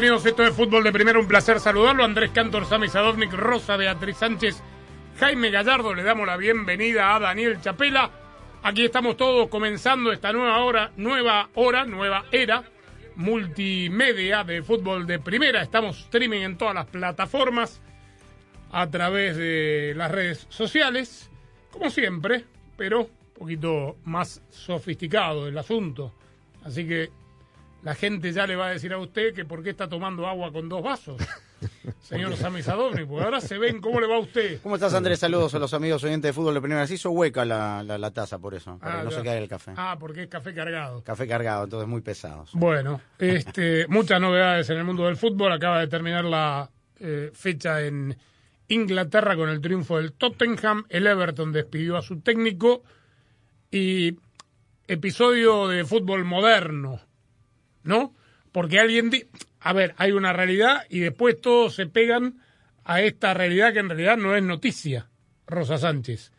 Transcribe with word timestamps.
Bienvenidos. 0.00 0.26
Esto 0.26 0.44
es 0.44 0.54
Fútbol 0.54 0.84
de 0.84 0.92
Primero. 0.92 1.18
Un 1.18 1.26
placer 1.26 1.58
saludarlo. 1.58 2.04
Andrés 2.04 2.30
Cantor, 2.30 2.66
Sami 2.66 2.86
Sadovnik, 2.86 3.32
Rosa, 3.32 3.76
Beatriz 3.76 4.18
Sánchez, 4.18 4.62
Jaime 5.18 5.50
Gallardo. 5.50 5.92
Le 5.92 6.04
damos 6.04 6.24
la 6.24 6.36
bienvenida 6.36 7.16
a 7.16 7.18
Daniel 7.18 7.60
Chapela. 7.60 8.08
Aquí 8.62 8.84
estamos 8.84 9.16
todos 9.16 9.48
comenzando 9.48 10.12
esta 10.12 10.32
nueva 10.32 10.62
hora, 10.62 10.92
nueva 10.96 11.48
hora, 11.56 11.84
nueva 11.84 12.26
era 12.30 12.62
multimedia 13.16 14.44
de 14.44 14.62
Fútbol 14.62 15.04
de 15.04 15.18
Primera. 15.18 15.62
Estamos 15.62 15.98
streaming 15.98 16.42
en 16.42 16.56
todas 16.56 16.76
las 16.76 16.86
plataformas 16.86 17.80
a 18.70 18.88
través 18.88 19.36
de 19.36 19.94
las 19.96 20.12
redes 20.12 20.46
sociales, 20.48 21.28
como 21.72 21.90
siempre, 21.90 22.44
pero 22.76 23.00
un 23.00 23.34
poquito 23.36 23.96
más 24.04 24.44
sofisticado 24.48 25.48
el 25.48 25.58
asunto. 25.58 26.14
Así 26.62 26.86
que 26.86 27.10
la 27.82 27.94
gente 27.94 28.32
ya 28.32 28.46
le 28.46 28.56
va 28.56 28.66
a 28.66 28.70
decir 28.70 28.92
a 28.92 28.98
usted 28.98 29.32
que 29.34 29.44
por 29.44 29.62
qué 29.62 29.70
está 29.70 29.88
tomando 29.88 30.26
agua 30.26 30.52
con 30.52 30.68
dos 30.68 30.82
vasos, 30.82 31.16
señor 32.00 32.36
Sami 32.36 32.62
Sadovni, 32.62 33.04
porque 33.04 33.24
ahora 33.24 33.40
se 33.40 33.56
ven 33.58 33.80
cómo 33.80 34.00
le 34.00 34.06
va 34.06 34.16
a 34.16 34.20
usted. 34.20 34.60
¿Cómo 34.62 34.74
estás, 34.74 34.94
Andrés? 34.94 35.18
Saludos 35.20 35.54
a 35.54 35.58
los 35.58 35.72
amigos 35.74 36.02
oyentes 36.04 36.28
de 36.28 36.32
fútbol 36.32 36.54
de 36.54 36.60
primera. 36.60 36.86
Se 36.86 36.94
hizo 36.94 37.10
hueca 37.10 37.44
la, 37.44 37.82
la, 37.82 37.96
la 37.98 38.10
taza 38.10 38.38
por 38.38 38.54
eso, 38.54 38.78
para 38.78 38.94
Ah, 38.94 38.98
que 38.98 39.04
no 39.04 39.10
ya. 39.10 39.16
se 39.18 39.22
caiga 39.24 39.40
el 39.42 39.48
café. 39.48 39.72
Ah, 39.76 39.96
porque 39.98 40.22
es 40.24 40.28
café 40.28 40.52
cargado. 40.54 41.02
Café 41.04 41.26
cargado, 41.28 41.64
entonces 41.64 41.88
muy 41.88 42.00
pesados. 42.00 42.50
Bueno, 42.54 43.00
este, 43.18 43.86
muchas 43.88 44.20
novedades 44.20 44.68
en 44.70 44.78
el 44.78 44.84
mundo 44.84 45.06
del 45.06 45.16
fútbol. 45.16 45.52
Acaba 45.52 45.80
de 45.80 45.86
terminar 45.88 46.24
la 46.24 46.70
eh, 47.00 47.30
fecha 47.32 47.82
en 47.82 48.16
Inglaterra 48.68 49.36
con 49.36 49.48
el 49.48 49.60
triunfo 49.60 49.96
del 49.98 50.12
Tottenham. 50.12 50.84
El 50.88 51.06
Everton 51.06 51.52
despidió 51.52 51.96
a 51.96 52.02
su 52.02 52.20
técnico 52.20 52.82
y 53.70 54.16
episodio 54.86 55.68
de 55.68 55.84
fútbol 55.84 56.24
moderno, 56.24 57.00
¿no? 57.88 58.14
Porque 58.52 58.78
alguien... 58.78 59.10
di- 59.10 59.24
A 59.60 59.72
ver, 59.72 59.94
hay 59.98 60.12
una 60.12 60.32
realidad 60.32 60.84
y 60.88 61.00
después 61.00 61.40
todos 61.40 61.74
se 61.74 61.86
pegan 61.86 62.36
a 62.84 63.00
esta 63.02 63.34
realidad 63.34 63.72
que 63.72 63.80
en 63.80 63.88
realidad 63.88 64.16
no 64.16 64.36
es 64.36 64.42
noticia, 64.42 65.08
Rosa 65.46 65.76
Sánchez. 65.78 66.30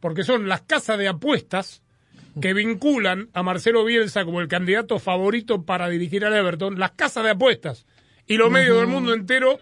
Porque 0.00 0.24
son 0.24 0.48
las 0.48 0.62
casas 0.62 0.98
de 0.98 1.08
apuestas 1.08 1.82
que 2.40 2.52
vinculan 2.52 3.30
a 3.32 3.42
Marcelo 3.42 3.84
Bielsa 3.84 4.24
como 4.24 4.40
el 4.40 4.48
candidato 4.48 4.98
favorito 4.98 5.64
para 5.64 5.88
dirigir 5.88 6.24
al 6.24 6.34
Everton, 6.34 6.78
las 6.78 6.90
casas 6.92 7.24
de 7.24 7.30
apuestas 7.30 7.86
y 8.26 8.36
los 8.36 8.50
medios 8.50 8.76
del 8.78 8.88
mundo 8.88 9.14
entero 9.14 9.58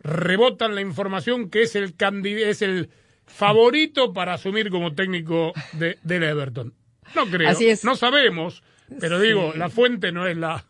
rebotan 0.00 0.74
la 0.74 0.80
información 0.80 1.50
que 1.50 1.62
es 1.62 1.74
el 1.76 1.94
es 1.98 2.62
el 2.62 2.88
favorito 3.26 4.12
para 4.14 4.34
asumir 4.34 4.70
como 4.70 4.94
técnico 4.94 5.52
de, 5.72 5.98
del 6.02 6.22
Everton. 6.22 6.72
No 7.14 7.26
creo, 7.26 7.48
Así 7.50 7.68
es. 7.68 7.84
no 7.84 7.94
sabemos, 7.96 8.62
pero 9.00 9.20
digo, 9.20 9.52
la 9.54 9.68
fuente 9.70 10.12
no 10.12 10.26
es 10.26 10.36
la, 10.36 10.64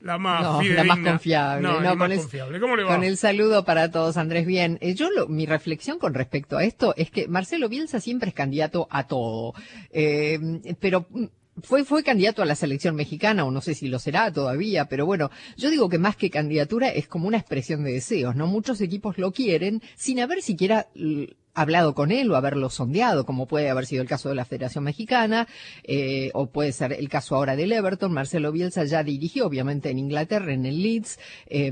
la 0.00 0.18
más 0.18 0.42
No, 0.42 0.62
la 0.62 0.84
más 0.84 0.98
confiable. 0.98 1.62
No, 1.62 1.74
no, 1.74 1.80
la 1.80 1.90
con 1.90 1.98
más 2.00 2.10
el- 2.12 2.18
confiable. 2.18 2.60
¿Cómo 2.60 2.76
le 2.76 2.82
va? 2.84 2.94
Con 2.94 3.04
el 3.04 3.16
saludo 3.16 3.64
para 3.64 3.90
todos, 3.90 4.16
Andrés. 4.16 4.46
Bien, 4.46 4.78
Eh, 4.80 4.94
yo 4.94 5.10
lo- 5.10 5.28
mi 5.28 5.46
reflexión 5.46 5.98
con 5.98 6.14
respecto 6.14 6.56
a 6.56 6.64
esto 6.64 6.94
es 6.96 7.10
que 7.10 7.28
Marcelo 7.28 7.68
Bielsa 7.68 8.00
siempre 8.00 8.30
es 8.30 8.34
candidato 8.34 8.88
a 8.90 9.06
todo, 9.06 9.54
Eh, 9.90 10.38
pero 10.80 11.06
mm, 11.10 11.24
fue 11.62 11.84
fue 11.84 12.02
candidato 12.02 12.40
a 12.42 12.46
la 12.46 12.54
selección 12.54 12.96
mexicana 12.96 13.44
o 13.44 13.50
no 13.50 13.60
sé 13.60 13.74
si 13.74 13.86
lo 13.88 13.98
será 13.98 14.32
todavía, 14.32 14.86
pero 14.86 15.04
bueno, 15.04 15.30
yo 15.58 15.70
digo 15.70 15.88
que 15.90 15.98
más 15.98 16.16
que 16.16 16.30
candidatura 16.30 16.88
es 16.88 17.06
como 17.06 17.28
una 17.28 17.36
expresión 17.36 17.84
de 17.84 17.92
deseos, 17.92 18.34
¿no? 18.34 18.46
Muchos 18.46 18.80
equipos 18.80 19.18
lo 19.18 19.32
quieren 19.32 19.82
sin 19.94 20.18
haber 20.20 20.40
siquiera 20.42 20.86
hablado 21.54 21.94
con 21.94 22.10
él 22.12 22.30
o 22.30 22.36
haberlo 22.36 22.70
sondeado, 22.70 23.26
como 23.26 23.46
puede 23.46 23.68
haber 23.68 23.86
sido 23.86 24.02
el 24.02 24.08
caso 24.08 24.28
de 24.28 24.34
la 24.34 24.44
Federación 24.44 24.84
Mexicana, 24.84 25.48
eh, 25.84 26.30
o 26.34 26.46
puede 26.46 26.72
ser 26.72 26.92
el 26.92 27.08
caso 27.08 27.36
ahora 27.36 27.56
del 27.56 27.72
Everton. 27.72 28.12
Marcelo 28.12 28.52
Bielsa 28.52 28.84
ya 28.84 29.02
dirigió, 29.02 29.46
obviamente, 29.46 29.90
en 29.90 29.98
Inglaterra, 29.98 30.52
en 30.52 30.66
el 30.66 30.82
Leeds, 30.82 31.18
eh, 31.46 31.70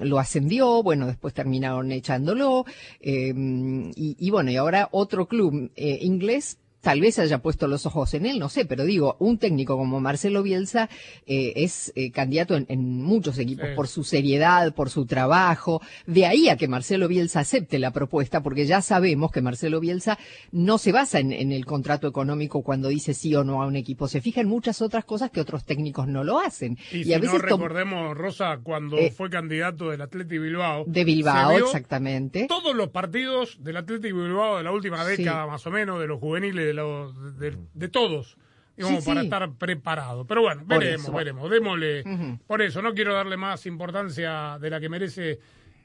lo 0.00 0.18
ascendió, 0.18 0.82
bueno, 0.82 1.06
después 1.06 1.34
terminaron 1.34 1.92
echándolo, 1.92 2.64
eh, 3.00 3.32
y, 3.34 4.16
y 4.18 4.30
bueno, 4.30 4.50
y 4.50 4.56
ahora 4.56 4.88
otro 4.92 5.26
club 5.26 5.70
eh, 5.76 5.98
inglés 6.02 6.58
tal 6.86 7.00
vez 7.00 7.18
haya 7.18 7.38
puesto 7.38 7.66
los 7.66 7.84
ojos 7.84 8.14
en 8.14 8.26
él, 8.26 8.38
no 8.38 8.48
sé, 8.48 8.64
pero 8.64 8.84
digo, 8.84 9.16
un 9.18 9.38
técnico 9.38 9.76
como 9.76 9.98
Marcelo 10.00 10.44
Bielsa 10.44 10.88
eh, 11.26 11.52
es 11.56 11.92
eh, 11.96 12.12
candidato 12.12 12.54
en, 12.54 12.64
en 12.68 13.02
muchos 13.02 13.38
equipos 13.40 13.66
Sí. 13.70 13.74
por 13.74 13.88
su 13.88 14.04
seriedad, 14.04 14.72
por 14.72 14.88
su 14.88 15.04
trabajo, 15.04 15.82
de 16.06 16.26
ahí 16.26 16.48
a 16.48 16.56
que 16.56 16.68
Marcelo 16.68 17.08
Bielsa 17.08 17.40
acepte 17.40 17.80
la 17.80 17.90
propuesta, 17.90 18.40
porque 18.40 18.66
ya 18.66 18.82
sabemos 18.82 19.32
que 19.32 19.40
Marcelo 19.42 19.80
Bielsa 19.80 20.16
no 20.52 20.78
se 20.78 20.92
basa 20.92 21.18
en, 21.18 21.32
en 21.32 21.50
el 21.50 21.64
contrato 21.66 22.06
económico 22.06 22.62
cuando 22.62 22.88
dice 22.88 23.14
sí 23.14 23.34
o 23.34 23.42
no 23.42 23.60
a 23.62 23.66
un 23.66 23.74
equipo, 23.74 24.06
se 24.06 24.20
fija 24.20 24.40
en 24.40 24.46
muchas 24.48 24.80
otras 24.80 25.04
cosas 25.04 25.32
que 25.32 25.40
otros 25.40 25.64
técnicos 25.64 26.06
no 26.06 26.22
lo 26.22 26.38
hacen. 26.38 26.78
Y, 26.92 27.00
a 27.00 27.18
si 27.18 27.26
no 27.26 27.32
veces 27.32 27.40
tom- 27.48 27.60
recordemos, 27.62 28.16
Rosa, 28.16 28.60
cuando 28.62 28.96
Eh, 28.98 29.10
fue 29.10 29.28
candidato 29.28 29.90
del 29.90 30.02
Atlético 30.02 30.42
Bilbao. 30.42 30.84
de 30.86 31.02
Bilbao, 31.04 31.50
se 31.50 31.56
vio 31.56 31.64
exactamente. 31.66 32.46
todos 32.46 32.76
los 32.76 32.90
partidos 32.90 33.56
del 33.64 33.76
Atlético 33.78 34.18
Bilbao 34.22 34.58
de 34.58 34.62
la 34.62 34.70
última 34.70 35.02
Sí. 35.04 35.16
década, 35.16 35.46
más 35.48 35.66
o 35.66 35.70
menos, 35.72 35.98
de 35.98 36.06
los 36.06 36.20
juveniles, 36.20 36.64
de, 36.66 36.75
los, 36.76 37.38
de, 37.38 37.56
de 37.74 37.88
todos, 37.88 38.36
digamos, 38.76 39.02
Sí, 39.02 39.08
para 39.08 39.20
sí. 39.22 39.26
estar 39.26 39.52
preparado. 39.54 40.26
Pero 40.26 40.42
bueno, 40.42 40.64
Por 40.66 40.78
veremos, 40.78 41.06
eso. 41.06 41.12
veremos, 41.12 41.50
démosle. 41.50 42.04
Por 42.46 42.62
eso, 42.62 42.80
no 42.82 42.94
quiero 42.94 43.14
darle 43.14 43.36
más 43.36 43.66
importancia 43.66 44.58
de 44.60 44.70
la 44.70 44.78
que 44.80 44.88
merece 44.88 45.40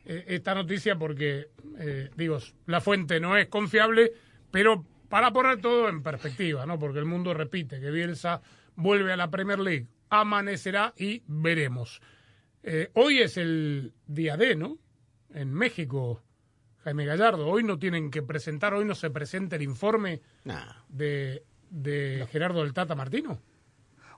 eh, 0.06 0.26
esta 0.28 0.54
noticia, 0.54 0.96
porque, 0.98 1.48
eh, 1.80 2.10
digo, 2.16 2.38
la 2.68 2.82
fuente 2.82 3.20
no 3.20 3.36
es 3.38 3.48
confiable, 3.48 4.12
pero 4.52 4.86
para 5.10 5.32
poner 5.32 5.60
todo 5.62 5.90
en 5.90 6.04
perspectiva, 6.04 6.66
¿no? 6.66 6.78
Porque 6.80 7.00
el 7.00 7.06
mundo 7.06 7.34
repite 7.34 7.80
que 7.80 7.92
Bielsa 7.92 8.42
vuelve 8.76 9.12
a 9.12 9.18
la 9.18 9.30
Premier 9.30 9.60
League, 9.60 9.88
amanecerá 10.10 10.94
y 10.98 11.22
veremos. 11.28 12.02
Eh, 12.64 12.90
hoy 12.94 13.20
es 13.20 13.38
el 13.38 13.94
día 14.08 14.38
D, 14.38 14.56
¿no? 14.56 14.78
En 15.34 15.54
México, 15.54 16.22
Jaime 16.84 17.06
Gallardo. 17.06 17.48
Hoy 17.48 17.64
no 17.64 17.78
tienen 17.80 18.12
que 18.12 18.22
presentar, 18.22 18.74
hoy 18.74 18.86
no 18.86 18.96
se 18.96 19.10
presenta 19.10 19.56
el 19.56 19.62
informe 19.62 20.22
de, 20.90 21.44
de 21.70 22.28
Gerardo 22.32 22.64
del 22.64 22.74
Tata 22.74 22.96
Martino. 22.96 23.40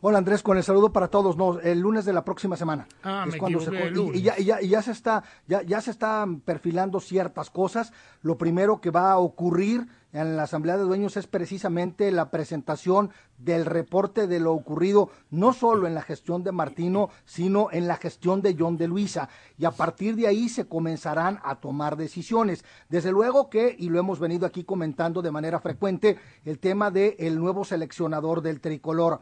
Hola 0.05 0.17
Andrés, 0.17 0.43
con 0.43 0.57
el 0.57 0.63
saludo 0.63 0.91
para 0.91 1.07
todos. 1.07 1.37
No, 1.37 1.61
el 1.61 1.79
lunes 1.79 2.03
de 2.03 2.11
la 2.11 2.25
próxima 2.25 2.57
semana. 2.57 2.85
Ah, 3.03 3.23
me 3.25 3.31
se 3.31 3.37
equivoqué, 3.37 3.65
co- 3.67 3.71
el 3.73 3.91
y- 3.93 3.95
lunes. 3.95 4.19
y, 4.19 4.21
ya, 4.21 4.37
y 4.37 4.43
ya- 4.43 4.61
y 4.61 4.67
ya 4.67 4.81
se 4.81 4.91
está, 4.91 5.23
ya, 5.47 5.61
ya 5.61 5.79
se 5.79 5.91
están 5.91 6.41
perfilando 6.41 6.99
ciertas 6.99 7.49
cosas. 7.49 7.93
Lo 8.21 8.37
primero 8.37 8.81
que 8.81 8.91
va 8.91 9.13
a 9.13 9.17
ocurrir 9.17 9.87
en 10.11 10.35
la 10.35 10.43
Asamblea 10.43 10.75
de 10.77 10.83
Dueños 10.83 11.15
es 11.15 11.25
precisamente 11.27 12.11
la 12.11 12.31
presentación 12.31 13.11
del 13.37 13.65
reporte 13.65 14.27
de 14.27 14.41
lo 14.41 14.51
ocurrido, 14.51 15.09
no 15.31 15.53
solo 15.53 15.87
en 15.87 15.95
la 15.95 16.01
gestión 16.01 16.43
de 16.43 16.51
Martino, 16.51 17.09
sino 17.23 17.69
en 17.71 17.87
la 17.87 17.95
gestión 17.95 18.41
de 18.41 18.57
John 18.59 18.75
de 18.75 18.89
Luisa. 18.89 19.29
Y 19.57 19.63
a 19.63 19.71
partir 19.71 20.17
de 20.17 20.27
ahí 20.27 20.49
se 20.49 20.67
comenzarán 20.67 21.39
a 21.45 21.55
tomar 21.61 21.95
decisiones. 21.95 22.65
Desde 22.89 23.13
luego 23.13 23.49
que, 23.49 23.73
y 23.79 23.87
lo 23.87 23.99
hemos 23.99 24.19
venido 24.19 24.45
aquí 24.45 24.65
comentando 24.65 25.21
de 25.21 25.31
manera 25.31 25.61
frecuente, 25.61 26.17
el 26.43 26.59
tema 26.59 26.91
del 26.91 27.39
nuevo 27.39 27.63
seleccionador 27.63 28.41
del 28.41 28.59
tricolor 28.59 29.21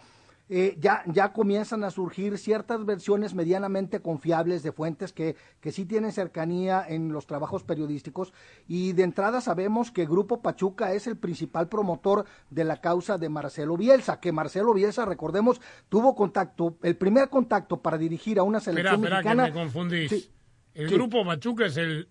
eh, 0.53 0.75
ya, 0.81 1.01
ya 1.07 1.31
comienzan 1.31 1.85
a 1.85 1.91
surgir 1.91 2.37
ciertas 2.37 2.85
versiones 2.85 3.33
medianamente 3.33 4.01
confiables 4.01 4.63
de 4.63 4.73
fuentes 4.73 5.13
que, 5.13 5.37
que 5.61 5.71
sí 5.71 5.85
tienen 5.85 6.11
cercanía 6.11 6.83
en 6.85 7.13
los 7.13 7.25
trabajos 7.25 7.63
periodísticos 7.63 8.33
y 8.67 8.91
de 8.91 9.03
entrada 9.03 9.39
sabemos 9.39 9.91
que 9.91 10.05
Grupo 10.05 10.41
Pachuca 10.41 10.91
es 10.93 11.07
el 11.07 11.15
principal 11.15 11.69
promotor 11.69 12.25
de 12.49 12.65
la 12.65 12.81
causa 12.81 13.17
de 13.17 13.29
Marcelo 13.29 13.77
Bielsa, 13.77 14.19
que 14.19 14.33
Marcelo 14.33 14.73
Bielsa, 14.73 15.05
recordemos, 15.05 15.61
tuvo 15.87 16.15
contacto, 16.15 16.77
el 16.83 16.97
primer 16.97 17.29
contacto 17.29 17.81
para 17.81 17.97
dirigir 17.97 18.37
a 18.37 18.43
una 18.43 18.57
Espera, 18.57 18.75
selección 18.91 19.03
espera, 19.05 19.21
que 19.21 19.29
mexicana. 19.29 19.43
me 19.47 19.53
confundís. 19.53 20.09
Sí, 20.09 20.29
¿El 20.73 20.89
sí. 20.89 20.95
grupo 20.95 21.23
Machuca 21.23 21.65
es 21.67 21.77
el, 21.77 22.09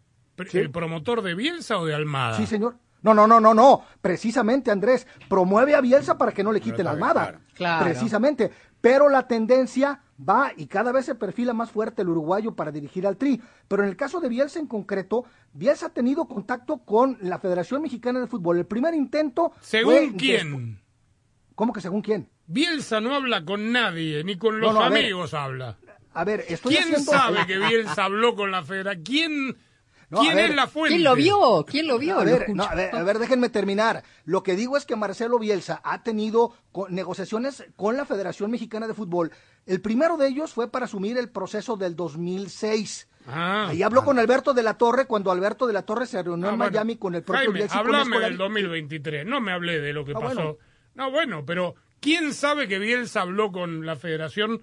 Sí. 0.49 0.57
el 0.57 0.71
promotor 0.71 1.21
de 1.21 1.35
Bielsa 1.35 1.79
o 1.79 1.85
de 1.85 1.95
Almada? 1.95 2.39
Sí, 2.39 2.47
señor. 2.47 2.77
No, 3.03 3.15
no, 3.15 3.27
no, 3.27 3.41
no, 3.41 3.55
no. 3.55 3.83
Precisamente, 4.01 4.71
Andrés, 4.71 5.07
promueve 5.29 5.75
a 5.75 5.81
Bielsa 5.81 6.19
para 6.19 6.33
que 6.33 6.45
no 6.45 6.53
le 6.53 6.61
quiten 6.61 6.81
está 6.81 6.85
la 6.85 6.91
Almada. 6.93 7.23
claro. 7.27 7.41
Claro. 7.55 7.85
Precisamente. 7.85 8.51
Pero 8.81 9.11
la 9.11 9.27
tendencia 9.29 10.01
va 10.27 10.53
y 10.57 10.67
cada 10.67 10.91
vez 10.93 11.05
se 11.05 11.15
perfila 11.15 11.53
más 11.53 11.71
fuerte 11.71 12.01
el 12.03 12.09
uruguayo 12.09 12.55
para 12.57 12.73
dirigir 12.73 13.07
al 13.07 13.19
Tri. 13.19 13.41
Pero 13.69 13.83
en 13.83 13.91
el 13.91 13.97
caso 13.97 14.21
de 14.21 14.29
Bielsa 14.31 14.59
en 14.59 14.67
concreto, 14.67 15.25
Bielsa 15.53 15.87
ha 15.87 15.91
tenido 15.91 16.27
contacto 16.27 16.79
con 16.79 17.19
la 17.21 17.39
Federación 17.39 17.83
Mexicana 17.83 18.21
de 18.21 18.27
Fútbol. 18.27 18.57
El 18.59 18.67
primer 18.67 18.95
intento. 18.95 19.53
¿Según 19.61 20.13
quién? 20.13 20.81
¿Cómo 21.55 21.75
que 21.75 21.83
según 21.83 22.01
quién? 22.01 22.31
Bielsa 22.47 23.01
no 23.03 23.15
habla 23.15 23.45
con 23.45 23.71
nadie, 23.71 24.25
ni 24.25 24.39
con 24.39 24.61
los 24.61 24.73
no, 24.73 24.81
a 24.83 24.89
ver. 24.89 25.05
amigos 25.05 25.35
habla. 25.35 25.77
A 26.15 26.25
ver, 26.25 26.45
estoy 26.49 26.75
¿Quién 26.77 26.85
haciendo. 26.95 27.13
sabe 27.13 27.47
que 27.47 27.59
Bielsa 27.59 28.05
habló 28.05 28.35
con 28.35 28.51
la 28.51 28.63
federación? 28.65 29.05
¿Quién, 29.05 29.57
No, 30.11 30.21
¿quién 30.21 30.35
ver. 30.35 30.51
es 30.51 30.57
la 30.57 30.67
fuente? 30.67 30.91
¿Quién 30.97 31.05
lo 31.05 31.15
vio? 31.15 31.65
¿Quién 31.69 31.87
lo 31.87 31.99
vio? 31.99 32.19
A 32.19 32.25
¿Lo 32.25 32.31
ver, 32.33 32.49
no, 32.51 32.65
a 32.65 32.75
ver, 32.75 32.95
a 32.95 33.03
ver, 33.05 33.19
déjenme 33.21 33.49
terminar. 33.49 34.03
Lo 34.25 34.43
que 34.43 34.57
digo 34.57 34.77
es 34.77 34.85
que 34.85 34.97
Marcelo 34.97 35.39
Bielsa 35.39 35.81
ha 35.85 36.03
tenido 36.03 36.53
co- 36.73 36.89
negociaciones 36.89 37.65
con 37.77 37.97
la 37.97 38.05
Federación 38.05 38.51
Mexicana 38.51 38.89
de 38.89 38.95
Fútbol. 38.95 39.31
El 39.67 39.81
primero 39.81 40.17
de 40.17 40.27
ellos 40.29 40.53
fue 40.53 40.69
para 40.69 40.87
asumir 40.87 41.17
el 41.17 41.31
proceso 41.31 41.77
del 41.77 41.95
2006. 41.95 43.09
Ah. 43.29 43.69
Ahí 43.69 43.83
habló 43.83 44.05
con 44.05 44.19
Alberto 44.19 44.53
de 44.55 44.63
la 44.63 44.75
Torre 44.75 45.07
cuando 45.07 45.31
Alberto 45.31 45.67
de 45.67 45.73
la 45.75 45.83
Torre 45.83 46.07
se 46.07 46.23
reunió 46.23 46.49
Ah, 46.49 46.53
en 46.53 46.59
bueno. 46.59 46.73
Miami 46.73 46.97
con 46.97 47.15
el 47.15 47.23
propio 47.23 47.39
Jaime, 47.43 47.55
Bielsa 47.61 47.81
Escolari. 47.81 48.25
del 48.25 48.37
2023, 48.39 49.27
no 49.27 49.41
me 49.41 49.53
hablé 49.53 49.81
de 49.81 49.93
lo 49.93 50.05
que 50.05 50.13
Ah, 50.17 50.21
pasó. 50.21 50.35
bueno. 50.35 50.57
No, 50.95 51.11
bueno, 51.13 51.45
pero 51.47 51.75
¿quién 52.01 52.35
sabe 52.35 52.67
que 52.67 52.79
Bielsa 52.81 53.21
habló 53.23 53.53
con 53.53 53.87
la 53.87 53.95
federación 53.95 54.61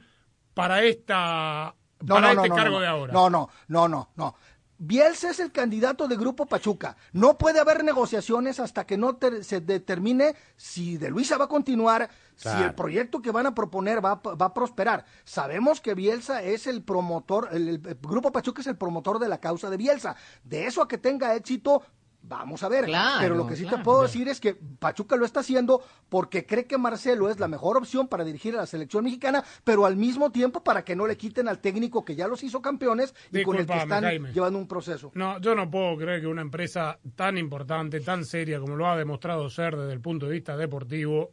para 0.54 0.84
esta 0.84 1.76
No, 2.02 2.16
para 2.16 2.28
no, 2.30 2.34
no, 2.34 2.42
este 2.42 2.50
no, 2.50 2.56
cargo 2.56 2.76
no. 2.76 2.82
de 2.82 2.88
ahora? 2.88 3.14
No, 3.14 3.30
no, 3.30 3.50
no, 3.70 3.88
no, 3.88 4.10
no. 4.16 4.36
Bielsa 4.80 5.32
es 5.32 5.40
el 5.40 5.52
candidato 5.52 6.08
de 6.08 6.16
Grupo 6.18 6.46
Pachuca. 6.46 6.96
No 7.12 7.38
puede 7.38 7.60
haber 7.60 7.84
negociaciones 7.84 8.60
hasta 8.60 8.86
que 8.86 8.96
no 8.98 9.18
se 9.42 9.60
determine 9.62 10.36
si 10.56 10.98
de 10.98 11.10
Luisa 11.10 11.38
va 11.38 11.46
a 11.46 11.50
continuar, 11.50 12.10
si 12.36 12.50
el 12.50 12.76
proyecto 12.76 13.22
que 13.22 13.32
van 13.32 13.48
a 13.48 13.56
proponer 13.56 14.04
va, 14.06 14.12
a- 14.24 14.36
va 14.36 14.46
a 14.48 14.54
prosperar. 14.54 15.06
Sabemos 15.24 15.82
que 15.82 15.96
Bielsa 15.96 16.44
es 16.44 16.68
el 16.68 16.84
promotor, 16.84 17.50
el, 17.52 17.68
el 17.70 17.98
Grupo 18.02 18.32
Pachuca 18.32 18.62
es 18.62 18.68
el 18.68 18.78
promotor 18.78 19.18
de 19.18 19.28
la 19.30 19.40
causa 19.40 19.70
de 19.72 19.78
Bielsa. 19.78 20.16
De 20.44 20.68
eso 20.68 20.82
a 20.84 20.88
que 20.88 21.00
tenga 21.00 21.34
éxito, 21.34 21.82
vamos 22.28 22.64
a 22.64 22.70
ver. 22.70 22.86
Claro, 22.86 23.18
Pero 23.22 23.36
lo 23.36 23.48
que 23.48 23.56
sí 23.56 23.64
te 23.64 23.70
claro. 23.70 23.84
puedo 23.84 24.02
decir 24.04 24.28
es 24.28 24.40
que 24.40 24.54
Pachuca 24.56 25.16
lo 25.16 25.26
está 25.26 25.40
haciendo 25.40 25.82
porque 26.10 26.46
cree 26.46 26.66
que 26.66 26.78
Marcelo 26.78 27.30
es 27.30 27.40
la 27.40 27.48
mejor 27.48 27.78
opción 27.78 28.08
para 28.08 28.24
dirigir 28.24 28.56
a 28.56 28.58
la 28.60 28.66
selección 28.66 29.04
mexicana, 29.04 29.44
pero 29.64 29.86
al 29.86 29.96
mismo 29.96 30.32
tiempo 30.32 30.64
para 30.64 30.84
que 30.84 30.96
no 30.96 31.08
le 31.08 31.18
quiten 31.18 31.48
al 31.48 31.60
técnico 31.60 32.04
que 32.04 32.16
ya 32.16 32.28
los 32.28 32.44
hizo 32.44 32.62
campeones 32.62 33.14
y 33.32 33.44
con 33.44 33.58
el 33.58 33.66
que 33.66 33.78
están 33.78 34.04
Jaime. 34.04 34.32
llevando 34.34 34.60
un 34.60 34.68
proceso. 34.68 35.12
No, 35.16 35.40
yo 35.40 35.56
no 35.56 35.70
puedo 35.70 35.98
creer 35.98 36.22
que 36.22 36.28
una 36.28 36.42
empresa 36.42 37.00
tan 37.16 37.38
importante, 37.38 38.00
tan 38.02 38.26
seria 38.26 38.60
como 38.60 38.76
lo 38.76 38.88
ha 38.88 38.98
demostrado 38.98 39.50
ser 39.50 39.76
desde 39.76 39.94
el 39.94 40.02
punto 40.02 40.26
de 40.28 40.34
vista 40.34 40.58
deportivo, 40.58 41.32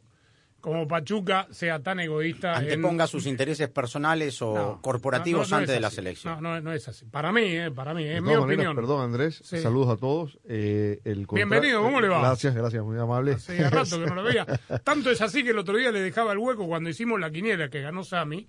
como 0.65 0.87
Pachuca, 0.87 1.47
sea 1.51 1.79
tan 1.83 1.99
egoísta. 1.99 2.53
en- 2.53 2.63
Anteponga 2.63 3.05
sus 3.05 3.27
intereses 3.27 3.69
personales 3.69 4.41
o 4.41 4.53
No, 4.55 4.81
corporativos 4.81 5.41
no, 5.41 5.45
no, 5.45 5.49
no 5.51 5.55
antes 5.57 5.69
es 5.69 5.75
de 5.75 5.79
la 5.79 5.91
selección. 5.91 6.41
No, 6.41 6.55
no, 6.55 6.61
no 6.61 6.73
es 6.73 6.87
así. 6.87 7.05
Para 7.05 7.31
mí, 7.31 7.43
eh, 7.43 7.69
para 7.69 7.93
mí, 7.93 8.03
es 8.03 8.15
mi 8.21 8.29
maneras, 8.29 8.43
opinión. 8.45 8.75
perdón 8.75 9.01
Andrés, 9.03 9.41
Sí. 9.43 9.59
saludos 9.59 9.89
a 9.95 9.97
todos. 9.97 10.39
Eh, 10.49 11.01
el 11.05 11.27
contra- 11.27 11.45
Bienvenido, 11.45 11.83
¿cómo 11.83 12.01
le 12.01 12.07
va? 12.07 12.19
Gracias, 12.19 12.55
gracias, 12.55 12.83
muy 12.83 12.97
amable. 12.97 13.33
Hace 13.33 13.69
rato 13.69 13.99
que 13.99 14.05
no 14.07 14.15
lo 14.15 14.23
veía. 14.23 14.45
Tanto 14.83 15.11
es 15.11 15.21
así 15.21 15.43
que 15.43 15.51
el 15.51 15.59
otro 15.59 15.77
día 15.77 15.91
le 15.91 15.99
dejaba 16.01 16.31
el 16.31 16.39
hueco 16.39 16.65
cuando 16.67 16.89
hicimos 16.89 17.19
la 17.19 17.29
quiniela 17.29 17.69
que 17.69 17.81
ganó 17.81 18.03
Sami. 18.03 18.47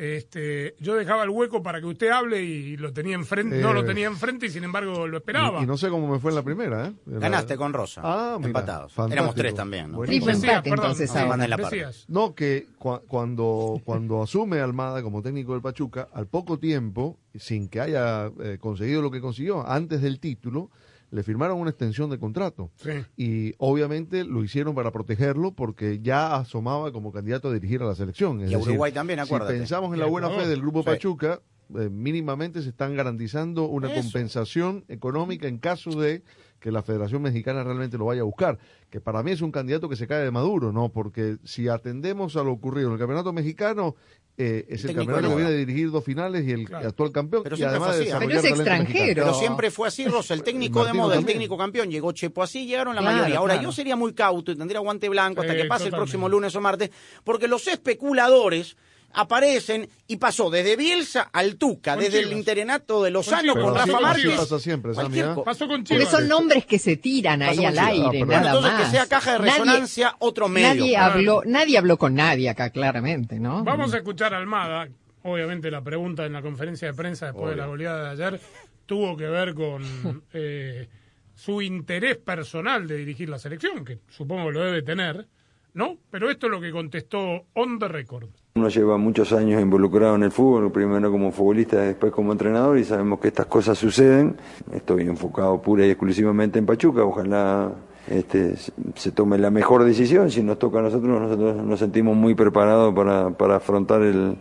Este, 0.00 0.76
yo 0.78 0.94
dejaba 0.94 1.24
el 1.24 1.30
hueco 1.30 1.60
para 1.60 1.80
que 1.80 1.86
usted 1.86 2.08
hable 2.10 2.40
y 2.40 2.76
lo 2.76 2.92
tenía 2.92 3.16
enfrente, 3.16 3.58
no 3.60 3.72
lo 3.72 3.84
tenía 3.84 4.06
enfrente 4.06 4.46
y 4.46 4.48
sin 4.50 4.62
embargo 4.62 5.08
lo 5.08 5.16
esperaba. 5.16 5.58
Y, 5.60 5.64
y 5.64 5.66
no 5.66 5.76
sé 5.76 5.88
cómo 5.88 6.06
me 6.06 6.20
fue 6.20 6.30
en 6.30 6.36
la 6.36 6.42
primera, 6.44 6.86
¿eh? 6.86 6.92
En 7.08 7.18
Ganaste 7.18 7.56
con 7.56 7.72
Rosa. 7.72 8.00
Ah, 8.04 8.36
mira, 8.38 8.46
Empatados. 8.50 8.92
fantástico. 8.92 9.12
Éramos 9.14 9.34
tres 9.34 9.54
también, 9.54 9.90
¿no? 9.90 10.00
Triple 10.02 10.32
empate, 10.34 10.68
entonces, 10.70 11.10
ahora. 11.10 11.26
Manda 11.26 11.48
la. 11.48 11.90
No, 12.06 12.32
que 12.36 12.68
cua- 12.78 13.02
cuando, 13.08 13.80
cuando 13.84 14.22
asume 14.22 14.60
Almada 14.60 15.02
como 15.02 15.20
técnico 15.20 15.54
del 15.54 15.62
Pachuca, 15.62 16.08
al 16.12 16.28
poco 16.28 16.60
tiempo, 16.60 17.18
sin 17.34 17.68
que 17.68 17.80
haya 17.80 18.30
eh, 18.40 18.58
conseguido 18.60 19.02
lo 19.02 19.10
que 19.10 19.20
consiguió, 19.20 19.66
antes 19.68 20.00
del 20.00 20.20
título, 20.20 20.70
le 21.10 21.22
firmaron 21.22 21.58
una 21.58 21.70
extensión 21.70 22.10
de 22.10 22.18
contrato. 22.18 22.70
Sí. 22.76 22.90
Y 23.16 23.54
obviamente 23.58 24.24
lo 24.24 24.44
hicieron 24.44 24.74
para 24.74 24.90
protegerlo 24.92 25.52
porque 25.52 26.00
ya 26.00 26.36
asomaba 26.36 26.92
como 26.92 27.12
candidato 27.12 27.48
a 27.48 27.52
dirigir 27.54 27.82
a 27.82 27.86
la 27.86 27.94
selección. 27.94 28.40
Es 28.42 28.50
Y 28.50 28.54
a 28.54 28.58
decir, 28.58 28.70
Uruguay 28.72 28.92
también, 28.92 29.20
acuérdate. 29.20 29.54
Si 29.54 29.58
pensamos 29.60 29.92
en 29.94 30.00
la 30.00 30.06
buena 30.06 30.28
fe 30.30 30.46
del 30.46 30.60
Grupo 30.60 30.80
Sí. 30.82 30.86
Pachuca, 30.86 31.40
eh, 31.78 31.88
mínimamente 31.90 32.62
se 32.62 32.68
están 32.70 32.94
garantizando 32.96 33.68
una 33.68 33.90
Eso. 33.92 34.02
compensación 34.02 34.84
económica 34.88 35.48
en 35.48 35.58
caso 35.58 35.90
de 36.00 36.22
que 36.60 36.70
la 36.72 36.82
Federación 36.82 37.22
Mexicana 37.22 37.62
realmente 37.64 37.96
lo 37.98 38.06
vaya 38.06 38.22
a 38.22 38.24
buscar, 38.24 38.58
que 38.90 39.00
para 39.00 39.22
mí 39.22 39.30
es 39.30 39.40
un 39.42 39.52
candidato 39.52 39.88
que 39.88 39.96
se 39.96 40.06
cae 40.06 40.24
de 40.24 40.30
maduro, 40.30 40.72
¿no? 40.72 40.88
Porque 40.90 41.36
si 41.44 41.68
atendemos 41.68 42.36
a 42.36 42.42
lo 42.42 42.52
ocurrido 42.52 42.88
en 42.88 42.94
el 42.94 42.98
Campeonato 42.98 43.32
Mexicano, 43.32 43.94
eh, 44.40 44.66
es 44.68 44.84
el 44.84 44.94
campeonato 44.94 45.30
que 45.30 45.34
viene 45.34 45.50
a 45.50 45.54
dirigir 45.54 45.90
dos 45.90 46.04
finales 46.04 46.46
y 46.46 46.52
el 46.52 46.64
Claro. 46.64 46.88
actual 46.88 47.10
campeón, 47.10 47.42
Pero 47.42 47.56
y 47.56 47.58
siempre 47.58 47.76
además 47.76 47.88
fue 47.88 47.96
de 47.96 48.02
así, 48.02 48.06
desarrollar 48.06 48.40
Pero 48.42 48.54
es 48.54 48.58
extranjero. 48.60 48.98
mexicano. 49.04 49.26
Pero 49.26 49.34
siempre 49.38 49.70
fue 49.72 49.88
así, 49.88 50.04
Rosa, 50.06 50.34
el 50.34 50.42
técnico 50.44 50.84
de 50.84 50.92
moda, 50.92 51.16
el 51.16 51.24
técnico 51.26 51.58
campeón, 51.58 51.90
llegó 51.90 52.12
Chepo 52.12 52.42
así, 52.44 52.64
llegaron 52.66 52.94
la 52.94 53.00
Claro, 53.00 53.16
mayoría. 53.16 53.38
Ahora, 53.38 53.54
claro. 53.54 53.68
yo 53.68 53.72
sería 53.72 53.96
muy 53.96 54.12
cauto 54.14 54.52
y 54.52 54.56
tendría 54.56 54.78
guante 54.80 55.08
blanco 55.08 55.40
hasta 55.40 55.56
que 55.56 55.64
pase 55.64 55.86
el 55.86 55.90
próximo 55.90 56.28
lunes 56.28 56.54
o 56.54 56.60
martes, 56.60 56.90
porque 57.24 57.48
los 57.48 57.66
especuladores 57.66 58.76
aparecen 59.12 59.88
y 60.06 60.16
pasó 60.16 60.50
desde 60.50 60.76
Bielsa 60.76 61.28
al 61.32 61.56
Tuca, 61.56 61.94
Con 61.94 62.04
desde 62.04 62.20
el 62.20 62.32
interinato 62.32 63.02
de 63.02 63.10
Lozano 63.10 63.54
con 63.54 63.74
Rafa 63.74 63.86
con 63.92 64.04
así 64.04 64.26
Márquez. 64.26 64.36
pasa 64.40 64.58
siempre, 64.58 64.92
Pasó 64.92 65.66
con 65.66 65.82
Porque 65.84 65.96
Chivas. 65.98 66.10
son 66.10 66.28
nombres 66.28 66.66
que 66.66 66.78
se 66.78 66.96
tiran 66.96 67.42
ahí 67.42 67.56
Pasó 67.56 67.68
al 67.68 67.78
aire, 67.78 68.22
Ah, 68.22 68.26
nada 68.26 68.46
entonces 68.50 68.72
más. 68.72 68.82
que 68.84 68.90
sea 68.90 69.06
caja 69.06 69.32
de 69.32 69.38
Nadie- 69.40 69.50
resonancia 69.52 70.16
otro 70.18 70.48
medio. 70.48 70.68
Nadie 70.68 70.90
Claro. 70.90 71.12
habló, 71.14 71.42
nadie 71.46 71.78
habló 71.78 71.96
con 71.98 72.14
nadie 72.14 72.48
acá, 72.48 72.70
claramente, 72.70 73.40
¿no? 73.40 73.64
Vamos 73.64 73.92
a 73.94 73.98
escuchar 73.98 74.34
a 74.34 74.38
Almada. 74.38 74.88
Obviamente 75.22 75.70
la 75.70 75.82
pregunta 75.82 76.24
en 76.26 76.32
la 76.32 76.42
conferencia 76.42 76.88
de 76.88 76.94
prensa 76.94 77.26
después 77.26 77.50
de 77.50 77.56
la 77.56 77.66
goleada 77.66 78.14
de 78.14 78.24
ayer 78.24 78.40
tuvo 78.86 79.16
que 79.16 79.26
ver 79.26 79.54
con 79.54 79.82
eh, 80.32 80.88
su 81.34 81.60
interés 81.60 82.16
personal 82.18 82.86
de 82.86 82.96
dirigir 82.96 83.28
la 83.28 83.38
selección, 83.38 83.84
que 83.84 83.98
supongo 84.08 84.50
lo 84.50 84.60
debe 84.64 84.82
tener, 84.82 85.26
¿no? 85.74 85.96
Pero 86.10 86.30
esto 86.30 86.46
es 86.46 86.52
lo 86.52 86.60
que 86.60 86.70
contestó 86.70 87.46
on 87.54 87.78
the 87.78 87.88
record. 87.88 88.28
Uno 88.58 88.68
lleva 88.68 88.98
muchos 88.98 89.32
años 89.32 89.62
involucrado 89.62 90.16
en 90.16 90.24
el 90.24 90.32
fútbol, 90.32 90.72
primero 90.72 91.12
como 91.12 91.30
futbolista, 91.30 91.76
después 91.80 92.10
como 92.12 92.32
entrenador, 92.32 92.76
y 92.76 92.82
sabemos 92.82 93.20
que 93.20 93.28
estas 93.28 93.46
cosas 93.46 93.78
suceden. 93.78 94.34
Estoy 94.72 95.02
enfocado 95.02 95.62
pura 95.62 95.86
y 95.86 95.90
exclusivamente 95.90 96.58
en 96.58 96.66
Pachuca, 96.66 97.04
ojalá 97.04 97.70
este, 98.08 98.56
se- 98.56 99.12
tome 99.12 99.38
la 99.38 99.52
mejor 99.52 99.84
decisión. 99.84 100.28
Si 100.32 100.42
nos 100.42 100.58
toca 100.58 100.80
a 100.80 100.82
nosotros, 100.82 101.20
nosotros 101.20 101.64
nos 101.64 101.78
sentimos 101.78 102.16
muy 102.16 102.34
preparados 102.34 102.92
para, 102.94 103.54
afrontar 103.54 104.02
el, 104.02 104.36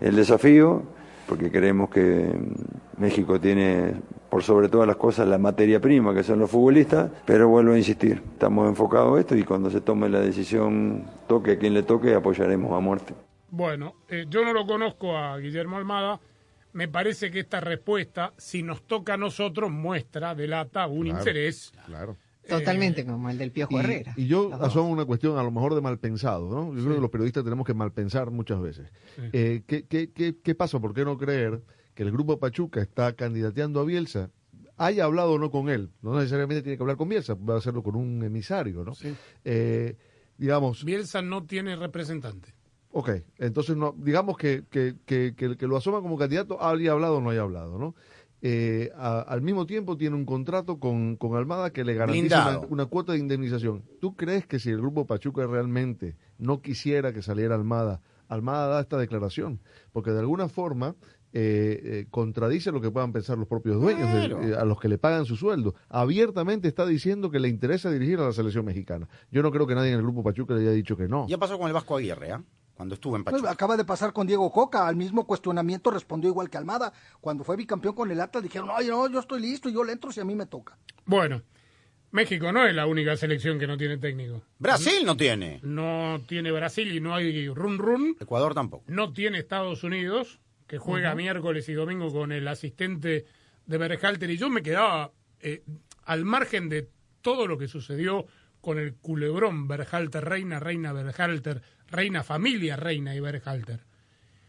el 0.00 0.16
desafío, 0.16 0.82
porque 1.28 1.48
creemos 1.52 1.90
que 1.90 2.28
México 2.98 3.38
tiene, 3.40 3.92
por 4.30 4.42
sobre 4.42 4.68
todas 4.68 4.88
las 4.88 4.96
cosas, 4.96 5.28
la 5.28 5.38
materia 5.38 5.80
prima, 5.80 6.12
que 6.12 6.24
son 6.24 6.40
los 6.40 6.50
futbolistas, 6.50 7.08
pero 7.24 7.48
vuelvo 7.48 7.74
a 7.74 7.78
insistir, 7.78 8.20
estamos 8.32 8.68
enfocados 8.68 9.12
en 9.14 9.20
esto 9.20 9.36
y 9.36 9.44
cuando 9.44 9.70
se 9.70 9.80
tome 9.80 10.08
la 10.08 10.18
decisión, 10.18 11.04
toque 11.28 11.52
a 11.52 11.58
quien 11.60 11.72
le 11.72 11.84
toque, 11.84 12.14
apoyaremos 12.16 12.72
a 12.72 12.80
muerte. 12.80 13.14
Bueno, 13.50 13.96
eh, 14.08 14.26
yo 14.28 14.44
no 14.44 14.52
lo 14.52 14.66
conozco 14.66 15.16
a 15.16 15.38
Guillermo 15.38 15.76
Almada. 15.76 16.20
Me 16.72 16.86
parece 16.86 17.30
que 17.30 17.40
esta 17.40 17.60
respuesta, 17.60 18.32
si 18.38 18.62
nos 18.62 18.86
toca 18.86 19.14
a 19.14 19.16
nosotros, 19.16 19.70
muestra, 19.70 20.34
delata 20.34 20.86
un 20.86 21.04
Claro. 21.04 21.18
interés. 21.18 21.72
Claro. 21.86 22.16
Totalmente 22.48 23.04
como 23.04 23.28
el 23.30 23.38
del 23.38 23.52
Piojo 23.52 23.74
Y, 23.76 23.80
Herrera. 23.80 24.14
y 24.16 24.26
yo 24.26 24.52
asomo 24.54 24.88
una 24.90 25.04
cuestión 25.04 25.38
a 25.38 25.42
lo 25.42 25.50
mejor 25.50 25.74
de 25.74 25.80
mal 25.80 25.98
pensado, 25.98 26.48
¿no? 26.50 26.74
Yo 26.74 26.82
creo 26.82 26.94
que 26.96 27.00
los 27.02 27.10
periodistas 27.10 27.44
tenemos 27.44 27.64
que 27.66 27.74
mal 27.74 27.92
pensar 27.92 28.30
muchas 28.30 28.60
veces. 28.60 28.90
Eh, 29.32 29.62
¿qué, 29.66 29.84
qué, 29.86 30.10
qué, 30.12 30.36
qué 30.42 30.54
pasa? 30.54 30.80
¿Por 30.80 30.92
qué 30.94 31.04
no 31.04 31.16
creer 31.18 31.62
que 31.94 32.02
el 32.02 32.10
grupo 32.10 32.38
Pachuca 32.40 32.80
está 32.80 33.12
candidateando 33.14 33.78
a 33.80 33.84
Bielsa? 33.84 34.30
Haya 34.78 35.04
hablado 35.04 35.32
o 35.34 35.38
no 35.38 35.50
con 35.50 35.68
él, 35.68 35.90
no 36.02 36.16
necesariamente 36.16 36.62
tiene 36.62 36.76
que 36.78 36.82
hablar 36.82 36.96
con 36.96 37.08
Bielsa, 37.08 37.34
va 37.34 37.54
a 37.54 37.58
hacerlo 37.58 37.82
con 37.82 37.94
un 37.96 38.22
emisario, 38.24 38.82
¿no? 38.84 38.92
Eh, 39.44 39.96
digamos, 40.38 40.84
Bielsa 40.84 41.20
no 41.22 41.44
tiene 41.44 41.76
representante. 41.76 42.54
Ok, 42.92 43.10
entonces 43.38 43.76
no, 43.76 43.94
digamos 43.96 44.36
que, 44.36 44.64
que, 44.68 44.96
que, 45.06 45.34
que 45.36 45.44
el 45.44 45.56
que 45.56 45.66
lo 45.68 45.76
asoma 45.76 46.00
como 46.00 46.18
candidato 46.18 46.62
haya 46.62 46.92
hablado 46.92 47.18
o 47.18 47.20
no 47.20 47.30
haya 47.30 47.42
hablado, 47.42 47.78
¿no? 47.78 47.94
Eh, 48.42 48.90
a- 48.96 49.20
al 49.20 49.42
mismo 49.42 49.66
tiempo 49.66 49.96
tiene 49.96 50.16
un 50.16 50.24
contrato 50.24 50.78
con, 50.80 51.16
con 51.16 51.36
Almada 51.36 51.70
que 51.72 51.84
le 51.84 51.94
garantiza 51.94 52.58
una, 52.68 52.86
cuota 52.86 53.12
de 53.12 53.18
indemnización. 53.18 53.84
¿Tú 54.00 54.16
crees 54.16 54.46
que 54.46 54.58
si 54.58 54.70
el 54.70 54.78
grupo 54.78 55.06
Pachuca 55.06 55.46
realmente 55.46 56.16
no 56.38 56.60
quisiera 56.62 57.12
que 57.12 57.22
saliera 57.22 57.54
Almada, 57.54 58.00
Almada 58.28 58.68
da 58.68 58.80
esta 58.80 58.96
declaración? 58.96 59.60
Porque 59.92 60.10
de 60.10 60.20
alguna 60.20 60.48
forma 60.48 60.96
eh, 61.32 61.80
eh, 61.84 62.06
contradice 62.10 62.72
lo 62.72 62.80
que 62.80 62.90
puedan 62.90 63.12
pensar 63.12 63.38
los 63.38 63.46
propios 63.46 63.80
dueños, 63.80 64.12
de- 64.12 64.28
Claro. 64.30 64.42
eh, 64.42 64.56
a 64.56 64.64
los 64.64 64.80
que 64.80 64.88
le 64.88 64.98
pagan 64.98 65.26
su 65.26 65.36
sueldo. 65.36 65.74
Abiertamente 65.90 66.66
está 66.66 66.86
diciendo 66.86 67.30
que 67.30 67.38
le 67.38 67.48
interesa 67.48 67.88
dirigir 67.90 68.18
a 68.18 68.24
la 68.24 68.32
selección 68.32 68.64
mexicana. 68.64 69.06
Yo 69.30 69.42
no 69.42 69.52
creo 69.52 69.66
que 69.66 69.74
nadie 69.76 69.90
en 69.92 69.96
el 69.98 70.02
grupo 70.02 70.24
Pachuca 70.24 70.54
le 70.54 70.62
haya 70.62 70.72
dicho 70.72 70.96
que 70.96 71.06
no. 71.08 71.28
Ya 71.28 71.38
pasó 71.38 71.56
con 71.58 71.68
el 71.68 71.74
Vasco 71.74 71.96
Aguirre, 71.96 72.32
¿ah? 72.32 72.42
Cuando 72.74 72.94
estuvo 72.94 73.16
en 73.16 73.24
Pues, 73.24 73.44
acaba 73.44 73.76
de 73.76 73.84
pasar 73.84 74.12
con 74.12 74.26
Diego 74.26 74.50
Coca, 74.50 74.86
al 74.86 74.96
mismo 74.96 75.26
cuestionamiento 75.26 75.90
respondió 75.90 76.30
igual 76.30 76.48
que 76.48 76.56
Almada. 76.56 76.92
Cuando 77.20 77.44
fue 77.44 77.56
bicampeón 77.56 77.94
con 77.94 78.10
el 78.10 78.20
Atlas 78.20 78.42
dijeron, 78.42 78.68
no, 78.68 78.80
no, 78.80 79.08
yo 79.10 79.20
estoy 79.20 79.40
listo 79.40 79.68
y 79.68 79.74
yo 79.74 79.84
le 79.84 79.92
entro 79.92 80.10
si 80.12 80.20
a 80.20 80.24
mí 80.24 80.34
me 80.34 80.46
toca. 80.46 80.78
Bueno, 81.04 81.42
México 82.12 82.50
no 82.52 82.66
es 82.66 82.74
la 82.74 82.86
única 82.86 83.16
selección 83.16 83.58
que 83.58 83.66
no 83.66 83.76
tiene 83.76 83.98
técnico. 83.98 84.42
Brasil 84.58 85.04
no 85.04 85.16
tiene. 85.16 85.60
No 85.62 86.20
tiene 86.26 86.50
Brasil 86.50 86.92
y 86.92 87.00
no 87.00 87.14
hay 87.14 87.48
run 87.48 87.78
run. 87.78 88.16
Ecuador 88.18 88.54
tampoco. 88.54 88.84
No 88.88 89.12
tiene 89.12 89.38
Estados 89.38 89.84
Unidos, 89.84 90.40
que 90.66 90.78
juega 90.78 91.14
miércoles 91.14 91.68
y 91.68 91.74
domingo 91.74 92.10
con 92.12 92.32
el 92.32 92.48
asistente 92.48 93.26
de 93.66 93.78
Berhalter. 93.78 94.30
Y 94.30 94.38
yo 94.38 94.50
me 94.50 94.62
quedaba 94.62 95.12
eh, 95.40 95.62
al 96.04 96.24
margen 96.24 96.68
de 96.68 96.88
todo 97.22 97.46
lo 97.46 97.58
que 97.58 97.68
sucedió 97.68 98.26
con 98.60 98.78
el 98.78 98.94
culebrón 98.94 99.68
Berhalter, 99.68 100.24
reina, 100.24 100.60
reina 100.60 100.92
Berhalter, 100.92 101.62
reina 101.90 102.22
familia, 102.22 102.76
reina 102.76 103.14
y 103.14 103.20
Berhalter. 103.20 103.80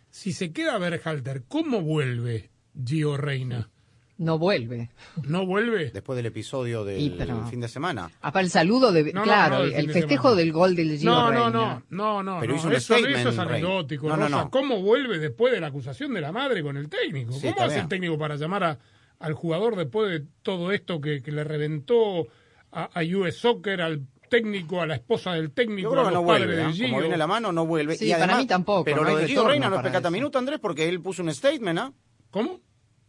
Si 0.10 0.34
se 0.34 0.52
queda 0.52 0.78
Berhalter, 0.78 1.44
¿cómo 1.48 1.82
vuelve 1.82 2.50
Gio 2.86 3.18
Reina? 3.18 3.70
No 4.18 4.38
vuelve. 4.38 4.92
¿No 5.24 5.48
vuelve? 5.48 5.90
Después 5.90 6.16
del 6.18 6.28
episodio 6.28 6.84
del 6.86 7.00
Y, 7.02 7.10
pero- 7.12 7.48
fin 7.48 7.60
de 7.60 7.68
semana. 7.68 8.12
Ah, 8.22 8.32
para 8.32 8.44
el 8.44 8.52
saludo 8.52 8.92
de... 8.92 9.06
No, 9.14 9.22
no, 9.22 9.24
claro, 9.24 9.60
no, 9.60 9.66
fin 9.70 9.80
el 9.80 9.88
de 9.88 9.94
festejo 9.94 10.24
semana. 10.24 10.38
del 10.42 10.52
gol 10.52 10.76
del 10.76 10.98
Gio 11.00 11.10
No, 11.10 11.22
no, 11.24 11.32
Reina. 11.32 11.50
no, 11.50 11.84
no, 11.90 12.24
no, 12.24 12.40
Pero 12.42 12.54
no. 12.54 12.60
hizo 12.60 12.68
un 12.68 12.74
eso, 12.74 12.94
statement, 12.94 13.18
eso 13.20 13.30
es 13.30 13.40
anecdótico, 13.40 14.10
No, 14.10 14.18
no, 14.18 14.24
Rosa. 14.26 14.44
no. 14.44 14.50
¿Cómo 14.52 14.82
vuelve 14.82 15.18
después 15.18 15.52
de 15.54 15.60
la 15.60 15.68
acusación 15.68 16.14
de 16.14 16.22
la 16.22 16.32
madre 16.32 16.62
con 16.62 16.78
el 16.78 16.88
técnico? 16.88 17.32
Sí, 17.34 17.48
¿Cómo 17.52 17.62
hace 17.66 17.76
bien. 17.76 17.82
el 17.86 17.90
técnico 17.90 18.18
para 18.20 18.36
llamar 18.36 18.64
a- 18.64 18.80
al 19.18 19.34
jugador 19.34 19.76
después 19.76 20.12
de 20.12 20.28
todo 20.44 20.72
esto 20.72 21.02
que, 21.02 21.24
que 21.24 21.32
le 21.32 21.44
reventó 21.44 22.28
a, 22.72 22.90
a 23.00 23.04
US 23.18 23.38
Soccer, 23.38 23.82
al 23.82 24.06
técnico, 24.30 24.82
a 24.82 24.86
la 24.88 24.96
esposa 24.96 25.34
del 25.34 25.52
técnico, 25.52 25.90
Yo 25.90 25.92
creo 25.92 26.02
a 26.04 26.08
que 26.10 26.14
los 26.14 26.22
no 26.22 26.28
padres 26.28 26.48
vuelve. 26.48 26.64
de 26.64 26.70
¿eh? 26.70 26.74
Gio? 26.74 26.88
Como 26.90 27.00
viene 27.02 27.18
la 27.18 27.28
mano, 27.28 27.52
no 27.52 27.66
vuelve. 27.66 27.96
Sí, 27.98 28.08
y 28.08 28.12
para 28.12 28.24
además, 28.24 28.42
mí 28.42 28.48
tampoco, 28.48 28.84
Pero 28.86 29.04
no 29.04 29.10
lo 29.10 29.18
de 29.18 29.28
Gio 29.28 29.48
Reina 29.48 29.68
no 29.70 29.76
es 29.76 29.80
para 29.80 29.90
pecata 29.90 30.08
eso. 30.08 30.12
minuto, 30.14 30.40
Andrés, 30.40 30.60
porque 30.62 30.88
él 30.88 31.02
puso 31.02 31.22
un 31.22 31.34
statement, 31.34 31.80
¿ah? 31.80 31.92
¿Cómo? 32.30 32.62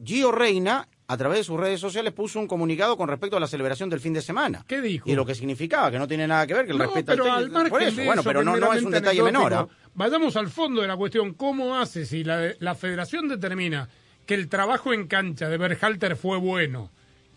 Gio 0.04 0.32
Reina, 0.32 0.88
a 1.06 1.16
través 1.16 1.38
de 1.38 1.44
sus 1.44 1.60
redes 1.60 1.78
sociales, 1.78 2.12
puso 2.12 2.40
un 2.40 2.48
comunicado 2.48 2.96
con 2.96 3.08
respecto 3.08 3.36
a 3.36 3.40
la 3.40 3.46
celebración 3.46 3.88
del 3.88 4.00
fin 4.00 4.12
de 4.12 4.20
semana. 4.20 4.64
¿Qué 4.66 4.80
dijo? 4.80 5.08
Y 5.08 5.14
lo 5.14 5.24
que 5.24 5.36
significaba, 5.36 5.92
que 5.92 5.98
no 6.00 6.08
tiene 6.08 6.26
nada 6.26 6.44
que 6.44 6.54
ver, 6.54 6.66
que 6.66 6.72
el 6.72 6.78
No, 6.78 6.84
respeto 6.84 7.12
pero 7.12 7.24
al 7.24 7.30
al 7.30 7.36
técnico. 7.44 7.54
margen 7.54 7.70
Por 7.70 7.82
eso, 7.82 7.96
de 8.00 8.06
bueno, 8.06 8.20
eso, 8.22 8.28
pero 8.28 8.42
no, 8.42 8.56
no 8.56 8.72
es 8.72 8.82
un 8.82 8.90
detalle 8.90 9.22
menor. 9.22 9.54
¿ah? 9.54 9.68
Vayamos 9.94 10.34
al 10.36 10.48
fondo 10.48 10.82
de 10.82 10.88
la 10.88 10.96
cuestión. 10.96 11.34
¿Cómo 11.34 11.76
hace 11.78 12.04
si 12.04 12.24
la, 12.24 12.52
la 12.58 12.74
federación 12.74 13.28
determina 13.28 13.88
que 14.26 14.34
el 14.34 14.48
trabajo 14.48 14.92
en 14.92 15.06
cancha 15.06 15.48
de 15.48 15.56
Berhalter 15.58 16.16
fue 16.16 16.38
bueno 16.38 16.90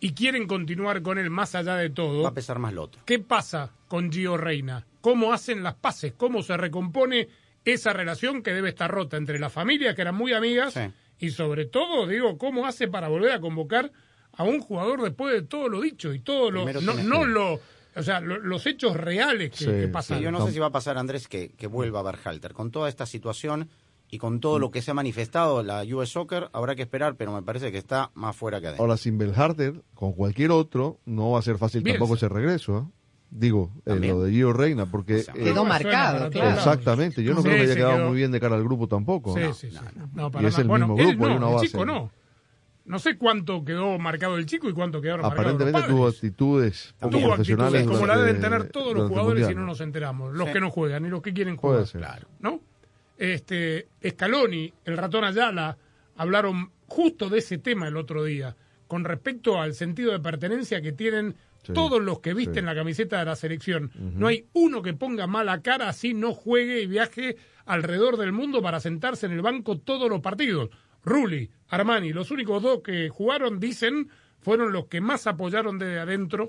y 0.06 0.14
quieren 0.14 0.46
continuar 0.46 1.02
con 1.02 1.18
él 1.18 1.30
más 1.32 1.56
allá 1.56 1.76
de 1.78 1.90
todo? 1.90 2.22
Va 2.22 2.30
a 2.30 2.34
pesar 2.34 2.60
más 2.60 2.74
lo 2.74 2.84
otro. 2.84 3.02
¿Qué 3.06 3.18
pasa 3.18 3.72
con 3.88 4.12
Gio 4.12 4.38
Reina? 4.38 4.86
¿Cómo 5.02 5.34
hacen 5.34 5.64
las 5.64 5.74
paces? 5.76 6.14
¿Cómo 6.16 6.44
se 6.44 6.56
recompone 6.58 7.28
esa 7.64 7.92
relación 7.92 8.44
que 8.44 8.54
debe 8.54 8.70
estar 8.70 8.92
rota 8.92 9.18
entre 9.18 9.40
las 9.40 9.52
familias 9.52 9.96
que 9.96 10.02
eran 10.04 10.14
muy 10.16 10.34
amigas? 10.34 10.74
Sí. 10.74 10.82
Y 11.20 11.30
sobre 11.32 11.66
todo, 11.66 12.06
digo, 12.06 12.38
¿cómo 12.38 12.68
hace 12.68 12.88
para 12.88 13.08
volver 13.08 13.32
a 13.32 13.40
convocar 13.40 13.92
a 14.34 14.44
un 14.44 14.60
jugador 14.60 15.02
después 15.02 15.34
de 15.34 15.42
todo 15.42 15.70
lo 15.70 15.82
dicho 15.82 16.14
y 16.14 16.20
todo 16.20 16.52
lo... 16.52 16.66
Primero 16.66 16.82
No, 16.82 16.94
no 17.04 17.26
lo... 17.26 17.60
O 17.98 18.04
sea, 18.04 18.20
lo- 18.20 18.40
los 18.40 18.66
hechos 18.68 18.96
reales 18.98 19.50
que, 19.52 19.58
Sí, 19.58 19.66
que 19.66 19.82
sí, 19.86 19.88
pasan. 19.88 20.18
Sí, 20.20 20.24
yo 20.26 20.30
no, 20.32 20.40
No. 20.40 20.46
sé 20.48 20.52
si 20.52 20.60
va 20.60 20.68
a 20.68 20.72
pasar, 20.72 20.98
Andrés, 21.00 21.28
que, 21.30 21.50
que 21.50 21.66
vuelva 21.68 22.04
Berhalter. 22.04 22.54
Con 22.54 22.70
toda 22.70 22.90
esta 22.90 23.06
situación 23.06 23.70
y 24.16 24.18
con 24.18 24.40
todo 24.40 24.60
lo 24.60 24.72
que 24.72 24.82
se 24.82 24.92
ha 24.92 24.94
manifestado 24.94 25.62
la 25.62 25.84
US 25.84 26.10
Soccer, 26.10 26.50
habrá 26.54 26.76
que 26.76 26.84
esperar, 26.84 27.16
pero 27.18 27.34
me 27.34 27.42
parece 27.44 27.72
que 27.72 27.78
está 27.78 28.12
más 28.14 28.36
fuera 28.36 28.62
que 28.62 28.68
adentro. 28.68 28.84
Ahora, 28.86 28.96
sin 28.98 29.18
Belharter, 29.18 29.84
con 29.94 30.14
cualquier 30.14 30.52
otro, 30.52 31.00
no 31.06 31.32
va 31.32 31.40
a 31.40 31.42
ser 31.42 31.58
fácil 31.58 31.82
Bielsa. 31.84 32.00
tampoco 32.00 32.16
ese 32.16 32.30
regreso. 32.30 32.78
¿eh? 32.78 32.92
Digo, 33.30 33.72
eh, 33.86 33.96
lo 33.96 34.24
de 34.24 34.32
Gio 34.32 34.54
Reina, 34.54 34.86
porque... 34.86 35.18
Eh, 35.20 35.26
Quedó 35.34 35.56
No, 35.56 35.66
marcado, 35.66 36.30
claro. 36.30 36.52
exactamente, 36.58 37.22
yo 37.24 37.34
no 37.34 37.42
Sí, 37.42 37.48
creo 37.50 37.56
que 37.58 37.64
haya 37.64 37.76
quedado 37.76 37.98
quedó- 37.98 38.08
muy 38.08 38.18
bien 38.18 38.32
de 38.32 38.40
cara 38.40 38.56
al 38.56 38.64
grupo 38.64 38.88
tampoco. 38.88 39.34
Sí, 39.34 39.42
¿no? 39.42 39.54
sí, 39.54 39.72
sí. 39.72 39.78
No, 40.14 40.32
para 40.32 40.44
Y 40.46 40.48
es 40.48 40.54
nada. 40.54 40.62
el 40.62 40.68
bueno, 40.70 40.88
mismo 40.88 41.02
él 41.02 41.16
grupo, 41.18 41.26
hay 41.32 41.36
una 41.38 41.48
el 41.50 41.54
base. 41.56 41.68
chico 41.68 41.86
no. 41.86 42.12
No 42.86 43.00
sé 43.00 43.18
cuánto 43.18 43.66
quedó 43.66 43.98
marcado 43.98 44.38
el 44.38 44.46
chico 44.46 44.70
y 44.70 44.74
cuánto 44.74 45.02
quedaron 45.02 45.24
marcados 45.24 45.40
Aparentemente 45.56 45.80
los 45.80 45.90
tuvo 45.90 46.08
actitudes 46.08 46.94
poco 47.00 47.18
Tuvo 47.18 47.28
profesionales. 47.30 47.74
actitudes 47.82 47.98
como 48.00 48.06
la 48.08 48.18
deben 48.22 48.40
tener 48.42 48.70
todos 48.70 48.94
los 48.94 49.04
el 49.04 49.10
jugadores 49.10 49.40
si 49.40 49.46
Mundial. 49.48 49.62
no 49.66 49.66
nos 49.72 49.82
enteramos. 49.82 50.34
Los 50.36 50.48
Sí. 50.48 50.54
que 50.54 50.60
no 50.62 50.70
juegan 50.70 51.06
y 51.06 51.10
los 51.10 51.22
que 51.24 51.34
quieren 51.34 51.58
jugar. 51.58 51.78
Puede 51.78 51.88
ser. 51.88 52.02
Claro. 52.02 52.28
¿no? 52.40 52.60
Este, 53.18 53.88
Scaloni, 54.08 54.74
el 54.86 54.98
ratón 54.98 55.24
Ayala, 55.24 55.78
hablaron 56.16 56.72
justo 56.88 57.30
de 57.30 57.40
ese 57.40 57.58
tema 57.58 57.88
el 57.88 57.98
otro 57.98 58.24
día, 58.24 58.56
con 58.88 59.04
respecto 59.04 59.60
al 59.62 59.74
sentido 59.74 60.12
de 60.12 60.20
pertenencia 60.20 60.82
que 60.82 60.92
tienen 60.92 61.36
Sí, 61.64 61.74
todos 61.74 62.00
los 62.00 62.20
que 62.20 62.36
visten 62.36 62.56
sí. 62.58 62.62
la 62.62 62.76
camiseta 62.76 63.18
de 63.18 63.26
la 63.26 63.36
selección. 63.36 63.90
No 63.96 64.28
hay 64.28 64.46
uno 64.54 64.84
que 64.84 64.94
ponga 64.94 65.26
mala 65.26 65.64
cara 65.64 65.90
así 65.90 66.14
no 66.14 66.32
juegue 66.34 66.82
y 66.82 66.86
viaje 66.86 67.38
alrededor 67.66 68.18
del 68.18 68.32
mundo 68.34 68.62
para 68.62 68.80
sentarse 68.80 69.26
en 69.26 69.32
el 69.32 69.42
banco 69.42 69.80
todos 69.80 70.08
los 70.08 70.22
partidos. 70.22 70.70
Rulli, 71.04 71.50
Armani, 71.70 72.14
los 72.14 72.30
únicos 72.30 72.62
dos 72.62 72.82
que 72.84 73.10
jugaron, 73.10 73.60
dicen, 73.60 74.10
fueron 74.42 74.74
los 74.74 74.86
que 74.86 75.02
más 75.02 75.26
apoyaron 75.26 75.80
desde 75.80 75.98
adentro 76.00 76.46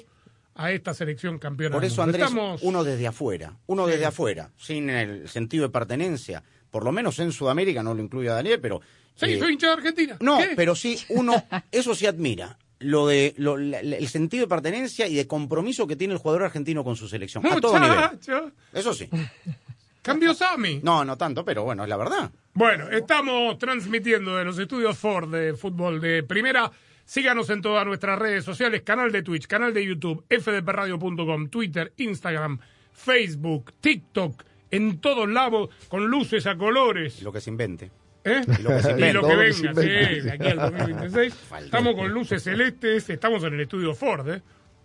a 0.55 0.71
esta 0.73 0.93
selección 0.93 1.39
campeona. 1.39 1.75
Por 1.77 1.85
eso. 1.87 2.03
Andrés, 2.03 2.25
Estamos- 2.25 2.63
uno 2.63 2.85
desde 2.85 3.07
afuera, 3.07 3.57
uno 3.67 3.87
Sí. 3.87 3.93
desde 3.93 4.05
afuera, 4.07 4.51
sin 4.59 4.91
el 4.91 5.29
sentido 5.31 5.65
de 5.65 5.71
pertenencia, 5.71 6.43
por 6.77 6.85
lo 6.85 6.93
menos 6.93 7.19
en 7.21 7.33
Sudamérica, 7.33 7.83
no 7.83 7.95
lo 7.95 8.03
incluye 8.03 8.29
a 8.29 8.35
Daniel, 8.35 8.61
pero... 8.61 8.83
Sí, 9.15 9.25
eh, 9.33 9.39
soy 9.39 9.55
hincha 9.55 9.69
de 9.69 9.73
Argentina. 9.73 10.17
No, 10.21 10.37
¿Qué? 10.37 10.51
pero 10.55 10.75
sí, 10.75 10.99
uno, 11.09 11.43
eso 11.73 11.95
sí 11.95 12.05
admira, 12.07 12.59
lo 12.81 13.07
de 13.07 13.33
lo- 13.39 13.57
la- 13.57 13.83
la- 13.83 13.97
el 13.97 14.09
sentido 14.09 14.43
de 14.45 14.49
pertenencia 14.49 15.07
y 15.09 15.15
de 15.15 15.27
compromiso 15.27 15.87
que 15.87 15.97
tiene 15.97 16.13
el 16.13 16.21
jugador 16.21 16.43
argentino 16.45 16.85
con 16.85 16.95
su 16.97 17.09
selección, 17.09 17.47
a 17.47 17.59
todo 17.59 17.79
nivel. 17.81 17.97
Muchacho. 17.97 18.53
Eso 18.75 18.93
sí. 18.93 19.09
Cambió 20.03 20.35
Sami. 20.35 20.81
No, 20.83 21.03
no 21.03 21.17
tanto, 21.17 21.47
pero 21.47 21.65
bueno, 21.65 21.85
es 21.85 21.89
la 21.89 21.97
verdad. 21.97 22.31
Bueno, 22.53 22.91
estamos 22.91 23.57
transmitiendo 23.57 24.37
de 24.37 24.45
los 24.45 24.59
estudios 24.59 24.99
Ford 24.99 25.33
de 25.33 25.55
fútbol 25.55 25.99
de 25.99 26.23
primera. 26.23 26.71
Síganos 27.07 27.49
en 27.49 27.63
todas 27.63 27.87
nuestras 27.87 28.19
redes 28.19 28.45
sociales, 28.45 28.83
canal 28.83 29.11
de 29.13 29.23
Twitch, 29.23 29.47
canal 29.47 29.73
de 29.73 29.83
YouTube, 29.87 30.25
fdpradio.com, 30.29 31.49
Twitter, 31.49 31.93
Instagram, 31.97 32.59
Facebook, 32.93 33.73
TikTok, 33.81 34.43
en 34.77 35.01
todos 35.01 35.29
lados, 35.29 35.71
con 35.89 36.07
luces 36.07 36.47
a 36.47 36.57
colores. 36.57 37.23
Lo 37.23 37.33
que 37.33 37.41
se 37.41 37.51
invente. 37.51 37.91
¿Eh? 38.25 38.43
Y 38.59 38.63
lo 38.63 38.71
que 38.71 38.83
se 38.83 38.91
Y 38.91 38.93
invente. 38.95 39.13
lo 39.13 39.23
que 39.23 39.29
lo 39.29 39.29
que 39.29 39.37
venga, 39.37 39.53
sí, 40.23 40.29
aquí 40.31 40.47
al 40.49 40.59
2026. 40.59 41.35
Falta. 41.49 41.65
Estamos 41.67 41.95
con 41.95 42.09
luces 42.13 42.43
celestes, 42.43 43.09
estamos 43.11 43.43
en 43.45 43.55
el 43.55 43.61
estudio 43.61 43.95
Ford, 43.95 44.29
¿eh? 44.31 44.43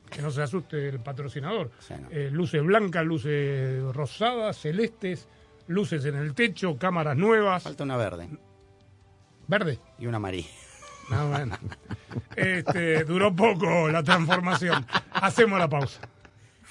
que 0.10 0.22
no 0.22 0.30
se 0.30 0.42
asuste 0.42 0.90
el 0.90 1.00
patrocinador. 1.00 1.72
Sí, 1.80 1.94
no. 2.00 2.10
Eh, 2.12 2.30
luces 2.32 2.62
blancas, 2.64 3.06
luces 3.06 3.82
rosadas, 3.94 4.58
celestes, 4.58 5.28
luces 5.68 6.04
en 6.06 6.16
el 6.16 6.34
techo, 6.36 6.78
cámaras 6.78 7.16
nuevas. 7.18 7.64
Falta 7.64 7.84
una 7.86 7.96
verde 7.98 8.28
Verde. 9.48 9.80
y 10.00 10.06
una 10.08 10.18
amarilla. 10.18 10.50
No, 11.10 11.30
bueno. 11.30 11.58
Este, 12.36 13.04
duró 13.06 13.36
poco 13.36 13.90
la 13.90 14.04
transformación. 14.04 14.86
Hacemos 15.14 15.60
la 15.60 15.68
pausa. 15.68 16.00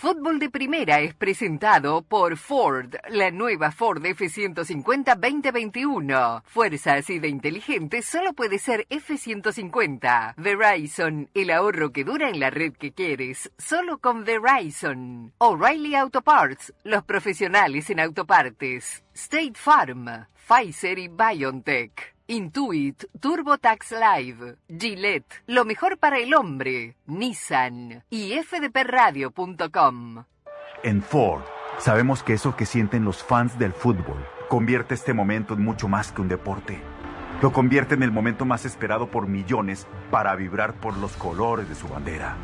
Fútbol 0.00 0.38
de 0.38 0.48
Primera 0.48 1.00
es 1.00 1.12
presentado 1.12 2.00
por 2.00 2.38
Ford, 2.38 2.94
la 3.10 3.30
nueva 3.30 3.70
Ford 3.70 4.02
F150 4.02 5.14
2021. 5.14 6.42
Fuerza 6.46 6.94
así 6.94 7.18
de 7.18 7.28
inteligente 7.28 8.00
solo 8.00 8.32
puede 8.32 8.58
ser 8.58 8.86
F150. 8.88 10.36
Verizon, 10.38 11.28
el 11.34 11.50
ahorro 11.50 11.92
que 11.92 12.04
dura 12.04 12.30
en 12.30 12.40
la 12.40 12.48
red 12.48 12.72
que 12.72 12.92
quieres, 12.92 13.52
solo 13.58 13.98
con 13.98 14.24
Verizon. 14.24 15.34
O'Reilly 15.36 15.94
Auto 15.94 16.22
Parts, 16.22 16.72
los 16.82 17.04
profesionales 17.04 17.90
en 17.90 18.00
autopartes. 18.00 19.04
State 19.12 19.52
Farm, 19.56 20.06
Pfizer 20.48 20.98
y 20.98 21.08
BioNTech. 21.08 22.14
Intuit, 22.30 23.06
TurboTax 23.18 23.90
Live, 23.90 24.54
Gillette, 24.68 25.42
lo 25.48 25.64
mejor 25.64 25.98
para 25.98 26.18
el 26.18 26.32
hombre, 26.32 26.94
Nissan 27.06 28.04
y 28.08 28.38
fdpradio.com. 28.38 30.24
En 30.84 31.02
Ford, 31.02 31.42
sabemos 31.78 32.22
que 32.22 32.34
eso 32.34 32.54
que 32.54 32.66
sienten 32.66 33.04
los 33.04 33.24
fans 33.24 33.58
del 33.58 33.72
fútbol 33.72 34.24
convierte 34.48 34.94
este 34.94 35.12
momento 35.12 35.54
en 35.54 35.64
mucho 35.64 35.88
más 35.88 36.12
que 36.12 36.20
un 36.20 36.28
deporte. 36.28 36.80
Lo 37.42 37.52
convierte 37.52 37.96
en 37.96 38.04
el 38.04 38.12
momento 38.12 38.44
más 38.44 38.64
esperado 38.64 39.10
por 39.10 39.26
millones 39.26 39.88
para 40.12 40.36
vibrar 40.36 40.74
por 40.74 40.96
los 40.98 41.16
colores 41.16 41.68
de 41.68 41.74
su 41.74 41.88
bandera. 41.88 42.36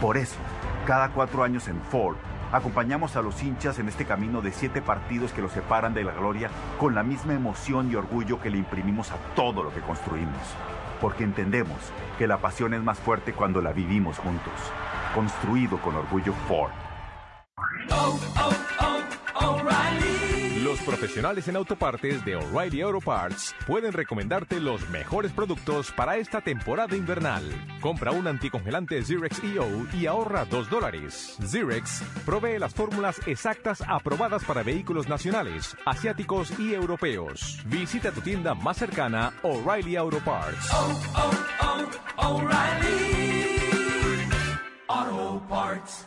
Por 0.00 0.18
eso, 0.18 0.38
cada 0.86 1.08
cuatro 1.08 1.42
años 1.42 1.66
en 1.66 1.82
Ford, 1.82 2.16
acompañamos 2.52 3.16
a 3.16 3.22
los 3.22 3.42
hinchas 3.42 3.78
en 3.78 3.88
este 3.88 4.04
camino 4.04 4.42
de 4.42 4.52
siete 4.52 4.82
partidos 4.82 5.32
que 5.32 5.42
los 5.42 5.52
separan 5.52 5.94
de 5.94 6.04
la 6.04 6.12
gloria 6.12 6.50
con 6.78 6.94
la 6.94 7.02
misma 7.02 7.32
emoción 7.34 7.90
y 7.90 7.96
orgullo 7.96 8.40
que 8.40 8.50
le 8.50 8.58
imprimimos 8.58 9.10
a 9.10 9.16
todo 9.34 9.62
lo 9.62 9.74
que 9.74 9.80
construimos. 9.80 10.42
Porque 11.00 11.24
entendemos 11.24 11.78
que 12.18 12.26
la 12.26 12.38
pasión 12.38 12.74
es 12.74 12.82
más 12.82 12.98
fuerte 12.98 13.32
cuando 13.32 13.60
la 13.60 13.72
vivimos 13.72 14.18
juntos. 14.18 14.52
Construido 15.14 15.78
con 15.78 15.96
orgullo 15.96 16.32
Ford. 16.46 16.70
Los 20.62 20.78
profesionales 20.82 21.48
en 21.48 21.56
autopartes 21.56 22.24
de 22.24 22.36
O'Reilly 22.36 22.82
Auto 22.82 23.00
Parts 23.00 23.52
pueden 23.66 23.92
recomendarte 23.92 24.60
los 24.60 24.88
mejores 24.90 25.32
productos 25.32 25.90
para 25.90 26.18
esta 26.18 26.40
temporada 26.40 26.94
invernal. 26.94 27.42
Compra 27.80 28.12
un 28.12 28.28
anticongelante 28.28 29.02
Zirex 29.02 29.42
EO 29.42 29.66
y 29.92 30.06
ahorra 30.06 30.44
2 30.44 30.70
dólares. 30.70 31.36
Zirex 31.44 32.04
provee 32.24 32.60
las 32.60 32.74
fórmulas 32.74 33.20
exactas 33.26 33.82
aprobadas 33.84 34.44
para 34.44 34.62
vehículos 34.62 35.08
nacionales, 35.08 35.76
asiáticos 35.84 36.56
y 36.60 36.74
europeos. 36.74 37.60
Visita 37.66 38.12
tu 38.12 38.20
tienda 38.20 38.54
más 38.54 38.76
cercana, 38.76 39.32
O'Reilly 39.42 39.96
Auto 39.96 40.20
Parts. 40.20 40.70
Auto 44.86 45.42
Parts. 45.48 46.06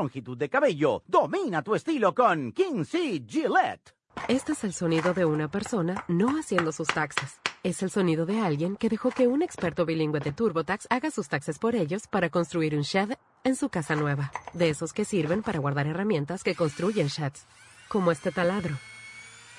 longitud 0.01 0.37
de 0.37 0.49
cabello. 0.49 1.03
Domina 1.07 1.61
tu 1.61 1.75
estilo 1.75 2.13
con 2.13 2.51
Kinsey 2.53 3.23
Gillette. 3.27 3.93
Este 4.27 4.51
es 4.53 4.63
el 4.63 4.73
sonido 4.73 5.13
de 5.13 5.25
una 5.25 5.47
persona 5.49 6.03
no 6.07 6.39
haciendo 6.39 6.71
sus 6.71 6.87
taxes. 6.87 7.39
Es 7.63 7.83
el 7.83 7.91
sonido 7.91 8.25
de 8.25 8.39
alguien 8.39 8.75
que 8.75 8.89
dejó 8.89 9.11
que 9.11 9.27
un 9.27 9.41
experto 9.41 9.85
bilingüe 9.85 10.19
de 10.19 10.31
TurboTax 10.31 10.87
haga 10.89 11.11
sus 11.11 11.27
taxes 11.29 11.59
por 11.59 11.75
ellos 11.75 12.07
para 12.07 12.29
construir 12.29 12.75
un 12.75 12.81
shed 12.81 13.11
en 13.43 13.55
su 13.55 13.69
casa 13.69 13.95
nueva. 13.95 14.31
De 14.53 14.69
esos 14.69 14.91
que 14.91 15.05
sirven 15.05 15.43
para 15.43 15.59
guardar 15.59 15.87
herramientas 15.87 16.43
que 16.43 16.55
construyen 16.55 17.07
sheds. 17.07 17.45
Como 17.87 18.11
este 18.11 18.31
taladro. 18.31 18.75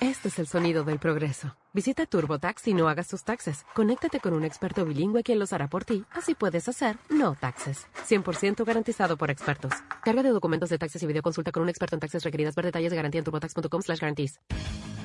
Este 0.03 0.27
es 0.27 0.37
el 0.37 0.47
sonido 0.47 0.83
del 0.83 0.99
progreso. 0.99 1.55
Visita 1.71 2.05
TurboTax 2.05 2.67
y 2.67 2.73
no 2.73 2.89
hagas 2.89 3.07
tus 3.07 3.23
taxes. 3.23 3.65
Conéctate 3.73 4.19
con 4.19 4.33
un 4.33 4.43
experto 4.43 4.83
bilingüe 4.83 5.23
quien 5.23 5.39
los 5.39 5.53
hará 5.53 5.69
por 5.69 5.85
ti. 5.85 6.03
Así 6.11 6.35
puedes 6.35 6.67
hacer 6.67 6.97
no 7.09 7.35
taxes. 7.35 7.87
100% 8.05 8.65
garantizado 8.65 9.15
por 9.15 9.31
expertos. 9.31 9.71
Carga 10.03 10.21
de 10.21 10.31
documentos 10.31 10.69
de 10.69 10.77
taxes 10.77 11.01
y 11.03 11.07
videoconsulta 11.07 11.53
con 11.53 11.63
un 11.63 11.69
experto 11.69 11.95
en 11.95 12.01
taxes 12.01 12.21
requeridas. 12.21 12.53
Ver 12.53 12.65
detalles 12.65 12.91
de 12.91 12.97
garantía 12.97 13.19
en 13.19 13.23
turbotax.com 13.23 13.81
slash 13.81 13.99
guarantees. 14.01 14.41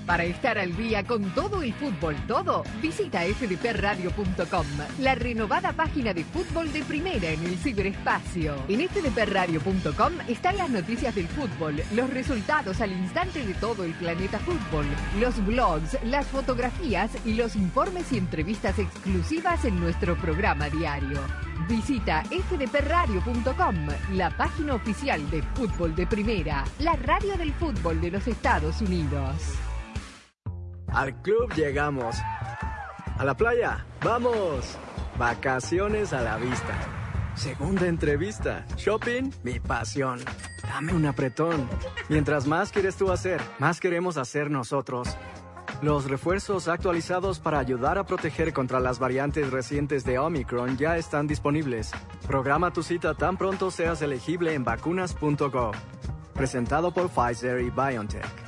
Para 0.09 0.25
estar 0.25 0.57
al 0.57 0.75
día 0.75 1.05
con 1.05 1.23
todo 1.35 1.61
el 1.61 1.75
fútbol, 1.75 2.17
todo, 2.27 2.65
visita 2.81 3.21
fdpradio.com, 3.21 4.67
la 5.01 5.15
renovada 5.15 5.75
página 5.75 6.15
de 6.15 6.25
fútbol 6.25 6.73
de 6.73 6.83
primera 6.83 7.29
en 7.29 7.45
el 7.45 7.59
ciberespacio. 7.59 8.55
En 8.69 8.89
fdpradio.com 8.89 10.13
están 10.27 10.57
las 10.57 10.71
noticias 10.71 11.15
del 11.15 11.29
fútbol, 11.29 11.83
los 11.93 12.09
resultados 12.09 12.81
al 12.81 12.93
instante 12.93 13.45
de 13.45 13.53
todo 13.53 13.85
el 13.85 13.93
planeta 13.93 14.39
fútbol, 14.39 14.87
los 15.19 15.45
blogs, 15.45 15.99
las 16.05 16.27
fotografías 16.27 17.11
y 17.25 17.35
los 17.35 17.57
informes 17.57 18.13
y 18.13 18.19
entrevistas 18.19 18.79
exclusivas 18.79 19.65
en 19.65 19.81
nuestro 19.81 20.17
programa 20.17 20.69
diario. 20.69 21.21
Visita 21.69 22.23
fdpradio.com, 22.25 23.77
la 24.15 24.31
página 24.31 24.75
oficial 24.75 25.31
de 25.31 25.43
fútbol 25.43 25.95
de 25.95 26.07
primera, 26.07 26.65
la 26.79 26.95
radio 26.95 27.37
del 27.37 27.53
fútbol 27.55 28.01
de 28.01 28.11
los 28.11 28.27
Estados 28.27 28.81
Unidos. 28.81 29.35
Al 30.89 31.15
club 31.23 31.53
llegamos. 31.55 32.17
A 33.19 33.25
la 33.25 33.37
playa, 33.37 33.85
vamos. 34.03 34.79
Vacaciones 35.19 36.13
a 36.13 36.23
la 36.23 36.37
vista. 36.37 36.98
Segunda 37.39 37.87
entrevista. 37.87 38.67
Shopping, 38.77 39.31
mi 39.45 39.61
pasión. 39.61 40.19
Dame 40.65 40.93
un 40.93 41.07
apretón. 41.07 41.69
Mientras 42.09 42.49
más 42.49 42.73
quieres 42.73 42.97
tú 42.97 43.13
hacer, 43.13 43.41
más 43.61 43.79
queremos 43.79 44.17
hacer 44.17 44.51
nosotros. 44.51 45.17
Los 45.81 46.11
refuerzos 46.11 46.67
actualizados 46.67 47.39
para 47.39 47.61
ayudar 47.61 47.97
a 47.97 48.05
proteger 48.05 48.53
contra 48.53 48.81
las 48.81 48.99
variantes 48.99 49.53
recientes 49.53 50.05
de 50.05 50.19
Omicron 50.19 50.77
ya 50.77 50.97
están 50.97 51.29
disponibles. 51.29 51.93
Programa 52.27 52.73
tu 52.73 52.83
cita 52.83 53.15
tan 53.15 53.37
pronto 53.37 53.71
seas 53.71 54.03
elegible 54.03 54.55
en 54.55 54.65
vacunas.gov. 54.65 55.77
Presentado 56.35 56.93
por 56.93 57.09
Pfizer 57.09 57.61
y 57.61 57.71
BioNTech. 57.71 58.48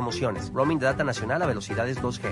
Roaming 0.53 0.79
de 0.79 0.85
data 0.85 1.03
nacional 1.03 1.41
a 1.41 1.45
velocidades 1.45 2.01
2G. 2.01 2.31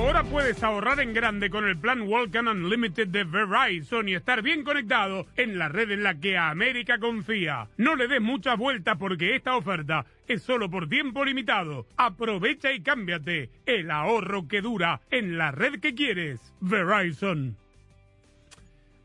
Ahora 0.00 0.24
puedes 0.24 0.62
ahorrar 0.62 0.98
en 1.00 1.12
grande 1.12 1.50
con 1.50 1.66
el 1.66 1.76
plan 1.76 2.00
Welcome 2.08 2.50
Unlimited 2.50 3.08
de 3.08 3.22
Verizon 3.22 4.08
y 4.08 4.14
estar 4.14 4.40
bien 4.40 4.64
conectado 4.64 5.26
en 5.36 5.58
la 5.58 5.68
red 5.68 5.90
en 5.90 6.02
la 6.02 6.18
que 6.18 6.38
América 6.38 6.98
confía. 6.98 7.68
No 7.76 7.94
le 7.96 8.08
des 8.08 8.20
muchas 8.20 8.56
vueltas 8.56 8.96
porque 8.98 9.36
esta 9.36 9.58
oferta 9.58 10.06
es 10.26 10.42
solo 10.42 10.70
por 10.70 10.88
tiempo 10.88 11.22
limitado. 11.22 11.86
Aprovecha 11.98 12.72
y 12.72 12.80
cámbiate. 12.80 13.50
El 13.66 13.90
ahorro 13.90 14.48
que 14.48 14.62
dura 14.62 15.02
en 15.10 15.36
la 15.36 15.50
red 15.52 15.80
que 15.80 15.94
quieres. 15.94 16.54
Verizon. 16.60 17.58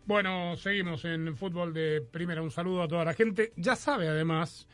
Bueno, 0.05 0.55
seguimos 0.55 1.03
en 1.03 1.35
fútbol 1.35 1.73
de 1.73 2.01
primera. 2.09 2.41
Un 2.41 2.51
saludo 2.51 2.83
a 2.83 2.87
toda 2.87 3.03
la 3.03 3.13
gente. 3.13 3.51
Ya 3.57 3.75
sabe, 3.75 4.07
además, 4.07 4.65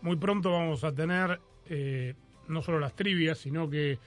muy 0.00 0.16
pronto 0.16 0.52
vamos 0.52 0.84
a 0.84 0.94
tener 0.94 1.38
eh, 1.68 2.14
no 2.48 2.62
solo 2.62 2.80
las 2.80 2.96
trivias, 2.96 3.36
sino 3.36 3.68
que 3.68 3.98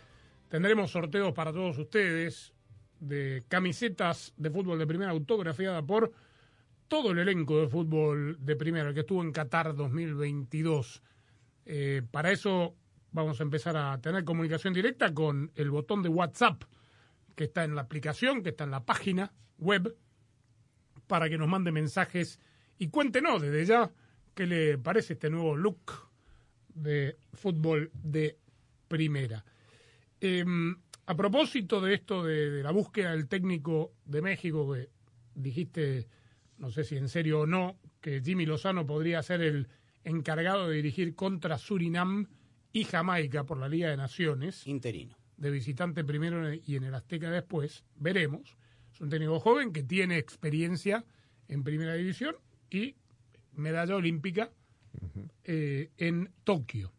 tendremos 0.49 0.91
sorteos 0.91 1.33
para 1.33 1.53
todos 1.53 1.77
ustedes 1.77 2.53
de 2.99 3.43
camisetas 3.47 4.33
de 4.35 4.49
fútbol 4.49 4.77
de 4.77 4.87
primera 4.87 5.11
autografiada 5.11 5.81
por 5.81 6.11
todo 6.87 7.11
el 7.11 7.19
elenco 7.19 7.61
de 7.61 7.67
fútbol 7.67 8.37
de 8.43 8.55
primera, 8.55 8.89
el 8.89 8.93
que 8.93 9.01
estuvo 9.01 9.21
en 9.21 9.31
Qatar 9.31 9.75
2022. 9.75 11.01
Eh, 11.65 12.01
para 12.11 12.31
eso 12.31 12.75
vamos 13.11 13.39
a 13.39 13.43
empezar 13.43 13.77
a 13.77 14.01
tener 14.01 14.25
comunicación 14.25 14.73
directa 14.73 15.13
con 15.13 15.51
el 15.55 15.69
botón 15.69 16.01
de 16.03 16.09
WhatsApp 16.09 16.63
que 17.35 17.45
está 17.45 17.63
en 17.63 17.75
la 17.75 17.81
aplicación, 17.81 18.43
que 18.43 18.49
está 18.49 18.65
en 18.65 18.71
la 18.71 18.83
página 18.83 19.31
web, 19.59 19.95
para 21.07 21.29
que 21.29 21.37
nos 21.37 21.47
mande 21.47 21.71
mensajes 21.71 22.39
y 22.77 22.89
cuéntenos 22.89 23.41
desde 23.41 23.65
ya 23.65 23.91
qué 24.33 24.45
le 24.45 24.77
parece 24.77 25.13
este 25.13 25.29
nuevo 25.29 25.55
look 25.55 26.09
de 26.73 27.17
fútbol 27.33 27.91
de 27.93 28.37
primera. 28.87 29.45
Eh, 30.21 30.45
a 31.05 31.15
propósito 31.15 31.81
de 31.81 31.95
esto 31.95 32.23
de, 32.23 32.51
de, 32.51 32.63
la 32.63 32.71
búsqueda 32.71 33.11
del 33.11 33.27
técnico 33.27 33.93
de 34.05 34.21
México, 34.21 34.71
que 34.71 34.89
dijiste, 35.33 36.07
no 36.57 36.69
sé 36.69 36.83
si 36.83 36.97
en 36.97 37.09
serio 37.09 37.41
o 37.41 37.45
no, 37.47 37.79
que 38.01 38.21
Jimmy 38.21 38.45
Lozano 38.45 38.85
podría 38.85 39.23
ser 39.23 39.41
el 39.41 39.67
encargado 40.03 40.69
de 40.69 40.75
dirigir 40.75 41.15
contra 41.15 41.57
Surinam 41.57 42.27
y 42.71 42.83
Jamaica 42.83 43.45
por 43.45 43.57
la 43.57 43.69
Liga 43.69 43.89
de 43.89 43.97
Naciones. 43.97 44.67
Interino. 44.67 45.17
De 45.37 45.51
visitante 45.51 46.03
primero 46.03 46.53
y 46.53 46.75
en 46.75 46.83
el 46.83 46.93
Azteca 46.93 47.31
después. 47.31 47.85
Veremos. 47.95 48.57
Es 48.93 49.01
un 49.01 49.09
técnico 49.09 49.39
joven 49.39 49.71
que 49.71 49.83
tiene 49.83 50.17
experiencia 50.17 51.05
en 51.47 51.63
primera 51.63 51.93
división 51.93 52.35
y 52.69 52.95
medalla 53.53 53.95
olímpica 53.95 54.51
uh 55.01 55.05
-huh. 55.05 55.29
eh, 55.45 55.91
en 55.97 56.31
Tokio. 56.43 56.91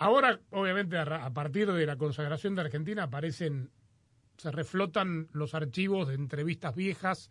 Ahora, 0.00 0.40
obviamente, 0.48 0.96
a, 0.96 1.30
partir 1.34 1.70
de 1.70 1.84
la 1.84 1.98
consagración 1.98 2.54
de 2.54 2.62
Argentina 2.62 3.02
aparecen, 3.02 3.70
se 4.38 4.50
reflotan 4.50 5.28
los 5.32 5.54
archivos 5.54 6.08
de 6.08 6.14
entrevistas 6.14 6.74
viejas 6.74 7.28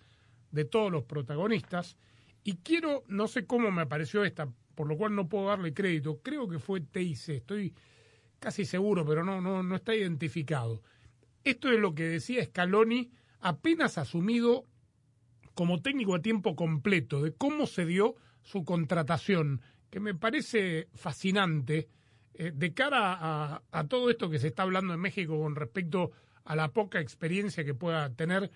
de 0.51 0.65
todos 0.65 0.91
los 0.91 1.03
protagonistas. 1.03 1.97
Y 2.43 2.57
quiero, 2.57 3.05
no 3.07 3.27
sé 3.27 3.47
cómo 3.47 3.71
me 3.71 3.81
apareció 3.81 4.23
esta, 4.23 4.47
por 4.75 4.87
lo 4.87 4.97
cual 4.97 5.15
no 5.15 5.27
puedo 5.27 5.47
darle 5.47 5.73
crédito, 5.73 6.19
creo 6.21 6.47
que 6.47 6.59
fue 6.59 6.81
TIC, 6.81 7.29
estoy 7.29 7.73
casi 8.37 8.65
seguro, 8.65 9.03
pero 9.03 9.23
no, 9.23 9.41
no, 9.41 9.63
no 9.63 9.75
está 9.75 9.95
identificado. 9.95 10.83
esto 11.43 11.71
es 11.71 11.79
lo 11.79 11.95
que 11.95 12.03
decía 12.03 12.45
Scaloni 12.45 13.09
apenas 13.39 13.97
asumido 13.97 14.67
como 15.55 15.81
técnico 15.81 16.13
a 16.13 16.21
tiempo 16.21 16.55
completo, 16.55 17.23
de 17.23 17.33
cómo 17.33 17.65
se 17.65 17.87
dio 17.87 18.15
su 18.43 18.63
contratación, 18.63 19.59
que 19.89 19.99
me 19.99 20.13
parece 20.13 20.87
fascinante 20.93 21.89
eh, 22.33 22.51
de 22.53 22.73
cara 22.73 23.61
a, 23.71 23.83
todo 23.87 24.09
esto 24.09 24.29
que 24.29 24.39
se 24.39 24.47
está 24.47 24.63
hablando 24.63 24.93
en 24.93 24.99
México 24.99 25.39
con 25.39 25.55
respecto 25.55 26.11
a 26.45 26.55
la 26.55 26.69
poca 26.69 26.99
experiencia 26.99 27.63
que 27.63 27.73
pueda 27.73 28.09
tener 28.09 28.49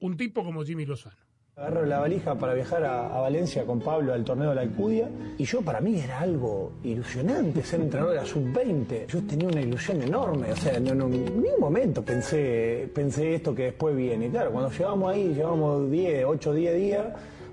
un 0.00 0.16
tipo 0.16 0.44
como 0.44 0.64
Jimmy 0.64 0.86
Lozano. 0.86 1.16
Agarro 1.56 1.84
la 1.86 1.98
valija 1.98 2.36
para 2.36 2.54
viajar 2.54 2.84
a, 2.84 3.18
Valencia 3.18 3.66
con 3.66 3.80
Pablo 3.80 4.14
al 4.14 4.24
torneo 4.24 4.50
de 4.50 4.54
la 4.54 4.60
Alcudia 4.60 5.10
y 5.36 5.44
yo 5.44 5.60
para 5.60 5.80
mí 5.80 5.98
era 5.98 6.20
algo 6.20 6.74
ilusionante 6.84 7.64
ser 7.64 7.80
entrenador 7.80 8.14
de 8.14 8.20
la 8.20 8.26
sub-20. 8.26 9.06
Yo 9.06 9.26
tenía 9.26 9.48
una 9.48 9.60
ilusión 9.60 10.00
enorme, 10.00 10.52
o 10.52 10.56
sea, 10.56 10.78
no, 10.78 10.92
en 10.92 11.10
ningún 11.10 11.58
momento 11.58 12.04
pensé, 12.04 12.88
pensé 12.94 13.34
esto 13.34 13.52
que 13.52 13.64
después 13.64 13.96
viene. 13.96 14.30
Claro, 14.30 14.52
cuando 14.52 14.70
llegamos 14.70 15.12
ahí, 15.12 15.34
llevamos 15.34 15.90
10, 15.90 16.24
8, 16.26 16.52
10 16.54 16.76
días, 16.76 17.06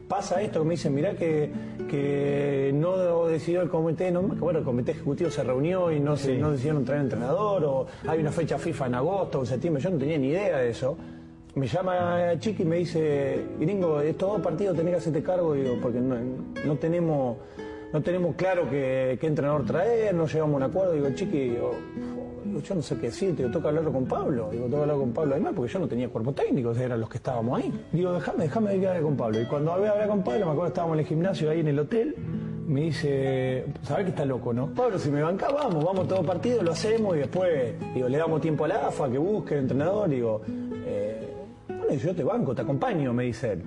pasa 0.08 0.42
esto 0.42 0.60
que 0.60 0.66
me 0.66 0.74
dicen, 0.76 0.94
mirá 0.94 1.16
que, 1.16 1.52
que 1.90 2.72
no 2.74 3.26
decidió 3.26 3.62
el 3.62 3.70
comité, 3.70 4.12
no, 4.12 4.30
que 4.30 4.40
bueno, 4.40 4.60
el 4.60 4.66
comité 4.66 4.92
ejecutivo 4.92 5.30
se 5.30 5.44
reunió 5.44 5.92
y 5.92 6.00
no, 6.00 6.16
se, 6.16 6.38
no 6.38 6.52
decidieron 6.52 6.86
traer 6.86 7.02
entrenador, 7.02 7.64
o 7.66 7.88
hay 8.08 8.20
una 8.20 8.32
fecha 8.32 8.58
FIFA 8.58 8.88
en 8.88 8.96
agosto 8.96 9.40
o 9.40 9.42
en 9.42 9.48
septiembre, 9.48 9.82
yo 9.82 9.90
no 9.90 9.98
tenía 9.98 10.18
ni 10.18 10.30
idea 10.30 10.58
de 10.58 10.70
eso. 10.70 10.98
Me 11.56 11.68
llama 11.68 12.38
Chiqui 12.38 12.64
y 12.64 12.66
me 12.66 12.78
dice, 12.78 13.46
gringo, 13.60 14.02
estos 14.02 14.30
dos 14.30 14.42
partidos 14.42 14.76
tenés 14.76 14.94
que 14.94 14.98
hacerte 14.98 15.24
cargo, 15.24 15.54
digo, 15.54 15.78
porque 15.82 16.02
no, 16.02 16.16
no 16.66 16.76
tenemos 16.76 17.38
no 17.94 18.02
tenemos 18.02 18.36
claro 18.36 18.70
qué, 18.70 19.18
entrenador 19.22 19.66
traer, 19.66 20.14
no 20.14 20.28
llegamos 20.28 20.56
a 20.56 20.58
un 20.58 20.64
acuerdo. 20.64 20.92
Digo, 20.92 21.10
Chiqui, 21.12 21.50
digo, 21.52 21.72
yo 22.60 22.76
no 22.76 22.82
sé 22.82 22.96
qué 22.96 23.08
decir, 23.08 23.36
digo, 23.36 23.50
toca 23.50 23.70
hablarlo 23.70 23.92
con 23.92 24.06
Pablo. 24.06 24.50
Digo, 24.52 24.66
toca 24.66 24.82
hablar 24.82 24.98
con 24.98 25.12
Pablo 25.12 25.34
además, 25.34 25.54
porque 25.56 25.72
yo 25.72 25.80
no 25.80 25.88
tenía 25.88 26.10
cuerpo 26.10 26.34
técnico, 26.34 26.72
eran 26.74 27.00
los 27.00 27.10
que 27.10 27.18
estábamos 27.18 27.62
ahí. 27.62 27.72
Digo, 27.92 28.14
déjame, 28.14 28.44
déjame 28.44 28.80
que 28.80 28.88
hable 28.88 29.02
con 29.02 29.18
Pablo. 29.18 29.42
Y 29.42 29.46
cuando 29.46 29.74
hablé, 29.74 29.88
hablé 29.88 30.08
con 30.08 30.24
Pablo, 30.24 30.46
me 30.46 30.52
acuerdo 30.52 30.64
que 30.64 30.68
estábamos 30.68 30.96
en 30.96 31.00
el 31.00 31.06
gimnasio 31.06 31.50
ahí 31.50 31.60
en 31.60 31.68
el 31.68 31.80
hotel, 31.80 32.16
me 32.68 32.82
dice, 32.82 33.66
¿sabes 33.84 34.06
que 34.06 34.10
está 34.10 34.26
loco, 34.26 34.54
no? 34.54 34.68
Pablo, 34.74 34.98
si 34.98 35.10
me 35.12 35.22
banca, 35.22 35.50
vamos, 35.50 35.84
vamos 35.84 36.08
todo 36.08 36.24
partido, 36.24 36.64
lo 36.64 36.72
hacemos 36.72 37.16
y 37.16 37.20
después, 37.20 37.76
digo, 37.94 38.10
le 38.10 38.18
damos 38.18 38.42
tiempo 38.42 38.66
a 38.66 38.68
la 38.68 38.88
AFA 38.88 39.10
que 39.10 39.18
busque 39.18 39.54
el 39.54 39.62
entrenador, 39.62 40.10
digo, 40.10 40.42
eh, 40.86 41.34
bueno, 41.68 41.94
yo 41.94 42.16
te 42.16 42.24
banco, 42.24 42.56
te 42.56 42.64
acompaño, 42.64 43.14
me 43.14 43.26
dice 43.26 43.54
él. 43.54 43.64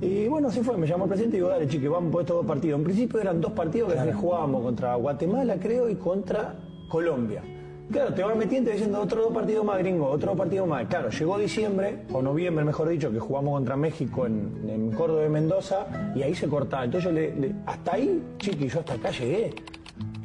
Y 0.00 0.28
bueno, 0.28 0.48
así 0.48 0.60
fue, 0.60 0.76
me 0.76 0.86
llamó 0.86 1.04
el 1.04 1.08
presidente 1.08 1.36
y 1.36 1.40
digo, 1.40 1.50
dale, 1.50 1.66
chique, 1.66 1.88
vamos 1.88 2.12
por 2.12 2.22
estos 2.22 2.36
dos 2.36 2.46
partidos. 2.46 2.78
En 2.78 2.84
principio 2.84 3.20
eran 3.20 3.40
dos 3.40 3.52
partidos 3.52 3.92
que 3.92 4.12
jugábamos 4.12 4.62
contra 4.62 4.94
Guatemala, 4.94 5.56
creo, 5.60 5.88
y 5.88 5.96
contra 5.96 6.54
Colombia. 6.88 7.42
Claro, 7.90 8.12
te 8.12 8.22
vas 8.22 8.36
metiendo 8.36 8.70
diciendo 8.70 9.00
otro 9.00 9.22
dos 9.22 9.32
partidos 9.32 9.64
más, 9.64 9.78
gringo, 9.78 10.08
otro 10.10 10.34
partido 10.36 10.66
más. 10.66 10.86
Claro, 10.88 11.08
llegó 11.08 11.38
diciembre, 11.38 12.00
o 12.12 12.20
noviembre 12.20 12.62
mejor 12.64 12.88
dicho, 12.90 13.10
que 13.10 13.18
jugamos 13.18 13.54
contra 13.54 13.76
México 13.76 14.26
en, 14.26 14.52
en 14.68 14.90
Córdoba 14.92 15.22
de 15.22 15.28
Mendoza, 15.30 15.86
y 16.14 16.22
ahí 16.22 16.34
se 16.34 16.46
cortaba. 16.48 16.84
Entonces 16.84 17.10
yo 17.10 17.14
le, 17.14 17.34
le- 17.34 17.54
hasta 17.64 17.94
ahí, 17.94 18.22
chiqui, 18.36 18.68
yo 18.68 18.80
hasta 18.80 18.92
acá 18.94 19.10
llegué. 19.10 19.54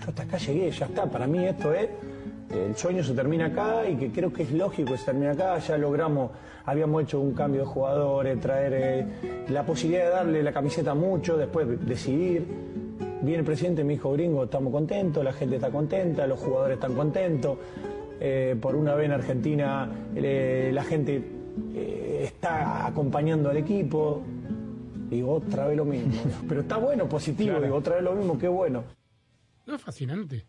Yo 0.02 0.10
hasta 0.10 0.24
acá 0.24 0.38
llegué, 0.38 0.72
ya 0.72 0.86
está. 0.88 1.06
Para 1.06 1.26
mí 1.26 1.46
esto 1.46 1.74
es, 1.74 1.88
el 2.54 2.76
sueño 2.76 3.02
se 3.02 3.14
termina 3.14 3.46
acá 3.46 3.88
y 3.90 3.96
que 3.96 4.12
creo 4.12 4.34
que 4.34 4.44
es 4.44 4.52
lógico 4.52 4.92
que 4.92 4.98
se 4.98 5.06
termine 5.06 5.30
acá. 5.30 5.58
Ya 5.60 5.78
logramos, 5.78 6.32
habíamos 6.66 7.04
hecho 7.04 7.22
un 7.22 7.34
cambio 7.34 7.62
de 7.62 7.68
jugadores, 7.68 8.42
traer 8.42 8.74
eh, 8.76 9.06
la 9.48 9.66
posibilidad 9.66 10.04
de 10.04 10.10
darle 10.10 10.44
la 10.44 10.52
camiseta 10.52 10.94
mucho, 10.94 11.38
después 11.38 11.66
decidir. 11.88 12.46
Viene 13.24 13.40
el 13.40 13.46
presidente, 13.46 13.84
me 13.84 13.94
dijo, 13.94 14.12
gringo, 14.12 14.44
estamos 14.44 14.72
contentos, 14.72 15.24
la 15.24 15.34
gente 15.34 15.56
está 15.56 15.72
contenta, 15.72 16.28
los 16.28 16.40
jugadores 16.40 16.76
están 16.76 16.94
contentos. 16.94 17.58
Eh, 18.20 18.56
por 18.62 18.76
una 18.76 18.96
vez 18.96 19.06
en 19.08 19.12
Argentina 19.14 19.90
eh, 20.16 20.70
la 20.74 20.84
gente 20.84 21.22
eh, 21.74 22.22
está 22.26 22.86
acompañando 22.86 23.50
al 23.50 23.58
equipo. 23.58 24.22
Digo, 25.10 25.34
otra 25.34 25.68
vez 25.68 25.78
lo 25.78 25.86
mismo. 25.86 26.14
Pero 26.48 26.62
está 26.62 26.78
bueno, 26.78 27.08
positivo, 27.08 27.52
Claro. 27.52 27.64
digo, 27.64 27.76
otra 27.78 27.96
vez 27.96 28.04
lo 28.04 28.14
mismo, 28.16 28.38
qué 28.38 28.48
bueno. 28.48 28.84
No 29.66 29.76
es 29.76 29.82
fascinante. 29.82 30.46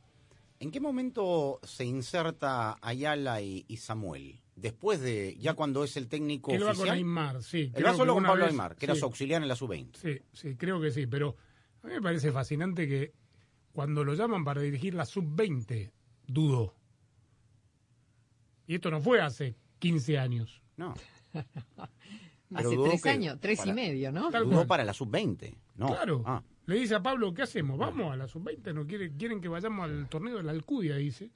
¿En 0.58 0.70
qué 0.70 0.80
momento 0.80 1.60
se 1.62 1.84
inserta 1.84 2.76
Ayala 2.80 3.40
y, 3.40 3.64
y 3.68 3.76
Samuel? 3.76 4.40
Después 4.56 5.00
de, 5.00 5.36
ya 5.38 5.54
cuando 5.54 5.82
es 5.84 5.96
el 5.96 6.08
técnico 6.08 6.52
Él 6.52 6.62
va 6.62 6.68
oficial. 6.68 6.88
con 6.88 6.96
Aymar, 6.96 7.42
sí. 7.42 7.70
Él 7.74 7.84
va 7.84 7.92
solo 7.94 8.14
con 8.14 8.22
Pablo 8.24 8.44
vez- 8.44 8.52
Aymar, 8.52 8.76
que 8.76 8.86
era 8.86 8.94
su 8.94 9.04
auxiliar 9.04 9.42
en 9.42 9.48
la 9.48 9.56
sub-20. 9.56 9.96
Sí, 9.96 10.18
sí, 10.32 10.54
creo 10.56 10.80
que 10.80 10.90
sí, 10.92 11.06
pero 11.06 11.36
a 11.84 11.86
mí 11.86 11.92
me 11.94 12.02
parece 12.02 12.32
fascinante 12.32 12.88
que 12.88 13.12
cuando 13.72 14.04
lo 14.04 14.14
llaman 14.14 14.44
para 14.44 14.60
dirigir 14.62 14.94
la 14.94 15.04
sub-20, 15.04 15.90
dudó. 16.26 16.74
Y 18.66 18.76
esto 18.76 18.90
no 18.90 19.00
fue 19.00 19.20
hace 19.20 19.56
15 19.80 20.18
años. 20.18 20.62
No. 20.76 20.94
Hace 22.54 22.76
tres 22.76 23.02
que 23.02 23.08
años, 23.10 23.38
tres 23.40 23.58
para- 23.58 23.70
y 23.72 23.74
medio, 23.74 24.12
¿no? 24.12 24.30
Dudó 24.30 24.64
para 24.66 24.84
la 24.84 24.92
sub-20. 24.92 25.56
No. 25.74 25.88
Claro. 25.88 26.22
Ah. 26.24 26.40
Le 26.66 26.76
dice 26.76 26.94
a 26.94 27.02
Pablo, 27.02 27.34
¿qué 27.34 27.42
hacemos? 27.42 27.76
Vamos 27.78 28.12
a 28.12 28.16
la 28.16 28.28
sub-20, 28.28 28.72
no 28.72 28.86
quiere, 28.86 29.10
quieren 29.16 29.40
que 29.40 29.48
vayamos 29.48 29.84
al 29.84 30.08
torneo 30.08 30.36
de 30.36 30.44
la 30.44 30.52
Alcudia, 30.52 30.94
dice. 30.96 31.30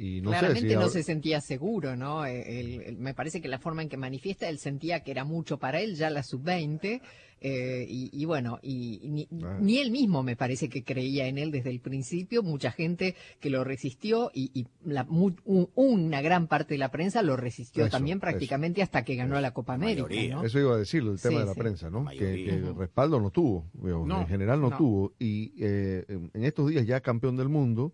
Y 0.00 0.20
no 0.20 0.30
Claramente 0.30 0.60
sé 0.60 0.68
si 0.68 0.74
no 0.74 0.80
ahora- 0.82 0.92
se 0.92 1.02
sentía 1.02 1.40
seguro, 1.40 1.96
¿no? 1.96 2.24
El- 2.24 2.80
el- 2.82 2.96
me 2.98 3.14
parece 3.14 3.40
que 3.42 3.48
la 3.48 3.58
forma 3.58 3.82
en 3.82 3.88
que 3.88 3.96
manifiesta, 3.96 4.48
él 4.48 4.58
sentía 4.60 5.00
que 5.02 5.10
era 5.10 5.24
mucho 5.24 5.58
para 5.58 5.80
él, 5.80 5.96
ya 5.96 6.08
la 6.08 6.22
sub-20, 6.22 7.00
eh, 7.40 7.84
y, 7.88 8.10
y 8.12 8.24
bueno, 8.24 8.58
y, 8.62 9.00
y 9.02 9.08
ni, 9.10 9.28
Ah. 9.44 9.58
ni 9.60 9.78
él 9.78 9.90
mismo 9.90 10.22
me 10.22 10.34
parece 10.36 10.68
que 10.68 10.82
creía 10.84 11.26
en 11.26 11.36
él 11.38 11.50
desde 11.50 11.70
el 11.70 11.80
principio, 11.80 12.42
mucha 12.44 12.70
gente 12.72 13.16
que 13.40 13.50
lo 13.50 13.64
resistió 13.64 14.30
y, 14.34 14.50
y 14.54 14.66
la, 14.84 15.02
mu- 15.04 15.34
un- 15.44 15.68
una 15.74 16.20
gran 16.20 16.46
parte 16.46 16.74
de 16.74 16.78
la 16.78 16.90
prensa 16.92 17.22
lo 17.22 17.36
resistió 17.36 17.84
Eso, 17.86 17.90
también 17.96 18.20
prácticamente 18.20 18.82
hasta 18.82 19.04
que 19.04 19.16
ganó 19.16 19.40
la 19.40 19.52
Copa 19.52 19.74
América, 19.74 20.08
¿no? 20.30 20.44
Eso 20.44 20.60
iba 20.60 20.74
a 20.74 20.78
decir, 20.78 21.02
el 21.02 21.20
tema 21.20 21.34
Sí, 21.34 21.38
de 21.40 21.44
la 21.44 21.54
sí. 21.54 21.58
prensa, 21.60 21.90
¿no? 21.90 22.04
Que, 22.06 22.18
que 22.18 22.72
respaldo 22.76 23.20
no 23.20 23.30
tuvo, 23.30 23.66
No, 23.74 24.20
en 24.20 24.26
general 24.28 24.60
no, 24.60 24.70
no. 24.70 24.76
tuvo. 24.76 25.12
Y 25.18 25.52
eh, 25.60 26.04
en 26.08 26.30
en 26.34 26.44
estos 26.44 26.70
días 26.70 26.86
ya 26.86 27.00
campeón 27.00 27.36
del 27.36 27.48
mundo, 27.48 27.92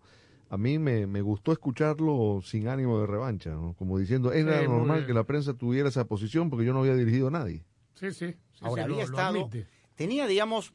a 0.49 0.57
mí 0.57 0.77
me, 0.79 1.07
me 1.07 1.21
gustó 1.21 1.51
escucharlo 1.51 2.39
sin 2.43 2.67
ánimo 2.67 2.99
de 2.99 3.07
revancha, 3.07 3.49
¿no? 3.51 3.73
Como 3.73 3.97
diciendo, 3.97 4.31
era 4.31 4.61
Sí, 4.61 4.67
normal 4.67 5.05
que 5.05 5.13
la 5.13 5.23
prensa 5.23 5.53
tuviera 5.53 5.89
esa 5.89 6.05
posición 6.05 6.49
porque 6.49 6.65
yo 6.65 6.73
no 6.73 6.79
había 6.81 6.95
dirigido 6.95 7.27
a 7.27 7.31
nadie. 7.31 7.63
Sí, 7.95 8.11
sí. 8.11 8.27
sí, 8.31 8.37
Ahora 8.61 8.83
sí, 8.85 8.91
había 8.91 9.03
lo 9.05 9.09
estado. 9.09 9.49
Tenía, 9.95 10.27
digamos, 10.27 10.73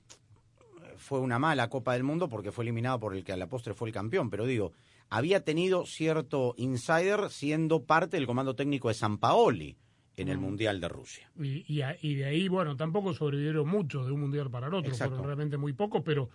fue 0.97 1.21
una 1.21 1.39
mala 1.39 1.69
Copa 1.69 1.93
del 1.95 2.03
Mundo 2.05 2.29
porque 2.29 2.53
fue 2.53 2.65
eliminado 2.65 2.99
por 3.01 3.15
el 3.15 3.25
que 3.25 3.33
a 3.33 3.37
la 3.37 3.47
postre 3.49 3.75
fue 3.75 3.89
el 3.89 3.95
campeón, 3.95 4.31
pero 4.31 4.47
digo, 4.47 4.73
había 5.09 5.45
tenido 5.45 5.85
cierto 5.87 6.55
insider 6.57 7.31
siendo 7.31 7.85
parte 7.85 8.17
del 8.17 8.27
comando 8.27 8.55
técnico 8.55 8.89
de 8.89 8.95
San 8.95 9.19
Paoli 9.19 9.77
en 10.17 10.29
el 10.29 10.39
Mm. 10.39 10.43
Mundial 10.43 10.81
de 10.81 10.89
Rusia. 10.89 11.31
Y, 11.39 11.65
y, 11.73 11.83
a- 11.83 11.97
y 12.01 12.15
de 12.17 12.25
ahí, 12.27 12.49
bueno, 12.49 12.77
tampoco 12.77 13.15
sobrevivieron 13.15 13.69
mucho 13.69 14.05
de 14.05 14.13
un 14.13 14.21
mundial 14.21 14.51
para 14.51 14.67
el 14.69 14.75
otro, 14.75 14.91
Exacto. 14.91 15.11
fueron 15.15 15.27
realmente 15.27 15.57
muy 15.57 15.73
pocos, 15.73 16.03
pero 16.05 16.31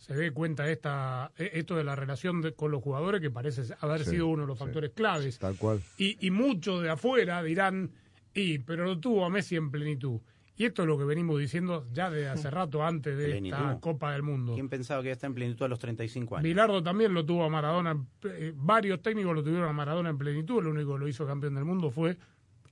se 0.00 0.14
dé 0.14 0.32
cuenta 0.32 0.68
esta, 0.68 1.30
e- 1.38 1.50
esto 1.54 1.76
de 1.76 1.84
la 1.84 1.94
relación 1.94 2.40
de- 2.42 2.52
con 2.54 2.70
los 2.72 2.82
jugadores 2.82 3.20
que 3.20 3.30
parece 3.30 3.62
haber 3.80 4.02
Sí, 4.04 4.10
sido 4.10 4.26
uno 4.26 4.42
de 4.42 4.48
los 4.48 4.58
sí. 4.58 4.64
factores 4.64 4.90
claves. 4.90 5.38
Tal 5.38 5.56
cual. 5.56 5.80
Y, 5.98 6.16
y 6.26 6.30
muchos 6.32 6.82
de 6.82 6.90
afuera 6.90 7.42
dirán, 7.42 7.90
y 8.34 8.58
pero 8.58 8.84
lo 8.84 8.98
tuvo 8.98 9.24
a 9.24 9.30
Messi 9.30 9.54
en 9.56 9.70
plenitud. 9.70 10.20
Y 10.56 10.66
esto 10.66 10.82
es 10.82 10.88
lo 10.88 10.98
que 10.98 11.04
venimos 11.04 11.38
diciendo 11.38 11.86
ya 11.92 12.10
desde 12.10 12.28
hace 12.28 12.50
rato 12.50 12.84
antes 12.84 13.16
de 13.16 13.26
Plenitud. 13.28 13.56
esta 13.56 13.80
Copa 13.80 14.12
del 14.12 14.22
Mundo. 14.22 14.52
¿Quién 14.54 14.68
pensaba 14.68 15.00
que 15.02 15.06
ya 15.08 15.12
está 15.12 15.26
en 15.26 15.34
plenitud 15.34 15.64
a 15.64 15.68
los 15.68 15.78
35 15.78 16.36
años? 16.36 16.44
Bilardo 16.44 16.82
también 16.82 17.14
lo 17.14 17.24
tuvo 17.24 17.44
a 17.44 17.48
Maradona, 17.48 17.96
eh, 18.24 18.52
varios 18.56 19.00
técnicos 19.00 19.34
lo 19.34 19.42
tuvieron 19.42 19.68
a 19.68 19.72
Maradona 19.72 20.10
en 20.10 20.18
plenitud, 20.18 20.58
el 20.60 20.66
único 20.66 20.94
que 20.94 20.98
lo 21.00 21.08
hizo 21.08 21.26
campeón 21.26 21.54
del 21.54 21.64
mundo 21.64 21.90
fue 21.90 22.16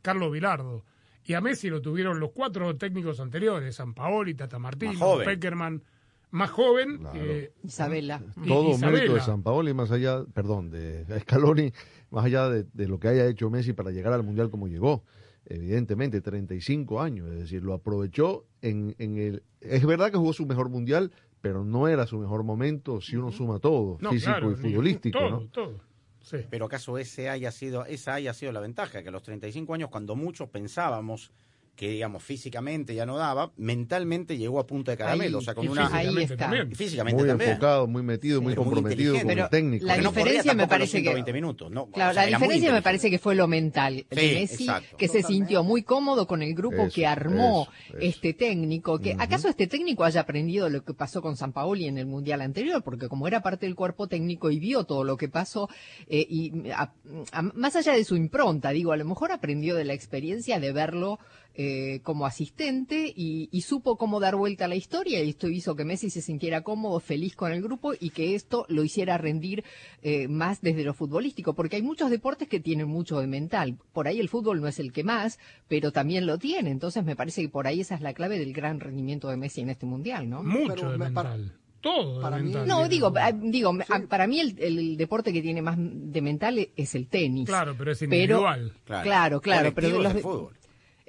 Carlos 0.03 0.31
Bilardo. 0.33 0.85
Y 1.25 1.35
a 1.35 1.41
Messi 1.43 1.69
lo 1.69 1.81
tuvieron 1.83 2.21
los 2.21 2.31
cuatro 2.33 2.75
técnicos 2.77 3.21
anteriores, 3.21 3.77
San 3.77 3.93
Paoli, 3.95 4.35
Tata 4.35 4.59
Martino, 4.59 4.93
Más 4.93 5.01
joven. 5.03 5.27
Peckerman, 5.27 5.83
más 6.31 6.51
joven, 6.51 6.99
Claro. 6.99 7.21
eh, 7.23 7.53
Isabela. 7.65 8.23
y- 8.43 8.49
Todo 8.49 8.71
Isabela. 8.71 8.91
mérito 8.97 9.15
de 9.15 9.21
San 9.21 9.43
Paoli, 9.43 9.73
más 9.75 9.91
allá, 9.91 10.25
perdón, 10.35 10.71
de 10.71 11.05
Scaloni, 11.21 11.73
más 12.11 12.25
allá 12.27 12.49
de, 12.49 12.65
de 12.73 12.89
lo 12.89 12.99
que 12.99 13.09
haya 13.09 13.27
hecho 13.27 13.51
Messi 13.51 13.73
para 13.73 13.91
llegar 13.91 14.13
al 14.13 14.23
Mundial 14.23 14.51
como 14.51 14.69
llegó. 14.69 15.05
Evidentemente, 15.47 16.21
35 16.21 17.01
años, 17.01 17.31
es 17.31 17.39
decir, 17.41 17.63
lo 17.63 17.73
aprovechó 17.73 18.45
en, 18.61 18.95
en 18.99 19.17
el... 19.17 19.43
Es 19.61 19.87
verdad 19.87 20.11
que 20.11 20.19
jugó 20.19 20.33
su 20.35 20.45
mejor 20.47 20.69
Mundial, 20.69 21.11
pero 21.41 21.65
no 21.65 21.89
era 21.89 22.07
su 22.07 22.19
mejor 22.19 22.45
momento 22.45 23.01
si 23.01 23.17
uno 23.17 23.33
suma 23.33 23.59
todo, 23.59 23.97
No, 24.01 24.11
físico 24.11 24.33
claro, 24.33 24.53
y 24.53 24.57
futbolístico, 24.57 25.19
todo, 25.19 25.31
¿no? 25.31 25.47
todo. 25.49 25.81
Sí. 26.21 26.39
Pero 26.51 26.67
acaso 26.67 26.99
ese 26.99 27.31
haya 27.31 27.51
sido, 27.51 27.87
esa 27.87 28.13
haya 28.15 28.35
sido 28.35 28.53
la 28.53 28.61
ventaja, 28.61 29.03
que 29.03 29.09
a 29.09 29.13
los 29.13 29.23
35 29.23 29.73
años, 29.73 29.89
cuando 29.89 30.15
muchos 30.17 30.51
pensábamos 30.51 31.33
que 31.79 31.89
digamos 31.91 32.25
físicamente 32.25 32.93
ya 32.93 33.07
no 33.07 33.17
daba, 33.17 33.53
mentalmente 33.57 34.37
llegó 34.37 34.59
a 34.59 34.67
punta 34.67 34.91
de 34.91 34.97
caramelo, 34.97 35.39
Ahí, 35.39 35.43
o 35.43 35.45
sea, 35.45 35.55
con 35.55 35.69
una 35.69 35.83
físicamente 35.89 36.19
Ahí 36.19 36.25
está. 36.25 36.37
también. 36.37 36.75
Físicamente 36.75 37.21
muy 37.23 37.29
también. 37.29 37.51
enfocado, 37.51 37.87
muy 37.87 38.03
metido, 38.03 38.43
muy 38.43 38.57
comprometido 38.57 39.15
con 39.21 39.31
el 39.31 39.49
técnico. 39.49 39.87
La 39.87 39.97
no 39.99 40.11
diferencia 40.11 40.55
me 40.55 40.67
parece 40.67 40.97
que 40.99 41.03
120 41.05 41.33
minutos, 41.33 41.71
no, 41.71 41.87
Claro, 41.87 42.11
o 42.11 42.15
sea, 42.15 42.29
la 42.29 42.37
diferencia 42.37 42.73
me 42.73 42.83
parece 42.83 43.11
que 43.11 43.21
fue 43.21 43.37
lo 43.37 43.47
mental 43.47 44.05
de 44.11 44.21
Sí, 44.21 44.35
Messi, 44.35 44.65
exacto. 44.65 44.97
que 44.97 45.07
se 45.07 45.23
sintió 45.23 45.63
muy 45.63 45.85
cómodo 45.85 46.27
con 46.27 46.43
el 46.43 46.53
grupo 46.53 46.83
Eso, 46.87 46.95
que 46.97 47.07
armó 47.07 47.69
eso, 47.87 47.97
eso. 47.97 47.99
este 48.01 48.35
técnico. 48.35 48.99
Que 48.99 49.15
¿Acaso 49.17 49.49
este 49.49 49.69
técnico 49.69 50.03
haya 50.03 50.23
aprendido 50.23 50.69
lo 50.69 50.83
que 50.85 50.95
pasó 50.95 51.23
con 51.23 51.37
San 51.37 51.53
Paoli 51.53 51.87
en 51.87 51.97
el 51.99 52.07
mundial 52.07 52.41
anterior? 52.41 52.83
Porque 52.83 53.09
como 53.09 53.29
era 53.29 53.41
parte 53.41 53.67
del 53.67 53.77
cuerpo 53.77 54.09
técnico 54.09 54.51
y 54.51 54.59
vio 54.59 54.83
todo 54.83 55.05
lo 55.05 55.17
que 55.17 55.29
pasó, 55.29 55.69
eh, 56.09 56.27
y 56.29 56.71
a- 56.73 56.93
a- 57.31 57.43
más 57.43 57.77
allá 57.77 57.93
de 57.93 58.03
su 58.03 58.17
impronta, 58.17 58.71
digo, 58.71 58.91
a 58.91 58.97
lo 58.97 59.05
mejor 59.05 59.31
aprendió 59.31 59.77
de 59.77 59.85
la 59.85 59.93
experiencia 59.95 60.59
de 60.59 60.73
verlo 60.73 61.21
eh, 61.61 61.99
como 62.05 62.25
asistente 62.25 63.13
y, 63.15 63.49
y 63.51 63.63
supo 63.63 63.97
cómo 63.99 64.21
dar 64.21 64.37
vuelta 64.37 64.67
a 64.67 64.69
la 64.69 64.77
historia 64.77 65.23
y 65.25 65.31
esto 65.31 65.49
hizo 65.49 65.75
que 65.75 65.85
Messi 65.85 66.09
se 66.09 66.23
sintiera 66.23 66.63
cómodo, 66.63 67.01
feliz 67.01 67.35
con 67.35 67.51
el 67.53 67.61
grupo 67.61 67.95
y 67.99 68.11
que 68.11 68.37
esto 68.37 68.65
lo 68.69 68.85
hiciera 68.85 69.19
rendir 69.19 69.65
eh, 70.03 70.29
más 70.29 70.61
desde 70.61 70.85
lo 70.85 70.95
futbolístico, 70.95 71.55
porque 71.55 71.75
hay 71.77 71.83
muchos 71.83 72.11
deportes 72.11 72.47
que 72.49 72.61
tienen 72.61 72.87
mucho 72.87 73.19
de 73.21 73.27
mental. 73.27 73.77
Por 73.93 74.07
ahí 74.07 74.21
el 74.21 74.29
fútbol 74.29 74.61
no 74.61 74.69
es 74.69 74.79
el 74.79 74.93
que 74.93 75.03
más, 75.03 75.41
pero 75.67 75.91
también 75.91 76.27
lo 76.27 76.39
tiene. 76.39 76.71
Entonces 76.71 77.05
me 77.05 77.17
parece 77.17 77.43
que 77.43 77.49
por 77.49 77.67
ahí 77.67 77.81
esa 77.81 77.97
es 77.97 78.01
la 78.03 78.15
clave 78.15 78.39
del 78.39 78.53
gran 78.53 78.79
rendimiento 78.79 79.29
de 79.29 79.37
Messi 79.37 79.61
en 79.61 79.71
este 79.71 79.85
mundial, 79.85 80.31
¿no? 80.31 80.45
Mucho 80.45 80.75
Pero 80.77 80.93
de 80.93 80.99
mental. 80.99 81.53
Todo 81.81 82.21
para 82.23 82.37
de 82.37 82.43
mí- 82.45 82.51
mental. 82.51 82.69
No, 82.69 82.89
digo, 82.89 83.13
ah, 83.17 83.33
digo, 83.33 83.77
ah, 83.89 84.01
para 84.09 84.29
mí 84.29 84.39
el, 84.39 84.57
el 84.61 84.97
deporte 84.97 85.33
que 85.33 85.43
tiene 85.43 85.61
más 85.63 85.77
de 85.79 86.23
mental 86.23 86.69
es 86.77 86.95
el 86.95 87.09
tenis. 87.09 87.47
Claro, 87.49 87.75
pero 87.77 87.91
es 87.93 87.99
Pero- 87.99 88.15
individual. 88.15 88.73
Claro, 88.85 89.41
claro, 89.41 89.73
pero 89.75 89.89
de 89.89 89.95
Colectivo 89.97 90.03
los 90.03 90.23
fútbol. 90.23 90.55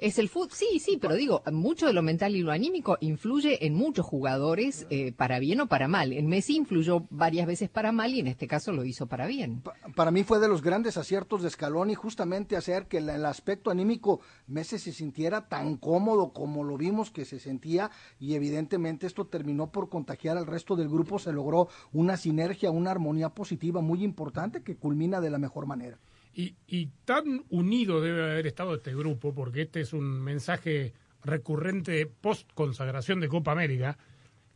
Es 0.02 0.18
el 0.18 0.30
fútbol, 0.30 0.48
sí, 0.52 0.78
sí, 0.78 0.96
pero 0.98 1.14
digo, 1.14 1.42
mucho 1.52 1.86
de 1.86 1.92
lo 1.92 2.00
mental 2.00 2.34
y 2.34 2.40
lo 2.40 2.52
anímico 2.52 2.96
influye 3.02 3.66
en 3.66 3.74
muchos 3.74 4.06
jugadores, 4.06 4.86
eh, 4.88 5.12
para 5.12 5.38
bien 5.38 5.60
o 5.60 5.66
para 5.66 5.88
mal. 5.88 6.14
En 6.14 6.26
Messi 6.26 6.56
influyó 6.56 7.06
varias 7.10 7.46
veces 7.46 7.68
para 7.68 7.92
mal 7.92 8.14
y 8.14 8.20
en 8.20 8.26
este 8.26 8.46
caso 8.48 8.72
lo 8.72 8.86
hizo 8.86 9.08
para 9.08 9.26
bien. 9.26 9.60
Pa- 9.60 9.74
Para 9.94 10.10
mí 10.10 10.24
fue 10.24 10.38
de 10.38 10.48
los 10.48 10.62
grandes 10.62 10.96
aciertos 10.96 11.42
de 11.42 11.50
Scaloni 11.50 11.94
justamente 11.94 12.56
hacer 12.56 12.86
que 12.86 12.96
el, 12.96 13.10
el 13.10 13.26
aspecto 13.26 13.70
anímico 13.70 14.20
Messi 14.46 14.78
se 14.78 14.92
sintiera 14.92 15.48
tan 15.48 15.76
cómodo 15.76 16.32
como 16.32 16.64
lo 16.64 16.78
vimos 16.78 17.10
que 17.10 17.26
se 17.26 17.38
sentía 17.38 17.90
y 18.18 18.32
evidentemente 18.36 19.06
esto 19.06 19.26
terminó 19.26 19.70
por 19.70 19.90
contagiar 19.90 20.38
al 20.38 20.46
resto 20.46 20.76
del 20.76 20.88
grupo, 20.88 21.18
se 21.18 21.30
logró 21.30 21.68
una 21.92 22.16
sinergia, 22.16 22.70
una 22.70 22.90
armonía 22.90 23.28
positiva 23.28 23.82
muy 23.82 24.02
importante 24.02 24.62
que 24.62 24.76
culmina 24.76 25.20
de 25.20 25.28
la 25.28 25.36
mejor 25.38 25.66
manera. 25.66 25.98
Y, 26.32 26.54
y 26.66 26.86
tan 27.04 27.44
unido 27.50 28.00
debe 28.00 28.22
haber 28.22 28.46
estado 28.46 28.74
este 28.76 28.94
grupo, 28.94 29.34
porque 29.34 29.62
este 29.62 29.80
es 29.80 29.92
un 29.92 30.22
mensaje 30.22 30.92
recurrente 31.24 32.06
post 32.06 32.50
consagración 32.54 33.20
de 33.20 33.28
Copa 33.28 33.52
América, 33.52 33.98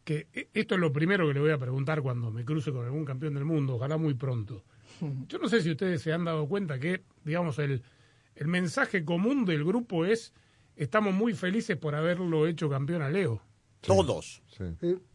que 0.05 0.29
e- 0.33 0.49
esto 0.55 0.75
es 0.77 0.81
lo 0.81 0.93
primero 0.93 1.27
que 1.27 1.35
le 1.35 1.41
voy 1.41 1.51
a 1.51 1.59
preguntar 1.59 2.01
cuando 2.03 2.31
me 2.31 2.45
cruce 2.45 2.71
con 2.73 2.85
algún 2.85 3.05
campeón 3.05 3.35
del 3.35 3.45
mundo, 3.45 3.75
ojalá 3.77 3.97
muy 3.97 4.15
pronto. 4.15 4.65
Yo 5.29 5.39
no 5.39 5.49
sé 5.49 5.61
si 5.63 5.71
ustedes 5.73 6.01
se 6.03 6.13
han 6.13 6.25
dado 6.25 6.47
cuenta 6.47 6.79
que, 6.79 7.03
digamos, 7.25 7.59
el, 7.59 7.83
el 8.37 8.47
mensaje 8.49 9.05
común 9.05 9.45
del 9.45 9.65
grupo 9.65 10.05
es 10.05 10.33
estamos 10.77 11.13
muy 11.15 11.35
felices 11.35 11.77
por 11.77 11.95
haberlo 11.95 12.47
hecho 12.47 12.69
campeón 12.71 13.03
a 13.03 13.09
Leo. 13.11 13.43
Todos. 13.81 14.43
Sí. 14.47 14.65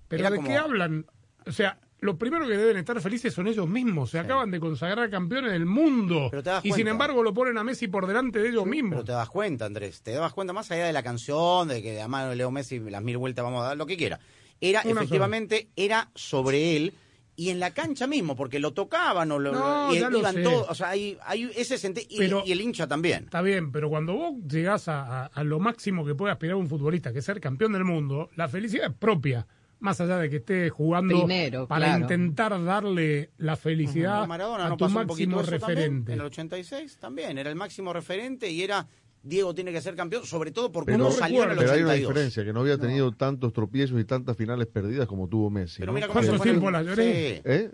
Pero 0.07 0.21
Era 0.21 0.29
¿de 0.31 0.35
como- 0.37 0.47
qué 0.47 0.57
hablan? 0.57 1.05
O 1.45 1.51
sea, 1.51 1.79
lo 2.01 2.17
primero 2.17 2.47
que 2.47 2.55
deben 2.55 2.77
estar 2.77 2.99
felices 3.01 3.33
son 3.33 3.47
ellos 3.47 3.67
mismos. 3.67 4.11
Se 4.11 4.19
acaban 4.19 4.51
de 4.51 4.59
consagrar 4.59 5.09
campeones 5.09 5.51
del 5.51 5.65
mundo. 5.65 6.27
Pero 6.31 6.43
te 6.43 6.49
das 6.49 6.65
Y 6.65 6.71
sin 6.71 6.87
embargo 6.87 7.23
lo 7.23 7.33
ponen 7.33 7.57
a 7.57 7.63
Messi 7.63 7.87
por 7.87 8.07
delante 8.07 8.39
de 8.39 8.49
ellos 8.49 8.65
mismos. 8.65 8.91
Pero 8.91 9.03
te 9.05 9.11
das 9.11 9.29
cuenta, 9.29 9.65
Andrés, 9.65 10.01
te 10.01 10.11
das 10.11 10.33
cuenta 10.33 10.53
más 10.53 10.71
allá 10.71 10.85
de 10.85 10.93
la 10.93 11.03
canción, 11.03 11.67
de 11.67 11.81
que 11.81 11.99
además 11.99 12.35
Leo 12.35 12.51
Messi 12.51 12.79
las 12.79 13.03
mil 13.03 13.17
vueltas 13.17 13.43
vamos 13.43 13.63
a 13.63 13.67
dar, 13.67 13.77
lo 13.77 13.85
que 13.85 13.97
quiera. 13.97 14.19
Era, 14.61 14.81
Una 14.85 14.91
efectivamente, 15.01 15.69
era 15.75 16.09
sobre 16.15 16.75
él 16.75 16.93
y 17.35 17.49
en 17.51 17.59
la 17.61 17.73
cancha 17.73 18.05
mismo, 18.05 18.35
porque 18.35 18.59
lo 18.59 18.73
tocaban 18.73 19.31
o 19.31 19.39
lo, 19.39 19.53
No, 19.53 19.93
y 19.95 19.99
ya 19.99 20.09
lo 20.09 20.19
iban 20.19 20.43
todos, 20.43 20.69
o 20.69 20.75
sea, 20.75 20.89
hay, 20.89 21.17
hay 21.25 21.49
ese 21.55 21.77
sentido, 21.77 22.43
y, 22.45 22.51
el 22.51 22.59
hincha 22.59 22.85
también. 22.85 23.23
Está 23.23 23.41
bien, 23.41 23.71
pero 23.71 23.89
cuando 23.89 24.13
vos 24.13 24.33
llegás 24.45 24.89
a, 24.89 25.23
a- 25.23 25.25
a 25.27 25.43
lo 25.45 25.57
máximo 25.59 26.05
que 26.05 26.15
puede 26.15 26.33
aspirar 26.33 26.55
un 26.55 26.67
futbolista, 26.67 27.13
que 27.13 27.19
es 27.19 27.25
ser 27.25 27.39
campeón 27.39 27.71
del 27.71 27.85
mundo, 27.85 28.29
la 28.35 28.49
felicidad 28.49 28.87
es 28.91 28.97
propia. 28.97 29.47
Más 29.81 30.01
allá 30.01 30.17
de 30.17 30.29
que 30.29 30.37
esté 30.37 30.69
jugando 30.69 31.15
Primero, 31.19 31.65
para 31.67 31.85
claro. 31.85 32.01
intentar 32.01 32.63
darle 32.65 33.29
la 33.37 33.55
felicidad 33.55 34.27
Maradona 34.27 34.65
a 34.65 34.69
no 34.69 34.75
tu 34.77 34.85
pasó 34.85 34.99
un 34.99 35.07
poquito 35.07 35.37
máximo 35.37 35.41
eso 35.41 35.51
referente. 35.67 35.95
también, 35.97 36.13
en 36.13 36.19
el 36.19 36.25
86 36.25 36.97
también, 36.97 37.37
era 37.37 37.49
el 37.49 37.55
máximo 37.55 37.93
referente 37.93 38.49
y 38.51 38.61
era 38.61 38.85
Diego 39.23 39.53
tiene 39.55 39.71
que 39.71 39.81
ser 39.81 39.95
campeón, 39.95 40.25
sobre 40.25 40.51
todo 40.51 40.71
por 40.71 40.85
Pero, 40.85 40.97
cómo 40.99 41.11
salió 41.11 41.43
en 41.43 41.51
el 41.51 41.57
pero 41.57 41.71
hay 41.71 41.79
una 41.81 41.91
82. 41.91 42.09
diferencia, 42.13 42.43
que 42.45 42.53
no 42.53 42.59
había 42.61 42.77
tenido 42.77 43.11
tantos 43.13 43.51
tropiezos 43.53 43.99
y 43.99 44.05
tantas 44.05 44.35
finales 44.37 44.67
perdidas 44.67 45.07
como 45.07 45.27
tuvo 45.27 45.49
Messi. 45.49 45.79
Pero 45.79 45.91
mira 45.93 46.07
cómo 46.07 46.21
se 46.21 46.27
¿Cuánto 46.27 46.43
fue. 46.43 46.51
tiempo 46.51 46.71
la 46.71 46.83
lloré? 46.83 47.35
Sí. 47.35 47.41
¿Eh? 47.45 47.69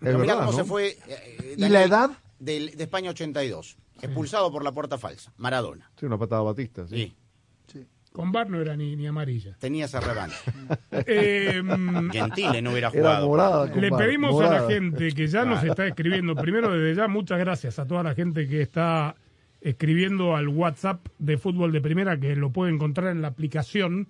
Pero 0.00 0.18
mira 0.18 0.34
verdad, 0.34 0.46
cómo 0.46 0.52
se 0.52 0.58
¿no? 0.58 0.64
fue. 0.66 0.96
eh, 1.08 1.54
¿Y 1.58 1.68
la 1.68 1.84
edad? 1.84 2.10
del- 2.38 2.76
de 2.76 2.84
España 2.84 3.10
82. 3.10 3.76
Expulsado 4.02 4.50
por 4.52 4.62
la 4.64 4.72
puerta 4.72 4.98
falsa. 4.98 5.32
Maradona. 5.38 5.90
Sí, 5.98 6.04
una 6.06 6.18
patada 6.18 6.42
batista. 6.42 6.86
Sí. 6.88 6.96
Sí. 6.96 7.16
Con 8.14 8.30
Bar 8.30 8.48
no 8.48 8.60
era 8.60 8.76
ni, 8.76 8.94
ni 8.94 9.08
amarilla. 9.08 9.56
Tenía 9.58 9.86
esa 9.86 9.98
revancha. 9.98 10.36
Eh, 11.04 11.60
Gentile 12.12 12.62
no 12.62 12.70
hubiera 12.70 12.86
Era 12.90 13.00
jugado. 13.00 13.26
morada. 13.26 13.66
Le 13.74 13.90
pedimos 13.90 14.40
a 14.40 14.54
la 14.54 14.68
gente 14.68 15.08
que 15.10 15.26
ya 15.26 15.44
nos 15.44 15.64
está 15.64 15.84
escribiendo, 15.84 16.36
primero 16.36 16.70
desde 16.72 16.94
ya, 16.94 17.08
muchas 17.08 17.40
gracias 17.40 17.80
a 17.80 17.86
toda 17.88 18.04
la 18.04 18.14
gente 18.14 18.46
que 18.46 18.62
está 18.62 19.16
escribiendo 19.60 20.36
al 20.36 20.46
WhatsApp 20.46 21.04
de 21.18 21.36
Fútbol 21.38 21.72
de 21.72 21.80
Primera, 21.80 22.16
que 22.20 22.36
lo 22.36 22.50
puede 22.50 22.72
encontrar 22.72 23.10
en 23.10 23.20
la 23.20 23.26
aplicación 23.28 24.06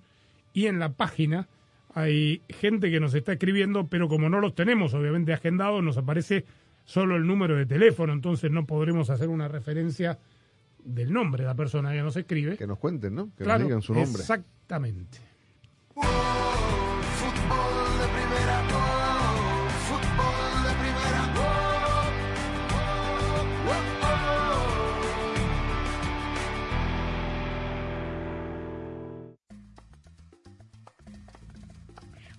y 0.53 0.67
en 0.67 0.81
la 0.81 0.91
página. 0.91 1.49
Hay 1.95 2.43
gente 2.51 2.91
que 2.91 3.01
nos 3.01 3.15
está 3.15 3.33
escribiendo, 3.33 3.87
pero 3.87 4.09
como 4.09 4.29
no 4.29 4.39
los 4.39 4.55
tenemos 4.55 4.93
obviamente 4.93 5.33
agendados, 5.33 5.83
nos 5.83 5.97
aparece 5.97 6.45
solo 6.85 7.17
el 7.17 7.27
número 7.27 7.57
de 7.57 7.65
teléfono, 7.65 8.13
entonces 8.13 8.51
no 8.51 8.67
podremos 8.67 9.09
hacer 9.09 9.29
una 9.31 9.49
referencia 9.49 10.19
del 10.85 11.13
nombre 11.13 11.43
de 11.43 11.49
la 11.49 11.55
persona 11.55 11.93
que 11.93 12.03
nos 12.03 12.17
escribe. 12.17 12.57
Que 12.57 12.67
nos 12.67 12.79
cuenten, 12.79 13.15
¿no? 13.15 13.31
Que 13.37 13.45
Claro, 13.45 13.61
nos 13.61 13.69
digan 13.69 13.83
su 13.83 13.95
nombre. 13.95 14.21
Exactamente. 14.21 15.19
Fútbol 15.95 16.09
de 17.99 18.07
primera, 18.09 18.63
fútbol 19.89 20.65
de 20.65 20.73
primera, 20.81 21.35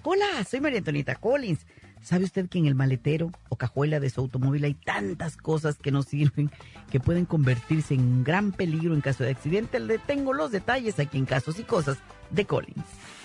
Hola, 0.03 0.43
soy 0.47 0.61
María 0.61 0.77
Antonieta 0.79 1.15
Collins. 1.15 1.65
¿Sabe 2.05 2.25
usted 2.25 2.47
que 2.47 2.59
en 2.59 2.67
el 2.67 2.75
maletero 2.75 3.31
o 3.49 3.55
cajuela 3.55 3.99
de 3.99 4.11
su 4.11 4.21
automóvil 4.21 4.63
hay 4.63 4.75
tantas 4.75 5.37
cosas 5.37 5.79
que 5.79 5.89
no 5.89 6.03
sirven 6.03 6.51
que 6.91 6.99
pueden 6.99 7.25
convertirse 7.25 7.95
en 7.95 8.01
un 8.01 8.23
gran 8.23 8.51
peligro 8.51 8.93
en 8.93 9.01
caso 9.01 9.23
de 9.23 9.31
accidente? 9.31 9.79
Le 9.79 9.97
tengo 9.97 10.31
los 10.31 10.51
detalles 10.51 10.99
aquí 10.99 11.17
en 11.17 11.25
Casos 11.25 11.57
y 11.57 11.63
Cosas 11.63 11.97
de 12.29 12.45
Collins. 12.45 12.85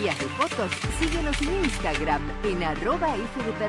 de 0.00 0.10
fotos, 0.38 0.70
síguenos 0.98 1.40
en 1.42 1.64
Instagram 1.64 2.22
en 2.44 2.62
arroba 2.62 3.14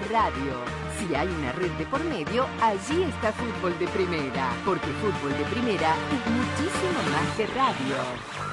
Radio. 0.10 0.54
Si 0.98 1.14
hay 1.14 1.28
una 1.28 1.52
red 1.52 1.72
de 1.72 1.86
por 1.86 2.02
medio, 2.06 2.48
allí 2.62 3.04
está 3.04 3.34
Fútbol 3.34 3.78
de 3.78 3.88
Primera, 3.90 4.50
porque 4.64 4.88
Fútbol 5.02 5.38
de 5.38 5.44
Primera 5.46 5.96
es 6.12 6.32
muchísimo 6.32 7.04
más 7.12 7.36
que 7.36 7.46
radio. 7.48 8.53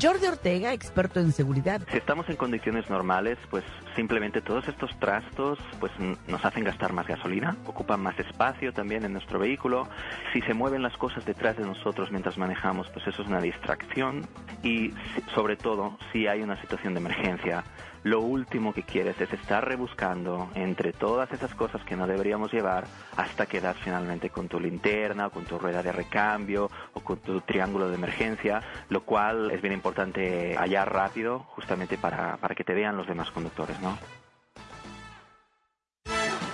Jordi 0.00 0.26
Ortega, 0.26 0.72
experto 0.72 1.20
en 1.20 1.32
seguridad. 1.32 1.82
Si 1.90 1.98
estamos 1.98 2.28
en 2.28 2.36
condiciones 2.36 2.88
normales, 2.88 3.38
pues 3.50 3.64
simplemente 3.94 4.40
todos 4.40 4.66
estos 4.68 4.90
trastos 4.98 5.58
pues 5.80 5.92
nos 6.26 6.44
hacen 6.44 6.64
gastar 6.64 6.92
más 6.92 7.06
gasolina, 7.06 7.56
ocupan 7.66 8.00
más 8.00 8.18
espacio 8.18 8.72
también 8.72 9.04
en 9.04 9.12
nuestro 9.12 9.38
vehículo. 9.38 9.88
Si 10.32 10.40
se 10.42 10.54
mueven 10.54 10.82
las 10.82 10.96
cosas 10.96 11.24
detrás 11.24 11.56
de 11.56 11.64
nosotros 11.64 12.10
mientras 12.10 12.38
manejamos, 12.38 12.88
pues 12.90 13.06
eso 13.06 13.22
es 13.22 13.28
una 13.28 13.40
distracción 13.40 14.26
y 14.62 14.92
sobre 15.34 15.56
todo 15.56 15.98
si 16.12 16.26
hay 16.26 16.42
una 16.42 16.60
situación 16.60 16.94
de 16.94 17.00
emergencia, 17.00 17.64
lo 18.04 18.20
último 18.20 18.72
que 18.72 18.82
quieres 18.82 19.20
es 19.20 19.32
estar 19.32 19.66
rebuscando 19.66 20.50
entre 20.54 20.92
todas 20.92 21.30
esas 21.32 21.54
cosas 21.54 21.82
que 21.84 21.96
no 21.96 22.06
deberíamos 22.06 22.52
llevar 22.52 22.84
hasta 23.16 23.46
quedar 23.46 23.76
finalmente 23.76 24.30
con 24.30 24.48
tu 24.48 24.58
linterna, 24.58 25.28
o 25.28 25.30
con 25.30 25.44
tu 25.44 25.58
rueda 25.58 25.82
de 25.82 25.92
recambio 25.92 26.70
o 26.94 27.00
con 27.00 27.18
tu 27.18 27.40
triángulo 27.40 27.88
de 27.88 27.94
emergencia, 27.94 28.62
lo 28.88 29.02
cual 29.02 29.50
es 29.50 29.60
bien 29.60 29.74
importante 29.74 30.56
hallar 30.56 30.92
rápido 30.92 31.40
justamente 31.40 31.96
para, 31.96 32.36
para 32.38 32.54
que 32.54 32.64
te 32.64 32.74
vean 32.74 32.96
los 32.96 33.06
demás 33.06 33.30
conductores, 33.30 33.80
¿no? 33.80 33.96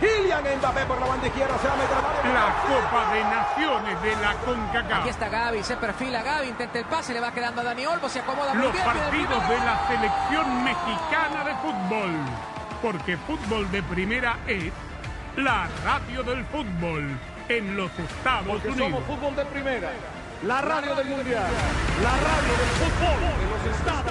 Kylian 0.00 0.44
Mbappé 0.58 0.84
por 0.86 1.00
la 1.00 1.06
banda 1.06 1.26
izquierda, 1.26 1.58
se 1.58 1.66
va 1.68 1.74
a 1.74 1.76
meter 1.76 1.96
área. 1.96 2.32
La 2.32 2.54
Copa 2.62 3.12
de 3.12 3.24
Naciones 3.24 4.02
de 4.02 4.16
la 4.22 4.34
CONCACAF. 4.44 5.00
Aquí 5.00 5.08
está 5.08 5.28
Gaby, 5.28 5.62
se 5.64 5.76
perfila 5.76 6.22
Gaby, 6.22 6.48
intenta 6.48 6.78
el 6.78 6.84
pase, 6.84 7.12
le 7.14 7.20
va 7.20 7.32
quedando 7.32 7.60
a 7.62 7.64
Dani 7.64 7.86
Olmo, 7.86 8.08
se 8.08 8.20
acomoda 8.20 8.54
Los 8.54 8.72
bien. 8.72 8.84
partidos 8.84 9.48
de 9.48 9.56
la 9.58 9.86
selección 9.88 10.64
mexicana 10.64 11.44
de 11.44 11.54
fútbol. 11.56 12.10
Porque 12.80 13.16
fútbol 13.16 13.68
de 13.72 13.82
primera 13.82 14.36
es 14.46 14.72
la 15.36 15.66
radio 15.84 16.22
del 16.22 16.44
fútbol 16.46 17.18
en 17.48 17.76
los 17.76 17.90
Estados 17.98 18.46
Porque 18.46 18.68
Unidos. 18.68 18.90
somos 18.90 19.04
fútbol 19.04 19.34
de 19.34 19.44
primera. 19.46 19.90
La 20.44 20.60
radio 20.60 20.94
del 20.94 21.08
mundial. 21.08 21.42
La 22.04 22.10
radio 22.10 22.54
del 22.54 22.70
fútbol 22.78 23.18
de 23.18 23.46
los 23.50 23.76
Estados 23.76 24.07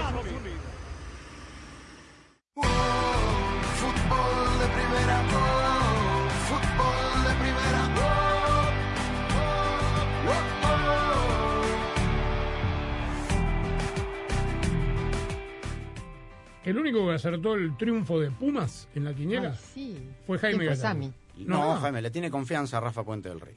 único 16.89 17.07
que 17.07 17.13
acertó 17.15 17.53
el 17.55 17.75
triunfo 17.77 18.19
de 18.19 18.31
Pumas 18.31 18.87
en 18.95 19.03
la 19.05 19.13
quiniela 19.13 19.49
Ay, 19.51 19.57
sí. 19.73 19.97
fue 20.25 20.37
Jaime 20.39 20.59
¿Quién 20.59 20.69
fue, 20.69 20.75
Gallardo. 20.77 20.81
Sammy? 21.01 21.13
No, 21.45 21.73
No. 21.75 21.81
Jaime, 21.81 22.01
le 22.01 22.11
tiene 22.11 22.29
confianza 22.31 22.77
a 22.77 22.81
Rafa 22.81 23.03
Puente 23.03 23.29
del 23.29 23.39
Río. 23.41 23.55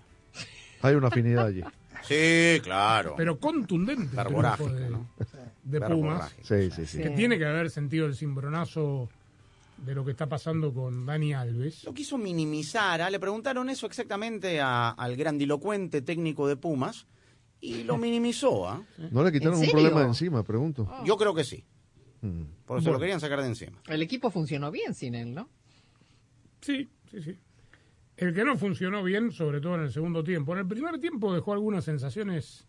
Hay 0.82 0.94
una 0.94 1.08
afinidad 1.08 1.46
allí. 1.46 1.62
Sí, 2.02 2.58
claro. 2.62 3.12
Pero 3.14 3.38
contundente. 3.38 4.16
triunfo 4.16 4.68
de, 4.70 4.88
¿no? 4.88 5.06
de 5.64 5.80
Pumas. 5.82 6.34
Sí, 6.42 6.70
sí, 6.70 6.86
sí. 6.86 6.96
Que 7.02 7.10
tiene 7.10 7.36
que 7.36 7.44
haber 7.44 7.68
sentido 7.68 8.06
el 8.06 8.14
cimbronazo 8.16 9.10
de 9.76 9.94
lo 9.94 10.02
que 10.02 10.12
está 10.12 10.26
pasando 10.26 10.72
con 10.72 11.04
Dani 11.04 11.34
Alves. 11.34 11.84
Lo 11.84 11.92
quiso 11.92 12.16
minimizar. 12.16 13.02
¿ah? 13.02 13.10
Le 13.10 13.20
preguntaron 13.20 13.68
eso 13.68 13.84
exactamente 13.86 14.62
a- 14.62 14.88
al 14.88 15.14
grandilocuente 15.14 16.00
técnico 16.00 16.48
de 16.48 16.56
Pumas 16.56 17.06
y 17.60 17.82
lo 17.84 17.98
minimizó. 17.98 18.66
¿ah? 18.66 18.82
¿No 19.10 19.22
le 19.22 19.30
quitaron 19.30 19.58
¿En 19.58 19.64
un 19.66 19.70
problema 19.70 20.00
de 20.00 20.06
encima, 20.06 20.42
pregunto? 20.42 20.90
Yo 21.04 21.18
creo 21.18 21.34
que 21.34 21.44
sí. 21.44 21.62
Mm. 22.22 22.42
Por 22.66 22.78
eso 22.78 22.84
Bueno. 22.84 22.92
lo 22.92 22.98
querían 23.00 23.20
sacar 23.20 23.40
de 23.40 23.46
encima. 23.46 23.78
El 23.88 24.02
equipo 24.02 24.30
funcionó 24.30 24.70
bien 24.70 24.94
sin 24.94 25.14
él, 25.14 25.34
¿no? 25.34 25.48
Sí, 26.60 26.88
sí, 27.10 27.22
sí. 27.22 27.38
El 28.16 28.34
que 28.34 28.44
no 28.44 28.56
funcionó 28.58 29.02
bien, 29.02 29.32
sobre 29.32 29.60
todo 29.60 29.76
en 29.76 29.82
el 29.82 29.90
segundo 29.92 30.22
tiempo. 30.22 30.52
En 30.52 30.58
el 30.58 30.66
primer 30.66 30.98
tiempo 31.00 31.32
dejó 31.34 31.54
algunas 31.54 31.84
sensaciones 31.84 32.66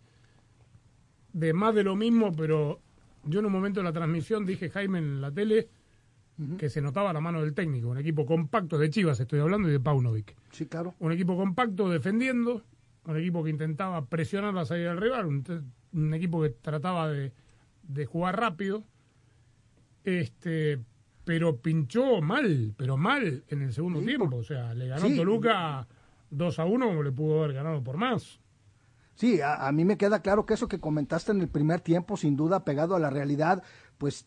de 1.33 1.53
más 1.53 1.75
de 1.75 1.83
lo 1.83 1.95
mismo, 1.95 2.31
pero 2.33 2.81
yo 3.25 3.39
en 3.39 3.45
un 3.45 3.51
momento 3.51 3.81
de 3.81 3.83
la 3.83 3.91
transmisión 3.93 4.45
dije, 4.45 4.69
Jaime, 4.69 4.99
en 4.99 5.19
la 5.21 5.31
tele, 5.31 5.67
que 6.57 6.69
se 6.69 6.81
notaba 6.81 7.13
la 7.13 7.19
mano 7.21 7.41
del 7.41 7.53
técnico. 7.53 7.89
Un 7.89 7.97
equipo 7.99 8.25
compacto 8.25 8.77
de 8.77 8.89
Chivas, 8.89 9.19
estoy 9.19 9.39
hablando, 9.41 9.67
y 9.69 9.73
de 9.73 9.79
Paunovic. 9.79 10.35
Sí, 10.51 10.65
claro. 10.65 10.95
Un 10.99 11.11
equipo 11.11 11.35
compacto 11.37 11.89
defendiendo, 11.89 12.63
un 13.05 13.17
equipo 13.17 13.43
que 13.43 13.49
intentaba 13.51 14.05
presionar 14.05 14.53
la 14.53 14.65
salida 14.65 14.89
del 14.89 15.01
rival, 15.01 15.25
un, 15.27 15.43
un 15.93 16.13
equipo 16.13 16.41
que 16.41 16.49
trataba 16.49 17.09
de, 17.09 17.31
de 17.83 18.05
jugar 18.05 18.39
rápido, 18.39 18.83
este, 20.03 20.79
pero 21.23 21.57
pinchó 21.57 22.21
mal, 22.21 22.73
pero 22.77 22.97
mal 22.97 23.43
en 23.47 23.61
el 23.61 23.73
segundo 23.73 24.01
tiempo. 24.01 24.35
O 24.35 24.43
sea, 24.43 24.73
le 24.73 24.87
ganó 24.87 25.07
Sí. 25.07 25.15
Toluca 25.15 25.87
2 26.29 26.59
a 26.59 26.65
1 26.65 26.87
como 26.87 27.03
le 27.03 27.11
pudo 27.11 27.43
haber 27.43 27.53
ganado 27.55 27.83
por 27.83 27.97
más. 27.97 28.39
Sí, 29.15 29.41
a, 29.41 29.67
a 29.67 29.71
mí 29.71 29.85
me 29.85 29.97
queda 29.97 30.21
claro 30.21 30.45
que 30.45 30.53
eso 30.55 30.67
que 30.67 30.79
comentaste 30.79 31.31
en 31.31 31.41
el 31.41 31.47
primer 31.49 31.81
tiempo, 31.81 32.17
sin 32.17 32.35
duda 32.35 32.63
pegado 32.65 32.95
a 32.95 32.99
la 32.99 33.09
realidad, 33.09 33.61
pues 33.97 34.25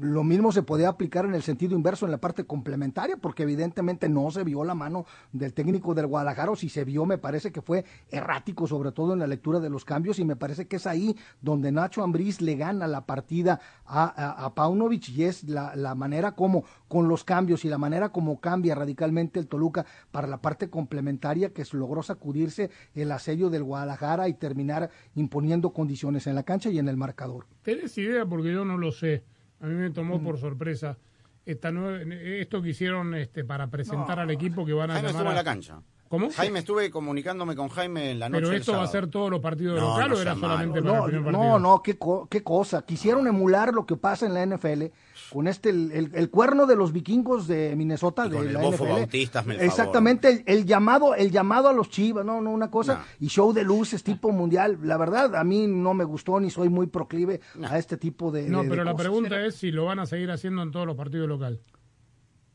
lo 0.00 0.24
mismo 0.24 0.50
se 0.50 0.62
podía 0.62 0.88
aplicar 0.88 1.24
en 1.24 1.34
el 1.34 1.42
sentido 1.42 1.76
inverso 1.76 2.06
en 2.06 2.10
la 2.10 2.18
parte 2.18 2.44
complementaria, 2.44 3.16
porque 3.16 3.44
evidentemente 3.44 4.08
no 4.08 4.30
se 4.30 4.42
vio 4.42 4.64
la 4.64 4.74
mano 4.74 5.06
del 5.32 5.52
técnico 5.52 5.94
del 5.94 6.06
Guadalajara, 6.06 6.50
o 6.50 6.56
si 6.56 6.68
se 6.68 6.84
vio, 6.84 7.06
me 7.06 7.18
parece 7.18 7.52
que 7.52 7.62
fue 7.62 7.84
errático, 8.10 8.66
sobre 8.66 8.92
todo 8.92 9.12
en 9.12 9.20
la 9.20 9.26
lectura 9.26 9.60
de 9.60 9.70
los 9.70 9.84
cambios, 9.84 10.18
y 10.18 10.24
me 10.24 10.34
parece 10.34 10.66
que 10.66 10.76
es 10.76 10.86
ahí 10.86 11.16
donde 11.40 11.70
Nacho 11.70 12.02
Ambriz 12.02 12.40
le 12.40 12.56
gana 12.56 12.88
la 12.88 13.06
partida 13.06 13.60
a, 13.84 14.44
a, 14.44 14.54
Paunovic, 14.54 15.10
y 15.10 15.24
es 15.24 15.44
la, 15.44 15.76
la 15.76 15.94
manera 15.94 16.32
como, 16.32 16.64
con 16.88 17.08
los 17.08 17.22
cambios 17.22 17.64
y 17.64 17.68
la 17.68 17.78
manera 17.78 18.08
como 18.08 18.40
cambia 18.40 18.74
radicalmente 18.74 19.38
el 19.38 19.46
Toluca 19.46 19.86
para 20.10 20.26
la 20.26 20.40
parte 20.40 20.68
complementaria, 20.68 21.52
que 21.52 21.64
logró 21.72 22.02
sacudirse 22.02 22.70
el 22.94 23.12
asedio 23.12 23.50
del 23.50 23.62
Guadalajara 23.62 24.28
y 24.28 24.34
terminar 24.34 24.90
imponiendo 25.14 25.72
condiciones 25.72 26.26
en 26.26 26.34
la 26.34 26.42
cancha 26.42 26.70
y 26.70 26.78
en 26.78 26.88
el 26.88 26.96
marcador. 26.96 27.46
¿Tenés 27.62 27.96
idea? 27.98 28.26
Porque 28.26 28.52
yo 28.52 28.64
no 28.64 28.76
lo 28.76 28.92
sé. 28.92 29.24
A 29.62 29.66
mí 29.66 29.74
me 29.74 29.90
tomó 29.90 30.22
por 30.22 30.38
sorpresa 30.38 30.98
esta 31.46 31.70
nue- 31.70 32.04
esto 32.40 32.60
que 32.60 32.70
hicieron 32.70 33.14
este, 33.14 33.44
para 33.44 33.68
presentar 33.68 34.16
No. 34.18 34.22
al 34.24 34.30
equipo 34.30 34.66
que 34.66 34.72
van 34.72 34.90
a 34.90 34.94
llamar 34.96 35.10
estuvo 35.10 35.22
en 35.22 35.28
a- 35.28 35.34
la 35.34 35.44
cancha. 35.44 35.80
¿Cómo? 36.12 36.28
Jaime, 36.30 36.58
estuve 36.58 36.90
comunicándome 36.90 37.56
con 37.56 37.70
Jaime 37.70 38.10
en 38.10 38.18
la 38.18 38.28
noche 38.28 38.40
¿Pero 38.42 38.48
del 38.50 38.60
esto 38.60 38.72
va 38.72 38.82
a 38.82 38.86
ser 38.86 39.06
todos 39.06 39.30
los 39.30 39.40
partidos 39.40 39.76
de 39.76 39.80
No, 39.80 39.94
local 39.94 40.10
no 40.10 40.16
o 40.16 40.20
era 40.20 40.34
solamente 40.34 40.82
para 40.82 40.94
No, 40.98 41.04
el 41.06 41.10
primer 41.10 41.24
partido? 41.32 41.48
no, 41.52 41.58
no, 41.58 41.82
qué, 41.82 41.96
co- 41.96 42.28
qué 42.30 42.42
cosa. 42.42 42.82
Quisieron 42.84 43.26
emular 43.26 43.72
lo 43.72 43.86
que 43.86 43.96
pasa 43.96 44.26
en 44.26 44.34
la 44.34 44.42
NFL 44.44 44.92
con 45.32 45.48
este, 45.48 45.70
el, 45.70 45.90
el- 45.92 46.10
el 46.14 46.28
cuerno 46.28 46.66
de 46.66 46.76
los 46.76 46.92
vikingos 46.92 47.46
de 47.48 47.74
Minnesota, 47.76 48.28
de 48.28 48.36
con 48.36 48.46
el 48.46 48.52
la 48.52 48.60
bofo 48.60 48.84
NFL. 48.84 49.50
Exactamente, 49.62 50.28
el, 50.28 50.42
el 50.46 50.66
llamado, 50.66 51.14
el 51.14 51.30
llamado 51.30 51.68
a 51.68 51.72
los 51.72 51.88
chivas, 51.88 52.26
no, 52.26 52.42
no, 52.42 52.50
una 52.50 52.70
cosa, 52.70 53.06
y 53.18 53.28
show 53.28 53.54
de 53.54 53.64
luces 53.64 54.02
tipo 54.04 54.30
mundial. 54.32 54.78
La 54.82 54.98
verdad, 54.98 55.34
a 55.34 55.44
mí 55.44 55.66
no 55.66 55.94
me 55.94 56.04
gustó 56.04 56.38
ni 56.40 56.50
soy 56.50 56.68
muy 56.68 56.88
proclive 56.88 57.40
a 57.66 57.78
este 57.78 57.96
tipo 57.96 58.30
de. 58.30 58.48
No, 58.50 58.58
de- 58.58 58.64
de 58.64 58.70
pero 58.70 58.84
la 58.84 58.92
cosas. 58.92 59.06
pregunta 59.06 59.46
es 59.46 59.54
si 59.54 59.70
lo 59.70 59.86
van 59.86 59.98
a 59.98 60.04
seguir 60.04 60.30
haciendo 60.30 60.62
en 60.62 60.70
todos 60.72 60.86
los 60.86 60.94
partidos 60.96 61.26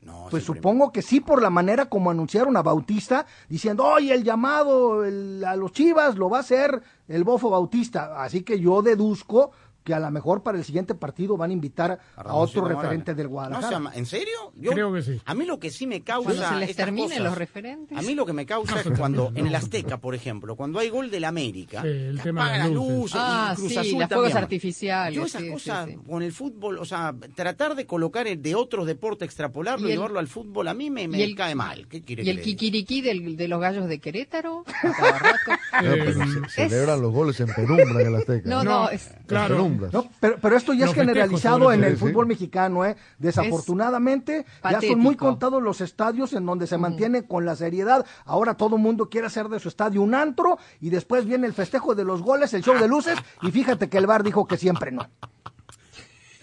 local. 0.08 0.28
Pues 0.32 0.44
supongo 0.44 0.92
que 0.92 1.02
sí, 1.02 1.20
por 1.20 1.42
la 1.42 1.50
manera 1.50 1.86
como 1.88 2.10
anunciaron 2.12 2.58
a 2.58 2.62
Bautista, 2.64 3.26
diciendo, 3.50 3.84
oye, 3.86 4.14
el 4.14 4.24
llamado 4.24 5.06
el- 5.06 5.44
a 5.46 5.56
los 5.56 5.72
Chivas 5.72 6.16
lo 6.18 6.30
va 6.30 6.38
a 6.38 6.42
hacer 6.42 6.82
el 7.08 7.24
Bofo 7.24 7.50
Bautista. 7.50 8.22
Así 8.24 8.42
que 8.42 8.60
yo 8.60 8.82
deduzco 8.82 9.52
que 9.88 9.94
a 9.94 10.00
lo 10.02 10.12
mejor 10.12 10.44
para 10.44 10.58
el 10.58 10.66
siguiente 10.66 10.96
partido 10.96 11.38
van 11.38 11.50
a 11.52 11.54
invitar 11.54 11.92
a, 12.18 12.24
Ramoncito 12.24 12.60
otro 12.60 12.62
Morales. 12.64 12.82
referente 12.82 13.16
del 13.16 13.28
No, 13.28 13.32
Guadalajara. 13.32 13.78
o 13.78 13.82
sea, 13.84 13.92
¿En 13.98 14.06
serio? 14.06 14.52
Yo- 14.56 14.72
Creo 14.72 14.92
que 14.92 15.02
sí. 15.02 15.22
A 15.24 15.34
mí 15.34 15.46
lo 15.46 15.60
que 15.60 15.70
sí 15.72 15.88
me 15.88 16.02
causa. 16.02 16.26
Cuando 16.34 16.50
se 16.50 16.66
les 16.66 16.76
terminen 16.76 17.08
cosas- 17.10 17.24
los 17.24 17.38
referentes. 17.38 17.98
A 17.98 18.02
mí 18.02 18.14
lo 18.14 18.26
que 18.26 18.34
me 18.34 18.46
causa 18.46 18.74
No 18.74 18.82
es 18.82 19.00
cuando 19.00 19.24
termina, 19.28 19.40
en 19.40 19.46
el 19.48 19.52
no. 19.54 19.58
Azteca, 19.60 19.98
por 20.02 20.14
ejemplo, 20.14 20.58
cuando 20.58 20.80
hay 20.80 20.90
gol 20.90 21.10
del 21.10 21.24
América, 21.24 21.84
Sí, 21.84 21.88
el 21.88 22.18
que 22.18 22.24
tema 22.24 22.42
de 22.44 22.50
apagan 22.50 22.68
las 22.68 22.76
luces. 22.76 23.18
Ah, 23.18 23.54
y 23.54 23.56
Cruz 23.56 23.72
sí, 23.72 23.78
Azul 23.78 24.00
las 24.00 24.10
fuegos 24.10 24.36
artificiales, 24.36 25.16
Yo 25.16 25.26
esas 25.26 25.42
sí, 25.42 25.50
cosas 25.50 25.88
sí. 25.88 25.96
con 26.06 26.22
el 26.22 26.34
fútbol, 26.34 26.80
o 26.80 26.86
sea, 26.86 27.16
tratar 27.34 27.76
de 27.76 27.86
colocar 27.86 28.28
el 28.28 28.42
de 28.42 28.56
otros 28.56 28.88
deportes, 28.88 29.26
extrapolarlo 29.26 29.88
y, 29.88 29.92
Y 29.92 29.94
el- 29.94 29.98
llevarlo 30.00 30.20
al 30.20 30.28
fútbol, 30.28 30.68
a 30.68 30.74
mí 30.74 30.90
me, 30.90 31.08
me 31.08 31.20
y 31.20 31.22
el- 31.24 31.36
cae 31.36 31.56
mal. 31.56 31.88
¿Qué 31.88 32.02
quiere 32.02 32.24
¿Y 32.24 32.30
el 32.30 32.42
kikiriki 32.42 33.02
del- 33.02 33.38
de 33.38 33.48
los 33.48 33.62
gallos 33.62 33.88
de 33.88 34.00
Querétaro? 34.00 34.66
A 34.68 34.84
rato. 35.20 35.52
No, 35.84 36.44
ce- 36.50 36.70
celebran 36.70 37.02
los 37.02 37.14
goles 37.14 37.40
en 37.40 37.48
penumbra 37.54 38.02
en 38.02 38.08
el 38.08 38.16
Azteca. 38.16 38.50
No, 38.50 38.64
no, 38.66 38.90
es- 38.90 39.12
En 39.12 39.24
claro. 39.28 39.56
No, 39.94 40.10
pero, 40.20 40.38
pero 40.42 40.58
esto 40.58 40.74
ya 40.74 40.86
Los 40.86 40.90
es 40.92 40.96
generalizado 40.96 41.72
en 41.72 41.84
el 41.84 41.98
Sí, 41.98 42.00
sí. 42.00 42.06
fútbol 42.08 42.28
mexicano, 42.28 42.86
¿eh? 42.86 42.96
Desafortunadamente, 43.20 44.46
ya 44.70 44.82
son 44.82 45.00
muy 45.00 45.16
contados 45.16 45.62
los 45.62 45.82
estadios 45.82 46.34
en 46.34 46.46
donde 46.46 46.68
se 46.68 46.78
mantiene 46.78 47.26
con 47.26 47.46
la 47.46 47.56
seriedad. 47.56 48.06
Ahora 48.26 48.56
todo 48.56 48.76
el 48.76 48.82
mundo 48.82 49.10
quiere 49.10 49.28
hacer 49.28 49.48
de 49.50 49.60
su 49.60 49.70
estadio 49.70 50.02
un 50.02 50.14
antro 50.16 50.58
y 50.82 50.90
después 50.90 51.26
viene 51.26 51.48
el 51.48 51.54
festejo 51.54 51.96
de 51.96 52.04
los 52.04 52.22
goles, 52.22 52.54
el 52.54 52.64
show 52.64 52.78
de 52.80 52.88
luces 52.88 53.18
y 53.42 53.52
fíjate 53.52 53.90
que 53.90 53.98
el 53.98 54.08
bar 54.08 54.24
dijo 54.24 54.48
que 54.48 54.58
siempre 54.58 54.92
no. 54.92 55.08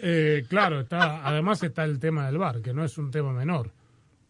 Eh, 0.06 0.44
claro, 0.48 0.80
está, 0.80 1.26
además 1.26 1.62
está 1.62 1.84
el 1.84 1.98
tema 1.98 2.26
del 2.26 2.36
VAR, 2.38 2.60
que 2.60 2.74
no 2.74 2.84
es 2.84 2.98
un 2.98 3.10
tema 3.10 3.32
menor. 3.32 3.70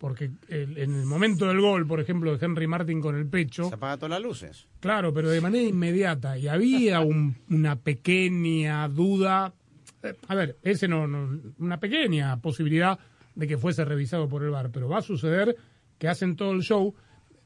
Porque 0.05 0.31
el- 0.49 0.77
en 0.77 0.95
el 0.97 1.07
momento 1.07 1.47
del 1.49 1.63
gol, 1.63 1.87
por 1.87 1.99
ejemplo, 1.99 2.37
de 2.37 2.45
Henry 2.45 2.67
Martin 2.67 3.01
con 3.01 3.17
el 3.17 3.27
pecho, 3.27 3.71
Se 3.71 3.75
apagan 3.77 3.99
todas 3.99 4.11
las 4.11 4.21
luces. 4.23 4.67
claro, 4.81 5.15
pero 5.15 5.31
de 5.31 5.41
manera 5.41 5.65
inmediata, 5.67 6.37
y 6.37 6.47
había 6.47 7.01
un- 7.01 7.35
una 7.49 7.77
pequeña 7.77 8.87
duda, 8.89 9.55
eh, 10.03 10.13
a 10.29 10.35
ver, 10.35 10.59
ese 10.63 10.89
no, 10.89 11.07
no- 11.07 11.41
una 11.59 11.81
pequeña 11.81 12.37
posibilidad 12.43 12.99
de 13.35 13.47
que 13.47 13.57
fuese 13.57 13.83
revisado 13.87 14.29
por 14.29 14.43
el 14.43 14.51
VAR, 14.51 14.71
pero 14.71 14.91
va 14.91 14.99
a 14.99 15.03
suceder 15.03 15.57
que 15.99 16.07
hacen 16.07 16.37
todo 16.37 16.53
el 16.53 16.61
show. 16.61 16.95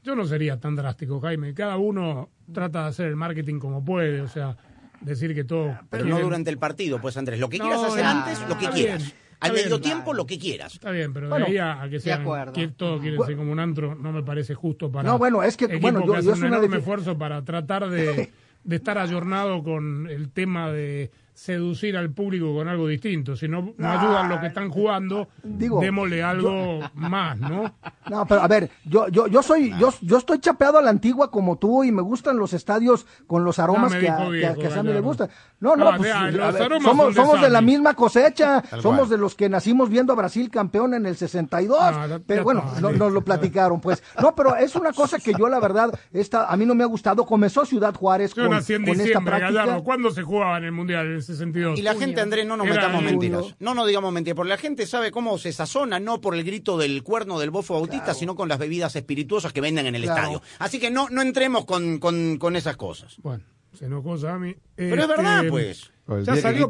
Yo 0.03 0.13
no 0.15 0.25
sería 0.25 0.59
tan 0.59 0.75
drástico, 0.75 1.21
Jaime. 1.21 1.53
Cada 1.53 1.77
uno 1.77 2.29
trata 2.53 2.83
de 2.83 2.89
hacer 2.89 3.05
el 3.07 3.15
marketing 3.15 3.59
como 3.59 3.85
puede, 3.85 4.19
o 4.19 4.27
sea, 4.27 4.57
decir 4.99 5.33
que 5.33 5.45
todo. 5.45 5.77
Pero 5.89 6.03
no 6.03 6.19
durante 6.19 6.49
el 6.49 6.57
partido, 6.57 6.99
pues 6.99 7.15
Andrés. 7.15 7.39
Lo 7.39 7.47
que 7.47 7.57
No, 7.57 7.63
quieras 7.69 7.83
hacer 7.85 8.03
antes, 8.03 8.39
lo 8.49 8.57
que 8.57 8.67
quieras. 8.69 8.99
bien, 9.01 9.13
Al 9.41 9.51
bien. 9.51 9.65
medio 9.65 9.79
tiempo, 9.79 10.13
lo 10.13 10.25
que 10.25 10.37
quieras. 10.37 10.73
Está 10.73 10.91
bien, 10.91 11.13
pero 11.13 11.29
Bueno, 11.29 11.45
de 11.45 11.51
ahí 11.51 11.57
a, 11.57 11.87
que 11.89 11.99
sean, 11.99 12.25
que 12.53 12.67
todos 12.69 13.01
quieren 13.01 13.21
ser 13.25 13.37
como 13.37 13.51
un 13.51 13.59
antro, 13.59 13.95
no 13.95 14.11
me 14.11 14.21
parece 14.23 14.53
justo 14.53 14.91
para 14.91 15.07
No, 15.09 15.17
bueno, 15.17 15.41
es 15.43 15.55
que, 15.55 15.67
bueno, 15.77 16.05
yo- 16.05 16.13
que 16.13 16.21
yo 16.23 16.33
es 16.33 16.39
un 16.39 16.45
enorme 16.47 16.77
esfuerzo 16.77 17.17
para 17.17 17.43
tratar 17.43 17.89
de, 17.89 18.31
de 18.63 18.75
estar 18.75 18.97
ayornado 18.97 19.63
con 19.63 20.07
el 20.09 20.29
tema 20.29 20.71
de 20.71 21.09
seducir 21.39 21.95
al 21.95 22.09
público 22.11 22.53
con 22.53 22.67
algo 22.67 22.87
distinto. 22.87 23.35
Si 23.37 23.47
no, 23.47 23.73
no 23.77 23.89
ayudan 23.89 24.27
los 24.27 24.39
que 24.41 24.47
están 24.47 24.69
jugando, 24.69 25.29
Digo, 25.41 25.79
démosle 25.79 26.21
algo 26.21 26.79
más, 26.95 27.37
¿no? 27.39 27.73
No, 28.09 28.25
pero 28.25 28.41
a 28.41 28.47
ver, 28.47 28.69
yo, 28.83 29.07
yo, 29.07 29.27
yo 29.27 29.41
soy, 29.41 29.73
yo, 29.79 29.93
yo 30.01 30.17
estoy 30.17 30.39
chapeado 30.39 30.77
a 30.79 30.81
la 30.81 30.89
antigua 30.89 31.31
como 31.31 31.57
tú 31.57 31.83
y 31.85 31.91
me 31.93 32.01
gustan 32.01 32.37
los 32.37 32.51
estadios 32.53 33.05
con 33.25 33.45
los 33.45 33.57
aromas 33.57 33.91
me 33.91 33.99
que, 33.99 34.09
a, 34.09 34.17
que 34.17 34.29
viejo, 34.31 34.55
que 34.59 34.67
a 34.67 34.71
Sammy 34.71 34.91
le 34.91 34.99
gustan. 34.99 35.29
No, 35.61 35.75
no, 35.77 35.89
Ah, 35.89 35.93
pues, 35.97 36.13
los 36.33 36.53
ver, 36.53 36.61
aromas 36.63 36.83
somos, 36.83 37.05
son 37.05 37.13
de 37.13 37.21
somos 37.21 37.41
de 37.41 37.49
la 37.49 37.61
misma 37.61 37.93
cosecha, 37.93 38.61
Tal 38.61 38.81
somos 38.81 38.99
cual. 39.01 39.09
de 39.11 39.17
los 39.17 39.35
que 39.35 39.47
nacimos 39.49 39.89
viendo 39.89 40.11
a 40.13 40.15
Brasil 40.17 40.49
campeón 40.51 40.93
en 40.93 41.05
el 41.05 41.15
62, 41.15 41.77
Ah, 41.81 42.07
ya- 42.07 42.19
pero 42.19 42.39
ya 42.41 42.43
bueno, 42.43 42.63
no- 42.81 42.91
nos 42.91 43.13
lo 43.13 43.21
platicaron, 43.21 43.79
pues. 43.79 44.03
No, 44.21 44.35
pero 44.35 44.55
es 44.57 44.75
una 44.75 44.91
cosa 44.91 45.19
que 45.19 45.33
yo 45.37 45.47
la 45.47 45.59
verdad, 45.59 45.97
esta, 46.11 46.47
a 46.51 46.57
mí 46.57 46.65
no 46.65 46.75
me 46.75 46.83
ha 46.83 46.87
gustado. 46.87 47.25
Comenzó 47.25 47.65
Ciudad 47.65 47.93
Juárez 47.95 48.33
Yo 48.33 48.43
con, 48.43 48.51
nací 48.51 48.73
en 48.73 48.85
con 48.85 48.99
esta 48.99 49.21
práctica. 49.21 49.51
Gallardo. 49.51 49.83
¿Cuándo 49.83 50.11
se 50.11 50.23
jugaba 50.23 50.57
en 50.57 50.63
el 50.65 50.71
Mundial 50.71 51.07
62? 51.33 51.79
Y 51.79 51.81
la 51.81 51.95
gente, 51.95 52.21
Andrés, 52.21 52.45
no 52.45 52.57
nos 52.57 52.67
Era 52.67 52.75
metamos 52.75 52.99
en 53.01 53.05
mentiras. 53.05 53.55
No 53.59 53.73
nos 53.73 53.87
digamos 53.87 54.11
mentiras, 54.11 54.35
porque 54.35 54.49
la 54.49 54.57
gente 54.57 54.85
sabe 54.85 55.11
cómo 55.11 55.37
se 55.37 55.51
sazona, 55.53 55.99
no 55.99 56.21
por 56.21 56.35
el 56.35 56.43
grito 56.43 56.77
del 56.77 57.03
cuerno 57.03 57.39
del 57.39 57.49
bofo 57.51 57.75
bautista, 57.75 58.13
sino 58.13 58.35
con 58.35 58.49
las 58.49 58.59
bebidas 58.59 58.95
espirituosas 58.95 59.53
que 59.53 59.61
venden 59.61 59.85
en 59.87 59.95
el 59.95 60.03
Claro. 60.03 60.19
estadio. 60.21 60.41
Así 60.59 60.79
que 60.79 60.91
no, 60.91 61.07
no 61.09 61.21
entremos 61.21 61.65
con, 61.65 61.99
con, 61.99 62.37
con 62.37 62.55
esas 62.55 62.75
cosas. 62.77 63.15
Bueno, 63.21 63.43
se 63.73 63.85
enojó 63.85 64.17
Sammy. 64.17 64.55
Pero 64.75 65.01
es 65.01 65.07
verdad, 65.07 65.43
pues. 65.49 65.91
El 66.07 66.25
Ya 66.25 66.35
salió 66.37 66.67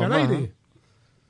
al 0.00 0.12
aire. 0.12 0.52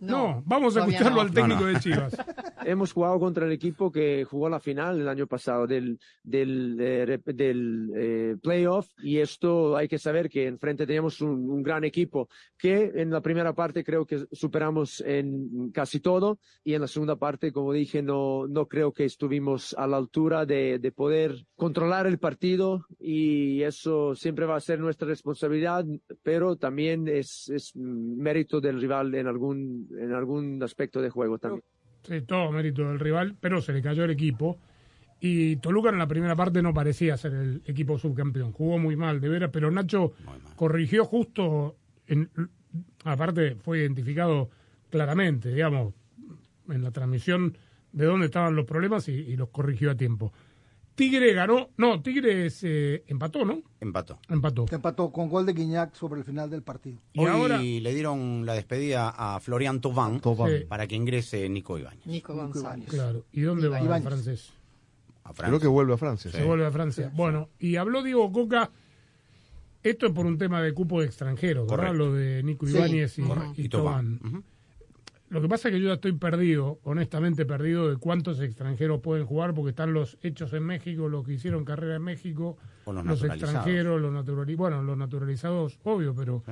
¿Eh? 0.01 0.07
No, 0.07 0.43
vamos 0.47 0.77
a 0.77 0.81
escucharlo 0.81 1.17
no. 1.17 1.21
al 1.21 1.31
técnico 1.33 1.61
No, 1.61 1.67
no. 1.67 1.73
de 1.73 1.81
Chivas. 1.81 2.17
Hemos 2.65 2.93
jugado 2.93 3.19
contra 3.19 3.47
el 3.47 3.53
equipo 3.53 3.91
que 3.91 4.25
jugó 4.25 4.49
la 4.49 4.61
final 4.61 5.01
el 5.01 5.09
año 5.09 5.27
pasado 5.27 5.67
del, 5.67 5.99
del, 6.23 6.77
eh, 6.79 7.19
del 7.25 7.91
eh, 7.97 8.37
playoff 8.43 8.89
y 9.03 9.19
esto 9.19 9.77
hay 9.77 9.89
que 9.89 9.99
saber 9.99 10.29
que 10.29 10.47
enfrente 10.47 10.87
teníamos 10.87 11.21
un, 11.21 11.51
un 11.51 11.63
gran 11.63 11.85
equipo 11.85 12.29
que 12.59 12.93
en 12.95 13.11
la 13.11 13.23
primera 13.23 13.55
parte 13.55 13.83
creo 13.83 14.05
que 14.05 14.27
superamos 14.33 15.01
en 15.07 15.71
casi 15.73 16.01
todo 16.01 16.39
y 16.63 16.75
en 16.75 16.83
la 16.83 16.87
segunda 16.87 17.17
parte, 17.17 17.53
como 17.53 17.73
dije, 17.73 18.03
no, 18.03 18.47
no 18.47 18.67
creo 18.67 18.93
que 18.93 19.05
estuvimos 19.05 19.75
a 19.79 19.87
la 19.87 19.97
altura 19.97 20.45
de, 20.45 20.79
de 20.79 20.93
poder 20.93 21.47
controlar 21.57 22.07
el 22.07 22.19
partido 22.19 22.87
y 22.99 23.63
eso 23.63 24.15
siempre 24.15 24.47
va 24.47 24.57
a 24.57 24.61
ser 24.61 24.81
nuestra 24.81 25.09
responsabilidad, 25.09 25.85
pero 26.23 26.57
también 26.57 27.09
es, 27.09 27.49
es 27.49 27.75
mérito 27.77 28.61
del 28.61 28.81
rival 28.81 29.15
en 29.15 29.27
algún, 29.27 29.89
en 29.91 30.13
algún 30.13 30.63
aspecto 30.63 31.01
de 31.01 31.11
juego 31.11 31.39
también. 31.39 31.63
Sí, 32.03 32.23
todo 32.23 32.51
mérito 32.51 32.89
del 32.89 32.99
rival, 32.99 33.37
pero 33.41 33.61
se 33.61 33.73
le 33.73 33.83
cayó 33.83 34.05
el 34.05 34.11
equipo. 34.11 34.59
Y 35.21 35.57
Toluca 35.57 35.91
en 35.91 35.99
la 35.99 36.09
primera 36.09 36.35
parte 36.35 36.63
no 36.63 36.73
parecía 36.73 37.17
ser 37.17 37.35
el 37.35 37.63
equipo 37.67 37.99
subcampeón. 37.99 38.53
Jugó 38.53 38.79
muy 38.79 38.97
mal, 38.97 39.21
de 39.21 39.29
veras, 39.29 39.51
pero 39.53 39.71
Nacho 39.71 40.13
corrigió 40.57 41.05
justo. 41.05 41.77
En, 42.07 42.31
aparte, 43.05 43.57
fue 43.57 43.81
identificado 43.81 44.49
claramente, 44.89 45.51
digamos, 45.51 45.93
en 46.69 46.83
la 46.83 46.91
transmisión 46.91 47.57
de 47.93 48.07
dónde 48.07 48.27
estaban 48.27 48.57
los 48.57 48.65
problemas 48.65 49.09
y, 49.09 49.13
y 49.13 49.37
los 49.37 49.51
corrigió 49.51 49.91
a 49.91 49.95
tiempo. 49.95 50.33
Tigre 51.01 51.33
ganó, 51.33 51.71
no, 51.79 52.03
Tigre 52.03 52.49
eh, 52.63 53.05
empató, 53.07 53.47
¿no? 53.47 53.63
Empató. 53.81 54.19
Empató. 54.29 54.67
Empató 54.71 55.11
con 55.11 55.31
gol 55.31 55.47
de 55.47 55.55
Guiñac 55.55 55.95
sobre 55.95 56.21
el 56.21 56.27
final 56.27 56.51
del 56.51 56.63
partido. 56.63 56.99
Y 57.15 57.21
Hoy 57.21 57.27
ahora- 57.27 57.57
le 57.59 57.95
dieron 57.95 58.45
la 58.45 58.53
despedida 58.53 59.09
a 59.09 59.41
Florian. 59.41 59.81
Sí. 59.81 60.67
para 60.69 60.87
que 60.87 60.97
ingrese 60.97 61.49
Nico 61.49 61.79
Ibáñez. 61.79 62.05
Nico 62.05 62.35
González. 62.35 62.87
Claro. 62.87 63.25
¿Y 63.33 63.41
dónde 63.41 63.69
va 63.69 63.79
el 63.79 64.03
francés? 64.03 64.53
A 65.25 65.33
Francia. 65.33 65.47
Creo 65.47 65.61
que 65.61 65.67
vuelve 65.69 65.95
a 65.95 65.97
Francia. 65.97 66.31
Se 66.31 66.45
vuelve 66.45 66.67
a 66.67 66.71
Francia. 66.71 67.11
Bueno, 67.15 67.49
y 67.59 67.77
habló 67.77 68.03
Diego 68.03 68.31
Coca. 68.31 68.71
Esto 69.83 70.07
es 70.07 70.13
por 70.13 70.27
un 70.27 70.37
tema 70.37 70.61
de 70.61 70.75
cupo 70.75 71.01
de 71.01 71.07
extranjeros, 71.07 71.67
¿verdad? 71.67 71.77
Correcto. 71.95 71.97
Lo 72.09 72.13
de 72.13 72.43
Nico 72.43 72.67
Sí, 72.67 72.77
Ibáñez 72.77 73.19
y. 73.57 73.69
Thauvin. 73.71 74.21
Ujú. 74.23 74.43
Lo 75.31 75.41
que 75.41 75.49
pasa 75.49 75.69
es 75.69 75.75
que 75.75 75.81
yo 75.81 75.87
ya 75.89 75.95
estoy 75.95 76.13
perdido, 76.13 76.81
honestamente 76.83 77.47
perdido, 77.47 77.89
de 77.89 77.97
cuántos 77.97 78.41
extranjeros 78.41 79.01
pueden 79.01 79.27
jugar, 79.27 79.55
porque 79.55 79.71
están 79.71 79.93
los 79.93 80.19
hechos 80.23 80.53
en 80.53 80.65
México, 80.65 81.09
los 81.09 81.25
que 81.25 81.35
hicieron 81.35 81.65
carrera 81.65 81.97
en 81.97 82.03
México, 82.03 82.57
O 82.85 82.93
los 82.93 83.23
extranjeros, 83.23 84.01
los 84.01 84.13
naturalizados, 84.13 84.59
bueno, 84.59 84.83
los 84.83 84.99
naturalizados, 84.99 85.79
obvio, 85.85 86.15
pero... 86.15 86.43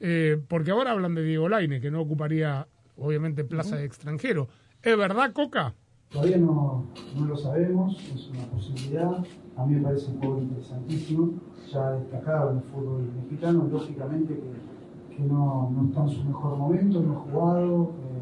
eh, 0.00 0.40
porque 0.48 0.70
ahora 0.70 0.92
hablan 0.92 1.14
de 1.14 1.22
Diego 1.22 1.48
Laine, 1.50 1.80
que 1.80 1.90
no 1.90 2.00
ocuparía, 2.00 2.66
obviamente, 2.96 3.44
plaza 3.44 3.76
de 3.76 3.84
extranjero. 3.84 4.48
¿Es 4.82 4.96
verdad, 4.96 5.32
Coca? 5.32 5.74
Todavía 6.10 6.38
no, 6.38 6.86
no 7.18 7.26
lo 7.26 7.36
sabemos, 7.36 7.98
es 8.14 8.28
una 8.30 8.44
posibilidad. 8.46 9.24
A 9.56 9.66
mí 9.66 9.74
me 9.74 9.82
parece 9.82 10.10
un 10.12 10.18
jugador 10.20 10.42
interesantísimo, 10.44 11.34
ya 11.70 11.90
destacado 11.92 12.50
en 12.52 12.56
el 12.58 12.62
fútbol 12.64 13.02
mexicano. 13.22 13.68
Lógicamente 13.70 14.34
que, 14.34 15.16
que 15.16 15.22
no, 15.24 15.70
no 15.74 15.88
está 15.88 16.02
en 16.04 16.08
su 16.08 16.24
mejor 16.24 16.56
momento, 16.56 17.00
no 17.02 17.12
ha 17.12 17.20
jugado. 17.20 17.92
eh, 17.98 18.13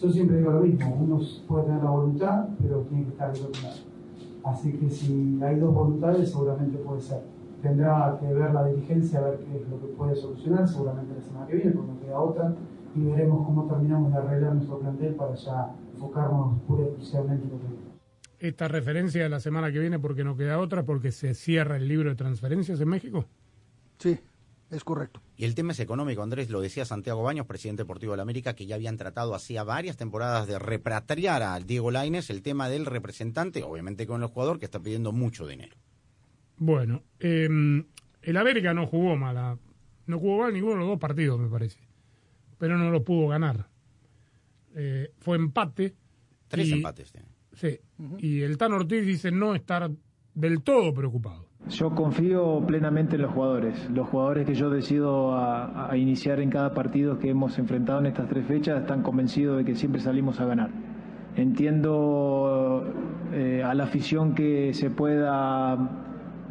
yo 0.00 0.10
siempre 0.10 0.38
digo 0.38 0.50
lo 0.50 0.60
mismo: 0.60 0.96
uno 1.00 1.20
puede 1.46 1.64
tener 1.64 1.82
la 1.82 1.90
voluntad, 1.90 2.48
pero 2.60 2.80
tiene 2.82 3.04
que 3.04 3.10
estar 3.10 3.32
lado. 3.34 3.76
Así 4.44 4.72
que 4.72 4.88
si 4.88 5.38
hay 5.42 5.56
dos 5.56 5.74
voluntades, 5.74 6.30
seguramente 6.30 6.78
puede 6.78 7.00
ser. 7.00 7.22
Tendrá 7.60 8.16
que 8.20 8.32
ver 8.32 8.54
la 8.54 8.66
dirigencia, 8.66 9.18
a 9.18 9.22
ver 9.22 9.38
qué 9.40 9.56
es 9.56 9.68
lo 9.68 9.80
que 9.80 9.88
puede 9.88 10.14
solucionar, 10.14 10.68
seguramente 10.68 11.14
la 11.16 11.22
semana 11.22 11.46
que 11.46 11.56
viene, 11.56 11.72
porque 11.72 11.92
no 11.92 12.00
queda 12.00 12.20
otra, 12.20 12.54
y 12.94 13.00
veremos 13.04 13.44
cómo 13.44 13.66
terminamos 13.66 14.12
de 14.12 14.18
arreglar 14.18 14.54
nuestro 14.54 14.78
plantel 14.78 15.14
para 15.14 15.34
ya 15.34 15.72
enfocarnos 15.92 16.60
pura 16.68 16.82
y 16.82 16.86
exclusivamente 16.86 17.44
en 17.46 17.50
lo 17.50 17.58
que 17.58 17.66
viene. 17.66 17.88
esta 18.38 18.68
referencia 18.68 19.22
de 19.22 19.28
la 19.28 19.40
semana 19.40 19.72
que 19.72 19.80
viene 19.80 19.98
porque 19.98 20.24
no 20.24 20.36
queda 20.36 20.60
otra, 20.60 20.84
porque 20.84 21.10
se 21.10 21.34
cierra 21.34 21.76
el 21.76 21.88
libro 21.88 22.10
de 22.10 22.16
transferencias 22.16 22.80
en 22.80 22.88
México. 22.88 23.24
Sí, 23.98 24.18
es 24.70 24.84
correcto. 24.84 25.22
Y 25.36 25.44
el 25.44 25.54
tema 25.54 25.72
es 25.72 25.80
económico, 25.80 26.22
Andrés, 26.22 26.50
lo 26.50 26.60
decía 26.60 26.84
Santiago 26.84 27.22
Baños, 27.22 27.46
presidente 27.46 27.82
deportivo 27.84 28.12
de 28.12 28.18
la 28.18 28.22
América, 28.22 28.54
que 28.54 28.66
ya 28.66 28.74
habían 28.74 28.96
tratado 28.96 29.34
hacía 29.34 29.64
varias 29.64 29.96
temporadas 29.96 30.46
de 30.46 30.58
repatriar 30.58 31.42
a 31.42 31.58
Diego 31.60 31.90
Laines 31.90 32.28
el 32.30 32.42
tema 32.42 32.68
del 32.68 32.84
representante, 32.86 33.62
obviamente 33.62 34.06
con 34.06 34.22
el 34.22 34.28
jugador 34.28 34.58
que 34.58 34.64
está 34.66 34.80
pidiendo 34.80 35.12
mucho 35.12 35.46
dinero. 35.46 35.76
Bueno, 36.56 37.02
eh, 37.20 37.48
el 38.22 38.36
América 38.36 38.74
no 38.74 38.86
jugó 38.86 39.16
mal, 39.16 39.36
a- 39.38 39.58
no 40.06 40.18
jugó 40.18 40.38
mal 40.42 40.52
ninguno 40.52 40.74
de 40.74 40.78
los 40.80 40.88
dos 40.88 40.98
partidos, 40.98 41.38
me 41.38 41.48
parece, 41.48 41.78
pero 42.58 42.76
no 42.76 42.90
lo 42.90 43.04
pudo 43.04 43.28
ganar. 43.28 43.68
Eh, 44.74 45.12
fue 45.18 45.36
empate. 45.36 45.94
Tres 46.48 46.68
y- 46.68 46.72
empates 46.72 47.12
tiene. 47.12 47.28
Sí, 47.54 47.80
y 48.18 48.42
el 48.42 48.56
Tan 48.56 48.72
Ortiz 48.72 49.04
dice 49.04 49.30
no 49.32 49.54
estar 49.54 49.90
del 50.34 50.62
todo 50.62 50.94
preocupado. 50.94 51.47
Yo 51.70 51.90
confío 51.94 52.60
plenamente 52.66 53.16
en 53.16 53.22
los 53.22 53.32
jugadores. 53.32 53.90
Los 53.90 54.08
jugadores 54.08 54.46
que 54.46 54.54
yo 54.54 54.70
decido 54.70 55.34
a, 55.36 55.94
iniciar 55.96 56.40
en 56.40 56.48
cada 56.50 56.72
partido 56.72 57.18
que 57.18 57.28
hemos 57.30 57.58
enfrentado 57.58 58.00
en 58.00 58.06
estas 58.06 58.28
tres 58.28 58.46
fechas 58.46 58.80
están 58.80 59.02
convencidos 59.02 59.58
de 59.58 59.64
que 59.64 59.74
siempre 59.74 60.00
salimos 60.00 60.40
a 60.40 60.46
ganar. 60.46 60.70
Entiendo 61.36 62.84
eh, 63.32 63.62
a 63.64 63.74
la 63.74 63.84
afición 63.84 64.34
que 64.34 64.72
se 64.72 64.90
pueda 64.90 65.76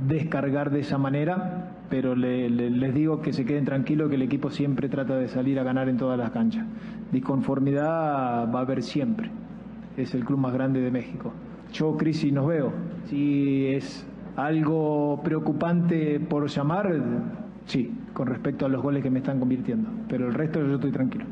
descargar 0.07 0.70
de 0.70 0.82
esa 0.82 0.97
manera, 0.99 1.72
pero 1.89 2.15
le- 2.15 2.49
le- 2.49 2.70
les 2.70 2.93
digo 2.93 3.22
que 3.22 3.34
se 3.34 3.43
queden 3.45 3.65
tranquilos 3.65 4.09
que 4.09 4.15
el 4.15 4.22
equipo 4.22 4.51
siempre 4.51 4.88
trata 4.88 5.15
de 5.18 5.28
salir 5.28 5.59
a 5.59 5.63
ganar 5.63 5.89
en 5.89 5.97
todas 5.97 6.18
las 6.20 6.30
canchas. 6.32 6.65
Disconformidad 7.11 8.53
va 8.53 8.59
a 8.59 8.61
haber 8.61 8.84
siempre. 8.84 9.32
Es 9.97 10.13
el 10.13 10.24
club 10.26 10.38
más 10.39 10.53
grande 10.53 10.80
de 10.82 10.91
México. 10.91 11.34
Yo 11.74 11.97
crisis 11.97 12.32
nos 12.32 12.45
veo. 12.47 12.72
Si 13.05 13.65
es 13.68 14.05
algo 14.38 15.20
preocupante 15.24 16.20
por 16.20 16.48
llamar, 16.48 16.96
sí, 17.66 17.92
con 18.14 18.28
respecto 18.28 18.66
a 18.66 18.70
los 18.70 18.82
goles 18.82 19.02
que 19.04 19.10
me 19.10 19.20
están 19.20 19.40
convirtiendo. 19.40 19.90
Pero 20.08 20.28
el 20.28 20.34
resto 20.34 20.66
yo 20.66 20.76
estoy 20.76 20.92
tranquilo. 20.92 21.26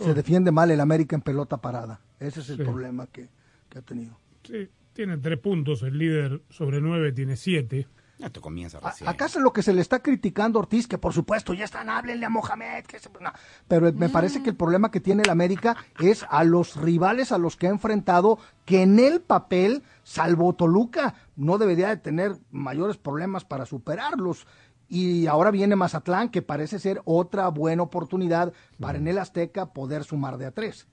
Se 0.00 0.14
defiende 0.14 0.50
mal 0.50 0.70
el 0.70 0.80
América 0.80 1.14
en 1.14 1.20
pelota 1.22 1.58
parada. 1.58 2.00
Ese 2.18 2.40
es 2.40 2.48
el 2.50 2.56
Sí. 2.56 2.62
problema 2.62 3.06
que, 3.06 3.28
que 3.68 3.78
ha 3.78 3.82
tenido. 3.82 4.16
Sí, 4.42 4.66
tiene 4.94 5.18
tres 5.18 5.38
puntos, 5.38 5.82
el 5.82 5.98
líder 5.98 6.40
sobre 6.48 6.80
nueve 6.80 7.12
tiene 7.12 7.36
siete. 7.36 7.86
Esto 8.22 8.40
comienza 8.40 8.78
A- 8.78 8.90
recién. 8.90 9.08
Acá 9.08 9.26
es 9.26 9.36
lo 9.36 9.52
que 9.52 9.62
se 9.62 9.72
le 9.72 9.80
está 9.80 10.00
criticando 10.00 10.58
a 10.58 10.62
Ortiz, 10.62 10.86
que 10.86 10.98
por 10.98 11.12
supuesto 11.12 11.52
ya 11.54 11.64
están, 11.64 11.90
háblenle 11.90 12.26
a 12.26 12.30
Mohamed. 12.30 12.84
Que 12.84 12.98
se- 12.98 13.10
no. 13.20 13.32
Pero 13.68 13.92
me 13.92 14.08
parece 14.08 14.42
que 14.42 14.50
el 14.50 14.56
problema 14.56 14.90
que 14.90 15.00
tiene 15.00 15.22
el 15.22 15.30
América 15.30 15.76
es 16.00 16.24
a 16.30 16.44
los 16.44 16.76
rivales 16.76 17.32
a 17.32 17.38
los 17.38 17.56
que 17.56 17.66
ha 17.66 17.70
enfrentado, 17.70 18.38
que 18.64 18.82
en 18.82 18.98
el 18.98 19.20
papel, 19.20 19.82
salvo 20.04 20.52
Toluca, 20.54 21.14
no 21.36 21.58
debería 21.58 21.88
de 21.88 21.96
tener 21.96 22.36
mayores 22.50 22.96
problemas 22.96 23.44
para 23.44 23.66
superarlos. 23.66 24.46
Y 24.88 25.26
ahora 25.26 25.50
viene 25.50 25.74
Mazatlán, 25.74 26.28
que 26.28 26.42
parece 26.42 26.78
ser 26.78 27.00
otra 27.06 27.48
buena 27.48 27.82
oportunidad 27.82 28.52
para 28.78 28.98
en 28.98 29.08
el 29.08 29.18
Azteca 29.18 29.72
poder 29.72 30.04
sumar 30.04 30.36
de 30.36 30.46
a 30.46 30.50
tres. 30.50 30.86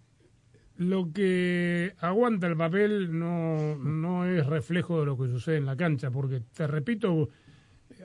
Lo 0.80 1.12
que 1.12 1.94
aguanta 2.00 2.48
el 2.48 2.56
papel 2.56 3.20
no, 3.20 3.76
no 3.76 4.26
es 4.26 4.46
reflejo 4.46 5.02
de 5.02 5.06
lo 5.08 5.18
que 5.18 5.28
sucede 5.28 5.58
en 5.58 5.66
la 5.66 5.76
cancha, 5.76 6.10
porque 6.10 6.42
te 6.56 6.68
repito, 6.68 7.28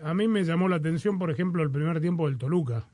a 0.03 0.13
mí 0.13 0.27
me 0.27 0.43
llamó 0.43 0.69
la 0.69 0.77
atención, 0.77 1.17
por 1.17 1.31
ejemplo, 1.31 1.63
el 1.63 1.71
primer 1.71 2.01
tiempo 2.01 2.27
del 2.29 2.37
Toluca. 2.37 2.89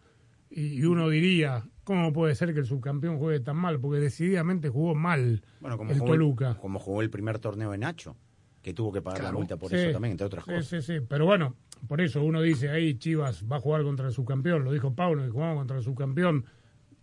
Y, 0.51 0.81
y 0.81 0.85
uno 0.85 1.09
diría, 1.09 1.65
¿cómo 1.85 2.13
puede 2.13 2.35
ser 2.35 2.53
que 2.53 2.61
el 2.61 2.67
subcampeón 2.67 3.19
juegue 3.19 3.41
tan 3.41 3.57
mal? 3.57 3.81
Porque 3.81 4.01
decididamente 4.01 4.69
jugó 4.69 4.95
mal 4.95 5.41
Bueno, 5.61 5.79
como 5.79 5.93
el 5.93 5.99
jugó, 5.99 6.11
Toluca. 6.13 6.59
como 6.61 6.79
jugó 6.79 7.01
el 7.01 7.09
primer 7.09 7.39
torneo 7.39 7.71
de 7.71 7.79
Nacho, 7.79 8.17
que 8.61 8.75
tuvo 8.75 8.93
que 8.93 9.01
pagar 9.01 9.23
la 9.25 9.33
multa 9.33 9.57
por 9.57 9.71
Sí, 9.71 9.77
eso 9.77 9.93
también, 9.93 10.13
entre 10.13 10.27
otras 10.27 10.45
sí, 10.45 10.51
cosas. 10.51 10.67
Sí, 10.67 10.83
sí, 10.83 11.01
pero 11.09 11.25
bueno, 11.25 11.57
por 11.89 12.03
eso 12.03 12.23
uno 12.23 12.43
dice 12.43 12.69
ahí 12.69 12.99
Chivas 12.99 13.47
va 13.51 13.57
a 13.57 13.61
jugar 13.61 13.83
contra 13.83 14.09
el 14.09 14.13
subcampeón, 14.13 14.63
lo 14.63 14.73
dijo 14.73 14.95
Paulo, 14.95 15.23
que 15.25 15.31
jugamos 15.31 15.57
contra 15.57 15.79
el 15.79 15.83
subcampeón, 15.83 16.45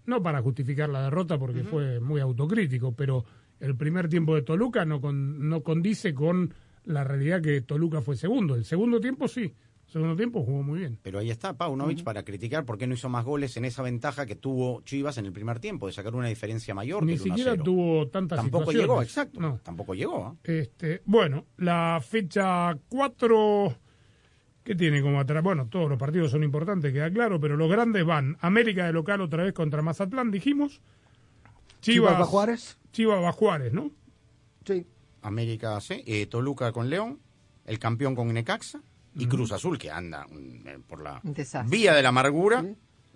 no 0.08 0.24
para 0.24 0.42
justificar 0.42 0.90
la 0.90 1.04
derrota 1.04 1.38
porque 1.38 1.64
fue 1.64 2.00
muy 2.00 2.20
autocrítico, 2.20 2.94
pero 2.94 3.24
el 3.60 3.76
primer 3.76 4.10
tiempo 4.10 4.34
de 4.36 4.42
Toluca 4.42 4.86
no, 4.86 5.00
con, 5.00 5.48
no 5.48 5.62
condice 5.62 6.14
con 6.14 6.54
la 6.86 7.04
realidad 7.04 7.42
que 7.42 7.62
Toluca 7.62 8.02
fue 8.02 8.16
segundo. 8.16 8.56
El 8.56 8.66
segundo 8.66 9.00
tiempo 9.00 9.28
sí, 9.28 9.42
el 9.88 9.92
segundo 9.92 10.16
tiempo 10.16 10.44
jugó 10.44 10.64
muy 10.64 10.80
bien. 10.80 11.00
Pero 11.02 11.20
ahí 11.20 11.30
está 11.30 11.58
Paunovic 11.58 12.04
para 12.04 12.24
criticar 12.24 12.66
por 12.66 12.78
qué 12.78 12.88
no 12.88 12.94
hizo 12.94 13.10
más 13.10 13.26
goles 13.26 13.56
en 13.58 13.66
esa 13.66 13.84
ventaja 13.84 14.26
que 14.26 14.36
tuvo 14.36 14.82
Chivas 14.82 15.18
en 15.18 15.26
el 15.26 15.34
primer 15.34 15.60
tiempo, 15.60 15.88
de 15.88 15.94
sacar 15.94 16.16
una 16.16 16.28
diferencia 16.28 16.74
mayor 16.74 17.04
Ni 17.04 17.16
que 17.16 17.16
el 17.16 17.22
1 17.22 17.34
a 17.34 17.38
siquiera 17.38 17.52
0. 17.52 17.64
tuvo 17.64 18.08
tantas 18.08 18.40
Tampoco 18.40 18.72
llegó, 18.72 19.02
exacto. 19.02 19.40
No. 19.40 19.60
Tampoco 19.64 19.94
llegó. 19.94 20.38
Este, 20.44 21.02
bueno, 21.06 21.46
la 21.58 22.02
fecha 22.02 22.78
4, 22.90 23.78
¿qué 24.68 24.76
tiene 24.76 25.02
como 25.02 25.22
atrás? 25.22 25.42
Bueno, 25.42 25.68
todos 25.70 25.90
los 25.90 25.98
partidos 25.98 26.30
son 26.30 26.44
importantes, 26.44 26.92
queda 26.92 27.10
claro, 27.10 27.40
pero 27.40 27.56
los 27.56 27.72
grandes 27.72 28.06
van. 28.06 28.36
América 28.42 28.86
de 28.86 28.92
local 28.92 29.22
otra 29.22 29.44
vez 29.44 29.54
contra 29.54 29.82
Mazatlán, 29.82 30.30
dijimos. 30.30 30.82
Chivas 31.80 32.20
va 32.20 32.26
Juárez. 32.26 32.78
Chivas 32.92 33.24
va 33.24 33.32
Juárez, 33.32 33.72
¿no? 33.72 33.92
Sí. 34.66 34.86
América 35.22 35.80
C, 35.80 36.04
eh, 36.06 36.26
Toluca 36.26 36.74
con 36.74 36.90
León, 36.90 37.20
el 37.66 37.80
campeón 37.80 38.14
con 38.14 38.34
Necaxa 38.34 38.82
y 39.16 39.26
Cruz 39.28 39.54
Azul, 39.54 39.80
que 39.80 39.90
anda 39.90 40.28
mm, 40.28 40.68
eh, 40.68 40.80
por 40.86 41.02
la 41.02 41.22
vía 41.66 41.94
de 41.94 42.04
la 42.04 42.10
amargura, 42.10 42.66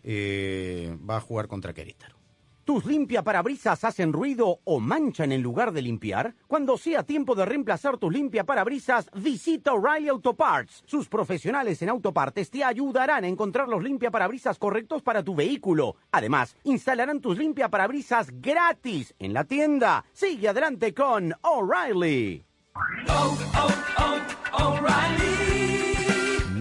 eh, 0.04 0.97
va 1.08 1.18
a 1.18 1.22
jugar 1.22 1.49
contra 1.49 1.74
Querétaro. 1.74 2.16
¿Tus 2.64 2.86
limpiaparabrisas 2.86 3.84
hacen 3.84 4.14
ruido 4.14 4.59
o 4.64 4.80
manchan 4.80 5.32
en 5.32 5.41
lugar 5.41 5.72
de 5.72 5.82
limpiar? 5.82 6.36
Cuando 6.47 6.78
sea 6.78 7.03
tiempo 7.03 7.34
de 7.34 7.45
reemplazar 7.45 7.97
tus 7.97 8.14
limpiaparabrisas, 8.14 9.09
visita 9.16 9.74
O'Reilly 9.74 10.09
Auto 10.09 10.36
Parts. 10.36 10.84
Sus 10.86 11.09
profesionales 11.09 11.82
en 11.82 11.89
autopartes 11.89 12.51
te 12.51 12.64
ayudarán 12.64 13.24
a 13.24 13.28
encontrar 13.28 13.68
los 13.68 13.84
limpiaparabrisas 13.84 14.59
correctos 14.59 15.01
para 15.01 15.24
tu 15.24 15.34
vehículo. 15.34 15.95
Además, 16.12 16.55
instalarán 16.64 17.20
tus 17.20 17.38
limpiaparabrisas 17.38 18.30
gratis 18.41 19.16
en 19.18 19.34
la 19.34 19.43
tienda. 19.45 20.05
Sigue 20.14 20.49
adelante 20.49 20.93
con 20.93 21.34
O'Reilly. 21.41 22.45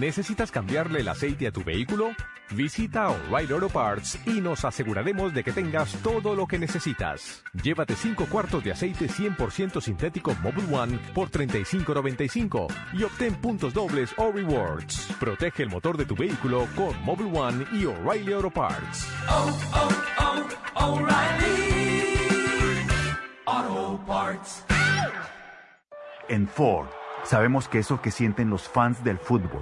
¿Necesitas 0.01 0.49
cambiarle 0.49 1.01
el 1.01 1.09
aceite 1.09 1.45
a 1.45 1.51
tu 1.51 1.63
vehículo? 1.63 2.13
Visita 2.49 3.09
O'Reilly 3.09 3.53
Auto 3.53 3.69
Parts 3.69 4.17
y 4.25 4.41
nos 4.41 4.65
aseguraremos 4.65 5.31
de 5.31 5.43
que 5.43 5.51
tengas 5.51 5.93
todo 6.01 6.33
lo 6.33 6.47
que 6.47 6.57
necesitas. 6.57 7.43
Llévate 7.61 7.95
5 7.95 8.25
cuartos 8.25 8.63
de 8.63 8.71
aceite 8.71 9.07
100% 9.07 9.79
sintético 9.79 10.35
Mobile 10.41 10.75
One 10.75 10.97
por 11.13 11.29
$35.95 11.29 12.67
y 12.93 13.03
obtén 13.03 13.35
puntos 13.35 13.75
dobles 13.75 14.11
o 14.17 14.31
rewards. 14.31 15.07
Protege 15.19 15.61
el 15.61 15.69
motor 15.69 15.95
de 15.97 16.05
tu 16.05 16.15
vehículo 16.15 16.65
con 16.75 16.99
Mobile 17.05 17.37
One 17.37 17.65
y 17.71 17.85
O'Reilly 17.85 18.33
Auto 18.33 18.49
Parts. 18.49 19.07
En 26.27 26.47
Ford, 26.47 26.87
sabemos 27.23 27.67
que 27.67 27.77
eso 27.77 28.01
que 28.01 28.09
sienten 28.09 28.49
los 28.49 28.67
fans 28.67 29.03
del 29.03 29.19
fútbol 29.19 29.61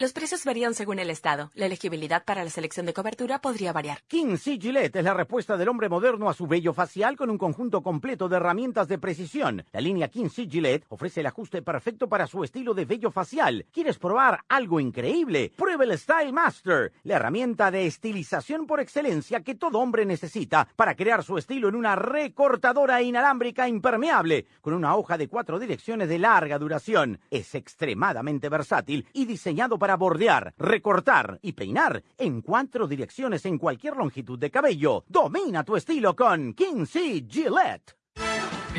Los 0.00 0.12
precios 0.12 0.44
varían 0.44 0.74
según 0.74 1.00
el 1.00 1.10
estado. 1.10 1.50
La 1.54 1.66
elegibilidad 1.66 2.24
para 2.24 2.44
la 2.44 2.50
selección 2.50 2.86
de 2.86 2.92
cobertura 2.92 3.40
podría 3.40 3.72
variar. 3.72 3.98
King 4.06 4.36
C. 4.36 4.56
Gillette 4.56 4.94
es 4.94 5.02
la 5.02 5.12
respuesta 5.12 5.56
del 5.56 5.68
hombre 5.68 5.88
moderno 5.88 6.28
a 6.28 6.34
su 6.34 6.46
vello 6.46 6.72
facial 6.72 7.16
con 7.16 7.30
un 7.30 7.36
conjunto 7.36 7.82
completo 7.82 8.28
de 8.28 8.36
herramientas 8.36 8.86
de 8.86 8.98
precisión. 8.98 9.64
La 9.72 9.80
línea 9.80 10.06
King 10.06 10.28
C. 10.28 10.46
Gillette 10.48 10.84
ofrece 10.90 11.18
el 11.18 11.26
ajuste 11.26 11.62
perfecto 11.62 12.08
para 12.08 12.28
su 12.28 12.44
estilo 12.44 12.74
de 12.74 12.84
vello 12.84 13.10
facial. 13.10 13.66
¿Quieres 13.72 13.98
probar 13.98 14.44
algo 14.48 14.78
increíble? 14.78 15.52
Prueba 15.56 15.82
el 15.82 15.98
Style 15.98 16.32
Master, 16.32 16.92
la 17.02 17.16
herramienta 17.16 17.72
de 17.72 17.86
estilización 17.86 18.68
por 18.68 18.78
excelencia 18.78 19.42
que 19.42 19.56
todo 19.56 19.80
hombre 19.80 20.06
necesita 20.06 20.68
para 20.76 20.94
crear 20.94 21.24
su 21.24 21.38
estilo 21.38 21.68
en 21.68 21.74
una 21.74 21.96
recortadora 21.96 23.02
inalámbrica 23.02 23.66
impermeable 23.66 24.46
con 24.60 24.74
una 24.74 24.94
hoja 24.94 25.18
de 25.18 25.26
cuatro 25.26 25.58
direcciones 25.58 26.08
de 26.08 26.20
larga 26.20 26.56
duración. 26.56 27.18
Es 27.32 27.56
extremadamente 27.56 28.48
versátil 28.48 29.04
y 29.12 29.24
diseñado 29.24 29.76
para 29.76 29.87
bordear, 29.96 30.54
recortar 30.58 31.38
y 31.42 31.52
peinar 31.52 32.02
en 32.16 32.42
cuatro 32.42 32.86
direcciones 32.86 33.44
en 33.46 33.58
cualquier 33.58 33.96
longitud 33.96 34.38
de 34.38 34.50
cabello. 34.50 35.04
Domina 35.08 35.64
tu 35.64 35.76
estilo 35.76 36.14
con 36.14 36.54
Kinsey 36.54 37.26
Gillette. 37.28 37.98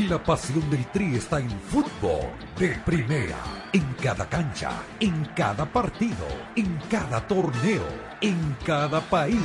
La 0.07 0.23
pasión 0.23 0.69
del 0.69 0.85
Tri 0.91 1.15
está 1.15 1.39
en 1.39 1.49
fútbol 1.49 2.29
de 2.57 2.69
primera, 2.85 3.37
en 3.73 3.83
cada 4.01 4.29
cancha, 4.29 4.71
en 4.99 5.25
cada 5.35 5.65
partido, 5.65 6.25
en 6.55 6.79
cada 6.89 7.27
torneo, 7.27 7.83
en 8.21 8.55
cada 8.65 9.01
país, 9.01 9.35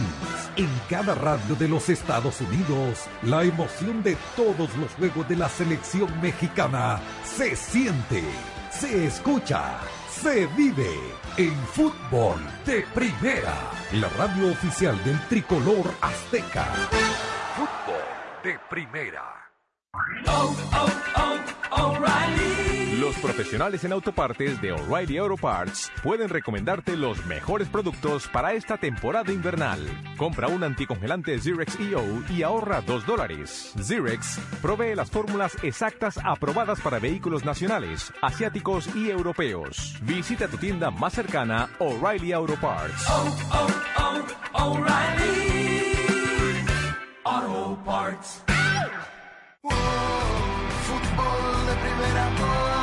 en 0.56 0.68
cada 0.88 1.14
radio 1.16 1.56
de 1.56 1.66
los 1.66 1.88
Estados 1.88 2.40
Unidos. 2.40 3.06
La 3.22 3.42
emoción 3.42 4.02
de 4.02 4.16
todos 4.36 4.76
los 4.76 4.92
juegos 4.92 5.28
de 5.28 5.36
la 5.36 5.48
selección 5.48 6.20
mexicana 6.20 7.00
se 7.24 7.56
siente, 7.56 8.22
se 8.70 9.06
escucha, 9.06 9.80
se 10.08 10.46
vive 10.48 11.23
en 11.36 11.54
fútbol 11.66 12.38
de 12.64 12.84
primera, 12.94 13.54
la 13.92 14.08
radio 14.10 14.52
oficial 14.52 15.02
del 15.04 15.18
tricolor 15.28 15.92
azteca. 16.00 16.64
Fútbol 17.56 18.04
de 18.44 18.58
primera. 18.70 19.34
Los 23.04 23.16
profesionales 23.16 23.84
en 23.84 23.92
autopartes 23.92 24.62
de 24.62 24.72
O'Reilly 24.72 25.18
Auto 25.18 25.36
Parts 25.36 25.92
pueden 26.02 26.30
recomendarte 26.30 26.96
los 26.96 27.26
mejores 27.26 27.68
productos 27.68 28.26
para 28.28 28.54
esta 28.54 28.78
temporada 28.78 29.30
invernal. 29.30 29.78
Compra 30.16 30.48
un 30.48 30.64
anticongelante 30.64 31.38
Zirex 31.38 31.78
EO 31.78 32.02
y 32.30 32.42
ahorra 32.42 32.80
2 32.80 33.04
dólares. 33.04 33.74
Zirex 33.78 34.38
provee 34.62 34.94
las 34.94 35.10
fórmulas 35.10 35.54
exactas 35.62 36.18
aprobadas 36.24 36.80
para 36.80 36.98
vehículos 36.98 37.44
nacionales, 37.44 38.10
asiáticos 38.22 38.88
y 38.96 39.10
europeos. 39.10 39.98
Visita 40.04 40.48
tu 40.48 40.56
tienda 40.56 40.90
más 40.90 41.12
cercana, 41.12 41.68
O'Reilly 41.80 42.32
Auto 42.32 42.56
Parts. 42.56 43.06
Auto 47.24 47.78
Parts. 47.84 48.42
fútbol 50.86 51.66
de 51.66 51.74
primera, 51.76 52.73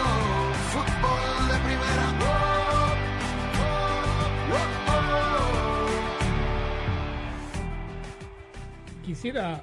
Quisiera 9.16 9.62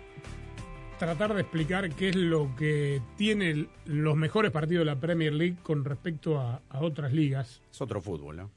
tratar 0.99 1.33
de 1.33 1.41
explicar 1.41 1.89
qué 1.95 2.11
es 2.11 2.17
lo 2.17 2.55
que 2.55 3.01
tiene 3.17 3.67
los 3.87 4.15
mejores 4.15 4.51
partidos 4.53 4.83
de 4.83 4.93
la 4.93 5.01
Premier 5.01 5.33
League 5.33 5.57
con 5.63 5.87
respecto 5.87 6.39
a, 6.39 6.61
a 6.69 6.81
otras 6.83 7.15
ligas. 7.15 7.63
Es 7.71 7.81
otro 7.81 8.03
fútbol, 8.03 8.37
¿no? 8.37 8.51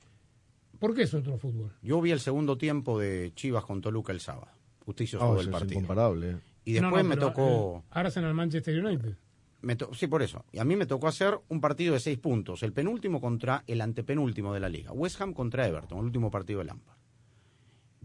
¿Por 0.80 0.94
qué 0.94 1.04
es 1.04 1.14
otro 1.14 1.38
fútbol? 1.38 1.72
Yo 1.82 2.02
vi 2.02 2.12
el 2.12 2.20
segundo 2.20 2.58
tiempo 2.58 3.00
de 3.00 3.32
Chivas 3.36 3.64
con 3.64 3.80
Toluca 3.80 4.12
el 4.12 4.20
sábado. 4.20 4.52
Usted 4.86 5.06
hizo 5.06 5.16
Ah, 5.20 5.28
todo 5.28 5.40
el 5.40 5.46
es 5.48 5.52
partido. 5.54 5.80
incomparable. 5.80 6.38
Y 6.66 6.74
después 6.74 6.92
No, 6.92 7.04
no, 7.04 7.10
me 7.10 7.16
tocó... 7.16 7.78
eh, 7.78 7.88
Arsenal 7.92 8.34
Manchester 8.34 8.84
United. 8.86 9.16
me 9.62 9.78
to- 9.78 9.94
sí, 9.94 10.08
por 10.08 10.22
eso. 10.22 10.44
Y 10.52 10.60
a 10.60 10.66
mí 10.66 10.76
me 10.76 10.86
tocó 10.86 11.08
hacer 11.08 11.40
un 11.48 11.62
partido 11.62 11.94
de 11.94 12.02
seis 12.02 12.18
puntos. 12.20 12.64
El 12.64 12.74
penúltimo 12.74 13.22
contra 13.22 13.64
el 13.66 13.80
antepenúltimo 13.80 14.54
de 14.54 14.60
la 14.60 14.68
liga. 14.68 14.92
West 14.92 15.22
Ham 15.22 15.34
contra 15.34 15.66
Everton, 15.66 16.00
el 16.00 16.06
último 16.08 16.30
partido 16.30 16.60
de 16.60 16.66
Lampard. 16.66 16.98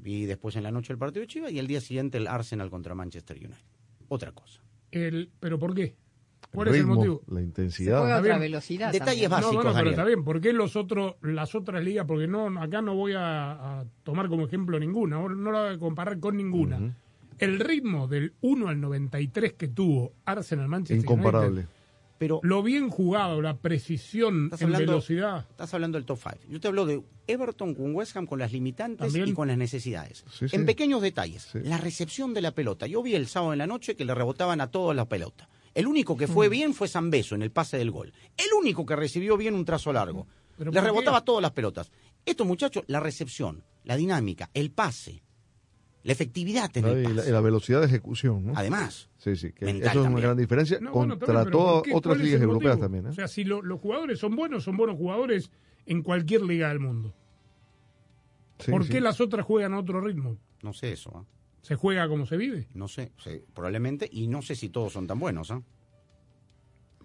Vi 0.07 0.25
después 0.25 0.55
en 0.55 0.63
la 0.63 0.71
noche 0.71 0.93
el 0.93 1.01
partido 1.01 1.23
de 1.23 1.27
Chivas 1.27 1.51
y 1.51 1.59
el 1.59 1.67
día 1.67 1.81
siguiente 1.81 2.17
el 2.17 2.29
Arsenal 2.29 2.71
contra 2.71 2.95
Manchester 2.95 3.37
United. 3.39 3.57
Otra 4.07 4.31
cosa. 4.31 4.63
El, 4.93 5.33
¿Pero 5.41 5.59
por 5.59 5.75
qué? 5.75 5.83
El 5.83 6.49
¿Cuál 6.53 6.69
es 6.69 6.77
el 6.77 6.87
motivo? 6.87 7.23
la 7.27 7.43
intensidad. 7.43 8.05
Está 8.05 8.21
otra 8.21 8.39
velocidad. 8.39 8.93
Detalles 8.93 9.23
también. 9.23 9.31
básicos, 9.33 9.55
no, 9.57 9.63
bueno, 9.63 9.79
pero 9.79 9.91
está 9.91 10.05
bien. 10.05 10.23
¿Por 10.23 10.41
qué 10.41 10.53
los 10.53 10.77
otros, 10.77 11.17
las 11.23 11.57
otras 11.57 11.83
ligas? 11.83 12.07
Porque 12.07 12.29
no, 12.29 12.47
acá 12.63 12.83
no 12.83 12.95
voy 12.95 13.15
a, 13.15 13.81
a 13.81 13.85
tomar 14.05 14.29
como 14.29 14.47
ejemplo 14.47 14.79
ninguna, 14.79 15.17
no 15.17 15.29
no 15.29 15.51
la 15.51 15.65
voy 15.65 15.75
a 15.75 15.79
comparar 15.79 16.21
con 16.21 16.37
ninguna. 16.37 16.95
El 17.39 17.59
ritmo 17.59 18.07
del 18.07 18.33
1 18.43 18.69
al 18.69 18.81
93 18.81 19.55
que 19.55 19.67
tuvo 19.67 20.13
Arsenal 20.25 20.69
Manchester 20.69 20.99
Incomparable. 20.99 21.49
United, 21.49 21.69
Pero 22.19 22.41
lo 22.43 22.63
bien 22.63 22.89
jugado, 22.89 23.43
la 23.43 23.57
precisión 23.59 24.49
en 24.53 24.65
hablando- 24.65 24.93
velocidad. 24.93 25.47
Estás 25.51 25.75
hablando 25.75 25.99
del 25.99 26.07
top 26.07 26.19
5. 26.23 26.37
Yo 26.49 26.61
te 26.61 26.69
hablo 26.69 26.87
de 26.87 27.03
Everton 27.27 27.75
con 27.75 27.95
West 27.95 28.17
Ham 28.17 28.27
con 28.27 28.39
las 28.39 28.53
limitantes 28.53 28.99
También. 29.07 29.29
y 29.29 29.33
con 29.35 29.49
las 29.49 29.59
necesidades. 29.59 30.25
Sí, 30.33 30.49
sí. 30.49 30.57
En 30.57 30.65
pequeños 30.67 31.03
detalles. 31.03 31.49
Sí. 31.53 31.59
La 31.63 31.77
recepción 31.79 32.33
de 32.35 32.41
la 32.43 32.53
pelota. 32.53 32.87
Yo 32.87 33.03
vi 33.03 33.15
el 33.15 33.27
sábado 33.27 33.53
en 33.53 33.59
la 33.59 33.67
noche 33.67 33.97
que 33.97 34.05
le 34.05 34.15
rebotaban 34.15 34.61
a 34.61 34.71
todos 34.71 34.97
la 34.97 35.07
pelota. 35.09 35.49
El 35.75 35.87
único 35.87 36.17
que 36.17 36.27
Mm. 36.27 36.31
fue 36.31 36.49
bien 36.49 36.73
fue 36.73 36.89
Zambeso 36.89 37.35
en 37.35 37.43
el 37.43 37.51
pase 37.51 37.77
del 37.77 37.91
gol. 37.91 38.13
El 38.39 38.47
único 38.59 38.87
que 38.87 38.97
recibió 38.97 39.37
bien 39.37 39.55
un 39.55 39.65
trazo 39.67 39.93
largo. 39.93 40.27
¿Pero 40.57 40.73
Le 40.73 40.81
rebotaba 40.81 41.21
todas 41.23 41.43
las 41.43 41.51
pelotas. 41.53 41.91
Estos 42.25 42.47
muchachos, 42.47 42.83
la 42.87 42.99
recepción, 42.99 43.63
la 43.85 43.95
dinámica, 43.97 44.49
el 44.55 44.71
pase, 44.71 45.23
la 46.07 46.13
efectividad 46.13 46.75
en 46.77 46.87
Y 46.87 46.89
el 46.91 47.17
la, 47.17 47.27
y 47.27 47.31
la 47.31 47.41
velocidad 47.41 47.81
de 47.81 47.87
ejecución. 47.87 48.47
¿no? 48.47 48.53
Además, 48.57 49.11
Sí, 49.19 49.35
sí, 49.37 49.53
que 49.53 49.65
eso 49.69 49.77
es 49.79 49.85
una 49.95 50.03
también. 50.05 50.23
gran 50.23 50.37
diferencia 50.37 50.79
No, 50.81 50.93
bueno, 50.93 51.19
contra 51.19 51.35
bien, 51.35 51.45
pero 51.47 51.59
todas 51.59 51.83
otras 51.93 52.01
¿Cuál 52.03 52.19
es 52.21 52.25
ligas 52.27 52.43
europeas 52.43 52.79
también. 52.81 53.07
¿eh? 53.07 53.11
O 53.11 53.13
sea, 53.13 53.27
si 53.29 53.45
lo- 53.45 53.61
los 53.63 53.81
jugadores 53.81 54.19
son 54.19 54.37
buenos, 54.37 54.63
son 54.65 54.77
buenos 54.77 54.97
jugadores 54.97 55.51
en 55.85 56.03
cualquier 56.03 56.43
liga 56.43 56.69
del 56.69 56.79
mundo. 56.81 57.13
Sí, 58.61 58.71
¿Por 58.71 58.85
sí. 58.85 58.91
qué 58.93 59.01
las 59.01 59.21
otras 59.21 59.45
juegan 59.45 59.75
a 59.75 59.79
otro 59.79 60.01
ritmo? 60.01 60.39
no 60.63 60.73
sé 60.73 60.93
eso. 60.93 61.13
¿ah? 61.15 61.25
¿Se 61.63 61.75
juega 61.75 62.09
como 62.09 62.27
se 62.27 62.37
vive? 62.37 62.69
No 62.75 62.89
sé, 62.89 63.13
sí, 63.23 63.43
probablemente. 63.55 64.09
Y 64.11 64.29
no 64.29 64.43
sé 64.43 64.55
si 64.57 64.69
todos 64.69 64.93
son 64.93 65.07
tan 65.07 65.19
buenos. 65.19 65.51
¿ah? 65.51 65.61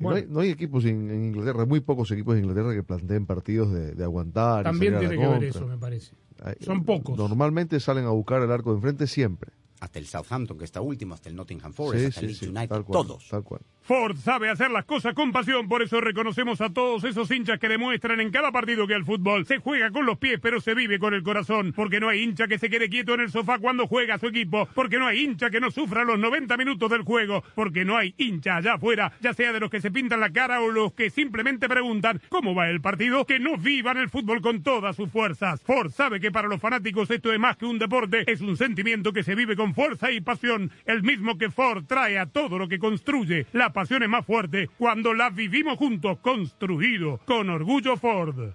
No, 0.02 0.16
hay, 0.16 0.26
no 0.28 0.40
hay 0.42 0.50
equipos 0.50 0.86
en, 0.86 1.10
en 1.10 1.26
Inglaterra, 1.26 1.66
muy 1.66 1.80
pocos 1.80 2.10
equipos 2.12 2.36
en 2.36 2.44
Inglaterra 2.44 2.74
que 2.74 2.84
planteen 2.84 3.26
partidos 3.26 3.72
de, 3.72 3.94
de 3.94 4.04
aguantar. 4.04 4.64
También 4.64 4.98
tiene 5.00 5.18
que 5.18 5.28
ver 5.28 5.44
eso, 5.44 5.68
me 5.68 5.78
parece. 5.78 6.14
Hay- 6.44 6.56
Son 6.62 6.84
pocos. 6.84 7.18
Normalmente 7.18 7.80
salen 7.80 8.06
a 8.06 8.10
buscar 8.10 8.42
el 8.42 8.52
arco 8.52 8.72
de 8.72 8.78
enfrente 8.78 9.08
siempre. 9.08 9.52
Hasta 9.80 9.98
el 9.98 10.06
Southampton, 10.06 10.60
que 10.60 10.66
está 10.66 10.80
último, 10.82 11.16
hasta 11.16 11.28
el 11.30 11.36
Nottingham 11.36 11.74
Forest, 11.74 12.02
Sí, 12.04 12.08
hasta 12.10 12.20
sí, 12.20 12.26
el 12.26 12.28
Leeds 12.32 12.40
sí, 12.40 12.46
United, 12.50 12.70
tal 12.70 12.84
cual, 12.86 13.08
todos. 13.08 13.28
Tal 13.30 13.44
cual. 13.44 13.62
Ford 13.84 14.16
sabe 14.18 14.50
hacer 14.50 14.70
las 14.70 14.86
cosas 14.86 15.16
con 15.16 15.32
pasión, 15.32 15.68
por 15.68 15.82
eso 15.82 16.00
reconocemos 16.00 16.62
a 16.62 16.70
todos 16.72 17.04
esos 17.04 17.32
hinchas 17.32 17.60
que 17.60 17.68
demuestran 17.68 18.22
en 18.22 18.30
cada 18.30 18.52
partido 18.52 18.86
que 18.86 18.94
el 18.94 19.06
fútbol 19.06 19.46
se 19.46 19.58
juega 19.58 19.90
con 19.90 20.06
los 20.06 20.20
pies, 20.20 20.40
pero 20.42 20.62
se 20.62 20.76
vive 20.76 21.00
con 21.00 21.14
el 21.14 21.24
corazón. 21.24 21.74
Porque 21.76 22.00
no 22.00 22.08
hay 22.08 22.22
hincha 22.22 22.48
que 22.48 22.60
se 22.60 22.70
quede 22.70 22.90
quieto 22.90 23.16
en 23.16 23.22
el 23.22 23.32
sofá 23.32 23.58
cuando 23.58 23.88
juega 23.88 24.20
su 24.20 24.28
equipo. 24.28 24.68
Porque 24.76 25.00
no 25.00 25.08
hay 25.08 25.22
hincha 25.22 25.50
que 25.50 25.60
no 25.60 25.72
sufra 25.72 26.04
los 26.04 26.20
90 26.20 26.56
minutos 26.58 26.92
del 26.92 27.02
juego. 27.02 27.44
Porque 27.56 27.84
no 27.84 27.98
hay 27.98 28.14
hincha 28.18 28.58
allá 28.58 28.74
afuera, 28.76 29.14
ya 29.20 29.34
sea 29.34 29.52
de 29.52 29.60
los 29.60 29.72
que 29.72 29.82
se 29.82 29.92
pintan 29.92 30.20
la 30.20 30.32
cara 30.32 30.62
o 30.62 30.70
los 30.70 30.94
que 30.94 31.10
simplemente 31.10 31.68
preguntan 31.68 32.22
cómo 32.30 32.54
va 32.54 32.70
el 32.70 32.82
partido, 32.82 33.26
que 33.26 33.40
no 33.40 33.58
vivan 33.58 33.98
el 33.98 34.10
fútbol 34.10 34.42
con 34.42 34.62
todas 34.62 34.96
sus 34.96 35.10
fuerzas. 35.10 35.62
Ford 35.64 35.92
sabe 35.92 36.20
que 36.20 36.32
para 36.32 36.48
los 36.48 36.62
fanáticos 36.62 37.10
esto 37.10 37.34
es 37.34 37.40
más 37.40 37.58
que 37.58 37.66
un 37.66 37.80
deporte, 37.80 38.32
es 38.32 38.42
un 38.42 38.58
sentimiento 38.58 39.12
que 39.12 39.24
se 39.24 39.36
vive 39.36 39.56
con 39.56 39.74
fuerza 39.74 40.12
y 40.12 40.22
pasión, 40.22 40.72
el 40.86 41.02
mismo 41.02 41.38
que 41.38 41.50
Ford 41.50 41.86
trae 41.88 42.20
a 42.20 42.28
todo 42.28 42.60
lo 42.60 42.68
que 42.68 42.80
construye. 42.80 43.48
La 43.54 43.71
pasión 43.72 44.04
es 44.04 44.10
más 44.10 44.26
fuerte 44.26 44.70
cuando 44.78 45.14
la 45.14 45.30
vivimos 45.30 45.78
juntos, 45.78 46.18
construido 46.22 47.20
con 47.26 47.50
orgullo 47.50 47.98
Ford. 47.98 48.54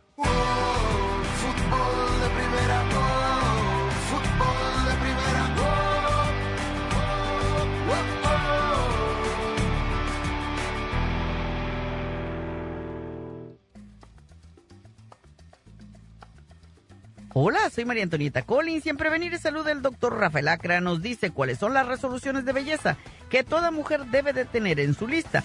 Hola, 17.39 17.68
soy 17.68 17.84
María 17.84 18.03
Antonieta 18.03 18.41
Collins. 18.41 18.82
Siempre 18.82 19.11
venir 19.11 19.34
y 19.34 19.37
salud 19.37 19.68
el 19.68 19.82
doctor 19.82 20.18
Rafael 20.18 20.49
Acra 20.49 20.80
nos 20.80 21.03
dice 21.03 21.32
cuáles 21.32 21.59
son 21.59 21.74
las 21.74 21.87
resoluciones 21.87 22.47
de 22.47 22.55
belleza 22.55 22.97
que 23.28 23.45
toda 23.45 23.70
mujer 23.70 24.07
debe 24.07 24.32
de 24.32 24.47
tener 24.47 24.80
en 24.80 24.95
su 24.95 25.07
lista. 25.07 25.45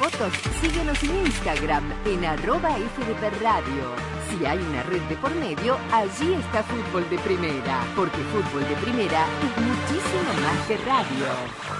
fotos, 0.00 0.32
síguenos 0.62 1.02
en 1.02 1.26
Instagram 1.26 1.84
en 2.06 2.24
arroba 2.24 2.70
FDP 2.70 3.42
Radio. 3.42 3.84
Si 4.30 4.46
hay 4.46 4.58
una 4.58 4.82
red 4.84 5.02
de 5.02 5.16
por 5.16 5.34
medio, 5.34 5.76
allí 5.92 6.32
está 6.32 6.62
Fútbol 6.62 7.08
de 7.10 7.18
Primera, 7.18 7.84
porque 7.94 8.16
Fútbol 8.32 8.66
de 8.66 8.76
Primera 8.76 9.26
es 9.44 9.62
muchísimo 9.62 10.32
más 10.40 10.66
que 10.66 10.78
radio. 10.78 11.79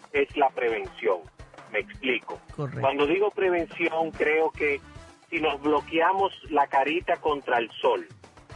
es 0.13 0.35
la 0.37 0.49
prevención. 0.49 1.19
Me 1.71 1.79
explico. 1.79 2.39
Correcto. 2.55 2.81
Cuando 2.81 3.07
digo 3.07 3.31
prevención, 3.31 4.11
creo 4.11 4.51
que 4.51 4.79
si 5.29 5.39
nos 5.39 5.59
bloqueamos 5.61 6.31
la 6.49 6.67
carita 6.67 7.17
contra 7.17 7.57
el 7.57 7.71
sol, 7.71 8.07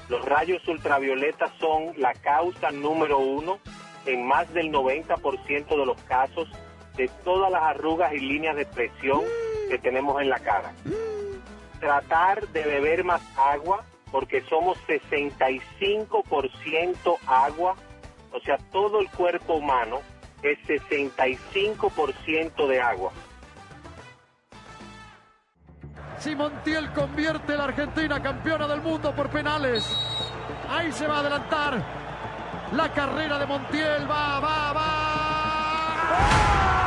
los 0.10 0.24
rayos 0.26 0.68
ultravioletas 0.68 1.52
son 1.60 1.94
la 1.98 2.14
causa 2.14 2.70
número 2.72 3.18
uno 3.18 3.60
en 4.06 4.28
más 4.28 4.54
del 4.54 4.72
90% 4.72 5.68
de 5.68 5.86
los 5.86 6.00
casos 6.04 6.48
de 6.96 7.10
todas 7.24 7.52
las 7.52 7.64
arrugas 7.64 8.14
y 8.14 8.20
líneas 8.20 8.56
de 8.56 8.62
expresión 8.64 9.22
que 9.70 9.78
tenemos 9.80 10.22
en 10.22 10.30
la 10.30 10.40
cara. 10.40 10.74
Tratar 11.80 12.48
de 12.50 12.64
beber 12.64 13.04
más 13.04 13.22
agua, 13.38 13.84
porque 14.12 14.42
somos 14.44 14.78
65% 14.88 17.18
agua, 17.26 17.76
o 18.32 18.40
sea, 18.42 18.60
todo 18.72 19.00
el 19.00 19.10
cuerpo 19.10 19.56
humano 19.56 20.02
es 20.42 20.58
65% 20.68 22.68
de 22.68 22.82
agua. 22.82 23.12
Si 26.20 26.36
Montiel 26.36 26.92
convierte 26.94 27.56
la 27.56 27.66
Argentina 27.66 28.20
campeona 28.22 28.68
del 28.68 28.82
mundo 28.82 29.14
por 29.14 29.30
penales. 29.30 29.86
Ahí 30.70 30.92
se 30.92 31.08
va 31.08 31.18
a 31.18 31.20
adelantar. 31.20 31.84
La 32.74 32.92
carrera 32.92 33.38
de 33.38 33.46
Montiel 33.46 34.10
va, 34.10 34.40
va, 34.40 34.74
va. 34.74 35.15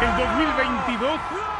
El 0.00 0.16
2022 0.16 1.10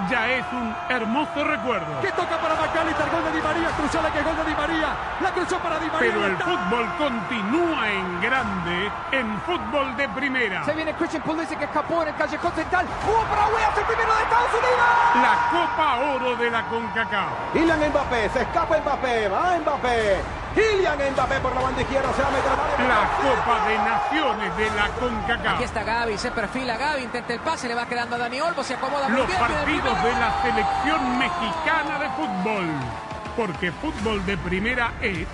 ya 0.09 0.29
es 0.31 0.45
un 0.53 0.75
hermoso 0.89 1.43
recuerdo. 1.43 2.01
Que 2.01 2.13
toca 2.13 2.39
para 2.39 2.55
Macalister, 2.55 3.11
gol 3.11 3.25
de 3.25 3.33
Di 3.33 3.43
María, 3.43 3.69
cruzó 3.77 4.01
la 4.01 4.13
que 4.13 4.23
gol 4.23 4.37
de 4.37 4.45
Di 4.45 4.55
María, 4.55 4.89
la 5.21 5.31
cruzó 5.33 5.59
para 5.59 5.79
Di 5.81 5.87
María. 5.91 5.99
Pero 6.13 6.25
el 6.25 6.33
¡Está! 6.33 6.45
fútbol 6.45 6.87
continúa 6.99 7.91
en 7.91 8.21
grande 8.21 8.93
en 9.11 9.41
fútbol 9.41 9.97
de 9.97 10.09
primera. 10.11 10.65
Se 10.65 10.73
viene 10.73 10.95
Christian 10.95 11.23
Pulisic 11.25 11.59
que 11.59 11.65
escapó 11.65 12.03
en 12.03 12.09
el 12.09 12.15
callejón 12.15 12.53
central. 12.53 12.87
¡Jugó 13.05 13.23
para 13.25 13.47
Weas, 13.49 13.77
el 13.77 13.85
primero 13.85 14.15
de 14.15 14.23
Estados 14.23 14.51
Unidos! 14.55 14.87
La 15.21 15.35
Copa 15.51 15.97
Oro 16.15 16.37
de 16.37 16.51
la 16.51 16.63
CONCACAF. 16.63 17.29
Kylian 17.55 17.91
Mbappé, 17.91 18.29
se 18.31 18.43
escapa 18.43 18.79
Mbappé, 18.79 19.29
va 19.29 19.59
Mbappé. 19.59 20.17
Kylian 20.55 20.99
Mbappé 21.13 21.41
por 21.41 21.55
la 21.57 21.61
banda 21.63 21.83
izquierda, 21.83 22.13
se 22.15 22.23
va 22.23 22.29
a 22.29 22.31
meter. 22.31 22.58
La 22.87 23.09
Copa 23.17 23.69
de 23.69 23.79
Naciones 23.79 24.57
de 24.57 24.71
la 24.77 24.89
CONCACAF. 25.01 25.55
Aquí 25.55 25.65
está 25.65 25.83
Gaby, 25.83 26.17
se 26.19 26.31
perfila 26.31 26.77
Gaby, 26.77 27.03
intenta 27.03 27.33
el 27.35 27.41
pase, 27.41 27.67
le 27.69 27.75
va 27.75 27.87
quedando 27.87 28.15
a 28.17 28.19
Dani 28.19 28.41
Olmo, 28.41 28.63
se 28.63 28.75
acomoda 28.75 29.09
muy 29.09 29.19
Los 29.19 29.27
bien. 29.27 29.39
viene 29.39 29.55
el 29.55 29.61
partidos 29.65 29.99
primero. 29.99 30.15
de 30.15 30.21
la 30.21 30.43
selección 30.43 31.19
mexicana 31.19 31.99
de 31.99 32.09
fútbol. 32.11 32.67
Porque 33.37 33.73
fútbol 33.73 34.25
de 34.27 34.37
primera 34.39 34.93
es 35.01 35.27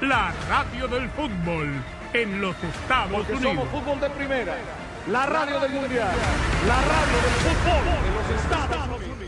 la 0.00 0.32
radio 0.48 0.88
del 0.88 1.08
fútbol 1.10 1.72
en 2.12 2.40
los 2.40 2.56
Estados 2.62 3.12
Porque 3.12 3.32
Unidos. 3.34 3.54
somos 3.54 3.68
fútbol 3.70 4.00
de 4.00 4.10
primera. 4.10 4.54
La 5.08 5.26
radio 5.26 5.60
del 5.60 5.72
mundial. 5.72 6.10
La 6.66 6.74
radio 6.74 7.18
del 7.24 7.34
fútbol 7.44 7.84
de 8.02 8.10
los 8.32 8.42
Estados 8.42 8.86
Unidos. 9.00 9.27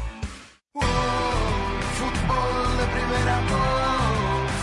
Fútbol 0.73 0.87
de 2.77 2.85
primera, 2.93 3.35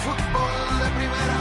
fútbol 0.03 0.79
de 0.81 0.89
primera, 0.97 1.39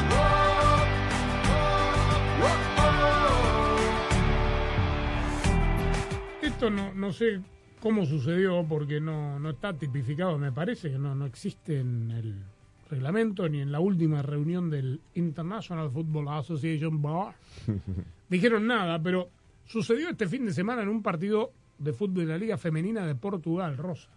esto 6.42 6.70
no, 6.70 6.94
no 6.94 7.14
sé 7.14 7.40
cómo 7.80 8.06
sucedió 8.06 8.66
porque 8.68 9.00
no, 9.00 9.40
no 9.40 9.52
está 9.52 9.74
tipificado, 9.74 10.38
me 10.38 10.52
parece 10.52 10.92
que 10.92 10.98
no, 10.98 11.16
no 11.16 11.26
existe 11.26 11.80
en 11.80 12.12
el 12.12 12.44
reglamento 12.90 13.48
ni 13.48 13.62
en 13.62 13.72
la 13.72 13.80
última 13.80 14.22
reunión 14.22 14.70
del 14.70 15.00
International 15.16 15.90
Football 15.92 16.28
Association 16.28 17.02
Bar. 17.02 17.36
Dijeron 18.30 18.68
nada, 18.68 19.02
pero 19.02 19.30
sucedió 19.66 20.10
este 20.10 20.28
fin 20.28 20.46
de 20.46 20.52
semana 20.52 20.82
en 20.82 20.90
un 20.90 21.02
partido 21.02 21.54
de 21.78 21.94
fútbol 21.94 22.26
de 22.26 22.34
la 22.34 22.38
Liga 22.38 22.58
Femenina 22.58 23.06
de 23.08 23.16
Portugal, 23.16 23.78
Rosa. 23.78 24.17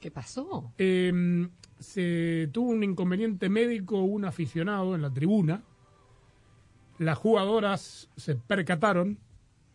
¿Qué 0.00 0.10
pasó? 0.10 0.72
Eh, 0.78 1.48
se 1.78 2.48
tuvo 2.52 2.70
un 2.70 2.84
inconveniente 2.84 3.48
médico, 3.48 4.00
un 4.02 4.24
aficionado 4.24 4.94
en 4.94 5.02
la 5.02 5.12
tribuna. 5.12 5.62
Las 6.98 7.18
jugadoras 7.18 8.08
se 8.16 8.34
percataron, 8.36 9.18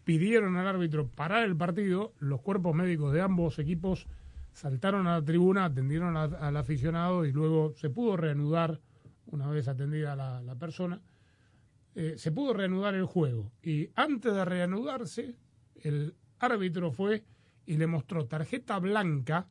pidieron 0.03 0.57
al 0.57 0.67
árbitro 0.67 1.07
parar 1.07 1.43
el 1.43 1.55
partido. 1.55 2.13
Los 2.19 2.41
cuerpos 2.41 2.76
médicos 2.76 3.13
de 3.13 3.21
ambos 3.21 3.59
equipos 3.59 4.07
saltaron 4.53 5.07
a 5.07 5.19
la 5.19 5.26
tribuna, 5.26 5.65
atendieron 5.65 6.15
al 6.15 6.57
aficionado 6.57 7.26
y 7.26 7.32
luego 7.32 7.74
se 7.76 7.89
pudo 7.89 8.17
reanudar, 8.17 8.80
una 9.28 9.47
vez 9.49 9.67
atendida 9.67 10.15
la, 10.15 10.41
la 10.41 10.55
persona, 10.55 11.01
eh, 11.95 12.15
se 12.17 12.32
pudo 12.32 12.53
reanudar 12.53 12.95
el 12.95 13.05
juego. 13.05 13.51
Y 13.61 13.89
antes 13.95 14.34
de 14.34 14.45
reanudarse, 14.45 15.36
el 15.76 16.15
árbitro 16.39 16.91
fue 16.91 17.24
y 17.65 17.78
le 17.78 17.88
mostró 17.88 18.26
tarjeta 18.26 18.80
blanca 18.80 19.47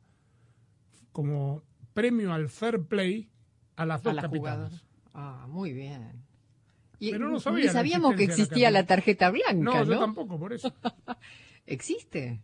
como 1.13 1.63
premio 1.93 2.33
al 2.33 2.49
fair 2.49 2.81
play 2.83 3.29
a 3.77 3.85
las 3.85 4.01
A 4.01 4.03
dos 4.03 4.15
las 4.15 4.25
capitanas. 4.25 4.85
Ah, 5.13 5.45
muy 5.47 5.71
bien. 5.71 6.23
Y 6.99 7.11
Pero 7.11 7.29
no 7.29 7.39
sabía 7.39 7.71
sabíamos 7.71 8.15
que 8.15 8.27
la 8.27 8.33
existía 8.33 8.71
la 8.71 8.85
tarjeta 8.85 9.29
blanca, 9.29 9.53
No, 9.53 9.73
¿no? 9.73 9.83
yo 9.85 9.99
tampoco, 9.99 10.37
por 10.39 10.51
eso. 10.53 10.73
¿Existe? 11.65 12.41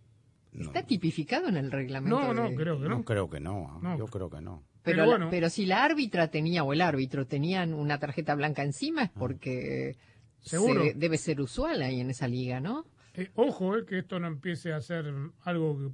¿Está 0.53 0.83
tipificado 0.83 1.47
en 1.47 1.57
el 1.57 1.71
reglamento? 1.71 2.19
No, 2.19 2.33
no, 2.33 2.49
de- 2.49 2.55
creo 2.55 2.79
que 2.79 2.89
no. 2.89 2.97
No 2.97 3.03
creo 3.05 3.29
que 3.29 3.39
no, 3.39 3.79
No. 3.81 3.97
yo 3.97 4.05
creo 4.07 4.29
que 4.29 4.41
no. 4.41 4.63
Pero, 4.81 4.95
Pero 4.95 4.97
la- 4.97 5.05
bueno. 5.05 5.27
pero 5.29 5.49
si 5.49 5.65
la 5.65 5.83
árbitra 5.83 6.29
tenía 6.29 6.63
o 6.63 6.73
el 6.73 6.81
árbitro 6.81 7.27
tenían 7.27 7.73
una 7.73 7.99
tarjeta 7.99 8.33
blanca 8.35 8.63
encima 8.63 9.03
es 9.03 9.09
porque 9.11 9.97
Seguro. 10.41 10.83
se- 10.83 10.93
debe 10.93 11.17
ser 11.17 11.41
usual 11.41 11.81
ahí 11.81 11.99
en 11.99 12.09
esa 12.09 12.27
liga, 12.27 12.59
¿no? 12.59 12.85
Eh, 13.13 13.29
ojo, 13.35 13.75
eh, 13.77 13.85
que 13.85 13.99
esto 13.99 14.19
no 14.19 14.27
empiece 14.27 14.73
a 14.73 14.81
ser 14.81 15.05
algo 15.41 15.77
que, 15.77 15.89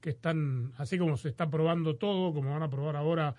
que 0.00 0.10
están, 0.10 0.72
así 0.78 0.98
como 0.98 1.16
se 1.16 1.28
está 1.28 1.50
probando 1.50 1.96
todo, 1.96 2.32
como 2.32 2.50
van 2.52 2.62
a 2.62 2.70
probar 2.70 2.96
ahora 2.96 3.34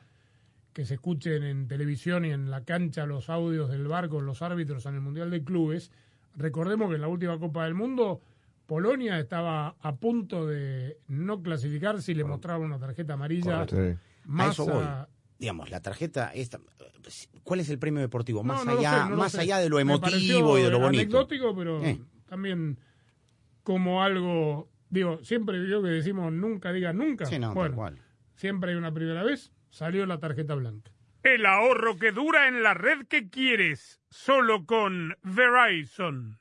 que 0.73 0.85
se 0.85 0.95
escuchen 0.95 1.43
en 1.43 1.67
televisión 1.67 2.25
y 2.25 2.31
en 2.31 2.51
la 2.51 2.63
cancha 2.65 3.05
los 3.05 3.29
audios 3.29 3.69
del 3.69 3.87
bar 3.87 4.09
con 4.09 4.25
los 4.25 4.41
árbitros 4.41 4.85
en 4.85 4.95
el 4.95 5.01
Mundial 5.01 5.31
de 5.31 5.43
Clubes. 5.43 5.91
Recordemos 6.35 6.89
que 6.89 6.95
en 6.95 7.01
la 7.01 7.07
última 7.07 7.39
Copa 7.39 7.63
del 7.63 7.73
Mundo 7.75 8.21
Polonia 8.65 9.17
estaba 9.19 9.75
a 9.79 9.95
punto 9.95 10.45
de 10.47 10.97
no 11.07 11.41
clasificar 11.41 12.01
si 12.01 12.13
le 12.13 12.23
mostraban 12.25 12.63
una 12.63 12.79
tarjeta 12.79 13.13
amarilla. 13.13 13.65
Correcto. 13.65 14.01
a 14.25 14.27
Más 14.27 14.53
eso 14.53 14.65
voy. 14.65 14.83
a- 14.83 15.07
Digamos, 15.37 15.69
la 15.69 15.81
tarjeta, 15.81 16.31
esta, 16.33 16.59
¿cuál 17.43 17.59
es 17.59 17.69
el 17.69 17.77
premio 17.77 18.01
deportivo? 18.01 18.39
No, 18.41 18.53
Más 18.53 18.65
no 18.65 18.71
allá, 18.79 18.91
sé, 18.91 19.03
no 19.03 19.09
lo 19.11 19.17
más 19.17 19.35
allá 19.35 19.57
de 19.59 19.69
lo 19.69 19.79
emotivo 19.79 20.57
y 20.57 20.63
de 20.63 20.69
lo 20.69 20.79
bonito. 20.79 21.01
Anecdótico, 21.01 21.55
pero 21.55 21.83
Eh. 21.83 21.99
también 22.25 22.79
como 23.63 24.01
algo, 24.01 24.69
digo, 24.89 25.19
siempre 25.23 25.67
yo 25.67 25.81
que 25.81 25.89
decimos 25.89 26.31
nunca 26.31 26.71
diga 26.71 26.93
nunca. 26.93 27.25
Sí, 27.25 27.39
no, 27.39 27.47
tal 27.47 27.55
bueno, 27.55 27.75
cual. 27.75 27.99
siempre 28.35 28.71
hay 28.71 28.77
una 28.77 28.93
primera 28.93 29.23
vez, 29.23 29.51
salió 29.69 30.05
la 30.05 30.19
tarjeta 30.19 30.55
blanca. 30.55 30.91
El 31.23 31.45
ahorro 31.45 31.97
que 31.97 32.11
dura 32.11 32.47
en 32.47 32.61
la 32.61 32.73
red 32.75 33.07
que 33.07 33.29
quieres, 33.29 33.99
solo 34.09 34.65
con 34.65 35.15
Verizon. 35.23 36.37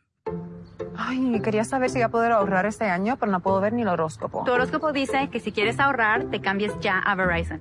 Ay, 0.96 1.40
quería 1.42 1.64
saber 1.64 1.90
si 1.90 1.98
iba 1.98 2.06
a 2.06 2.10
poder 2.10 2.32
ahorrar 2.32 2.66
este 2.66 2.84
año, 2.84 3.16
pero 3.18 3.32
no 3.32 3.40
puedo 3.40 3.60
ver 3.60 3.72
ni 3.72 3.82
el 3.82 3.88
horóscopo. 3.88 4.44
Tu 4.44 4.52
horóscopo 4.52 4.92
dice 4.92 5.28
que 5.30 5.40
si 5.40 5.52
quieres 5.52 5.80
ahorrar, 5.80 6.30
te 6.30 6.40
cambies 6.40 6.72
ya 6.80 6.98
a 6.98 7.14
Verizon. 7.14 7.60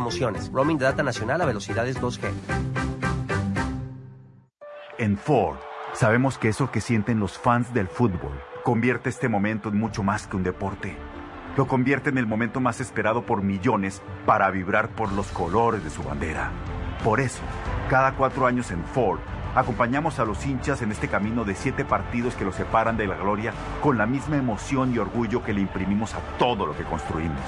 Roaming 0.51 0.77
de 0.77 0.85
data 0.85 1.03
nacional 1.03 1.41
a 1.41 1.45
velocidades 1.45 1.99
2G. 2.01 2.31
En 4.97 5.17
Ford, 5.17 5.57
sabemos 5.93 6.37
que 6.37 6.49
eso 6.49 6.71
que 6.71 6.81
sienten 6.81 7.19
los 7.19 7.37
fans 7.37 7.73
del 7.73 7.87
fútbol 7.87 8.39
convierte 8.63 9.09
este 9.09 9.29
momento 9.29 9.69
en 9.69 9.77
mucho 9.79 10.03
más 10.03 10.27
que 10.27 10.35
un 10.35 10.43
deporte. 10.43 10.95
Lo 11.57 11.67
convierte 11.67 12.09
en 12.09 12.17
el 12.17 12.27
momento 12.27 12.59
más 12.59 12.79
esperado 12.79 13.25
por 13.25 13.43
millones 13.43 14.01
para 14.25 14.49
vibrar 14.51 14.89
por 14.89 15.11
los 15.11 15.27
colores 15.27 15.83
de 15.83 15.89
su 15.89 16.03
bandera. 16.03 16.51
Por 17.03 17.19
eso, 17.19 17.41
cada 17.89 18.13
cuatro 18.13 18.45
años 18.45 18.71
en 18.71 18.83
Ford, 18.83 19.19
acompañamos 19.55 20.19
a 20.19 20.25
los 20.25 20.45
hinchas 20.45 20.81
en 20.81 20.91
este 20.91 21.07
camino 21.07 21.43
de 21.43 21.55
siete 21.55 21.83
partidos 21.83 22.35
que 22.35 22.45
los 22.45 22.55
separan 22.55 22.95
de 22.95 23.07
la 23.07 23.17
gloria 23.17 23.53
con 23.81 23.97
la 23.97 24.05
misma 24.05 24.37
emoción 24.37 24.93
y 24.93 24.99
orgullo 24.99 25.43
que 25.43 25.53
le 25.53 25.61
imprimimos 25.61 26.13
a 26.13 26.19
todo 26.37 26.65
lo 26.65 26.77
que 26.77 26.83
construimos. 26.83 27.41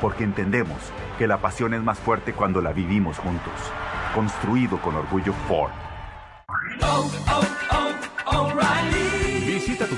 Porque 0.00 0.24
entendemos 0.24 0.78
que 1.18 1.26
la 1.26 1.38
pasión 1.38 1.74
es 1.74 1.82
más 1.82 1.98
fuerte 1.98 2.32
cuando 2.32 2.60
la 2.60 2.72
vivimos 2.72 3.18
juntos. 3.18 3.52
Construido 4.14 4.78
con 4.78 4.94
orgullo 4.94 5.32
Ford. 5.46 5.72
Visita 6.80 7.40
tu 7.40 7.47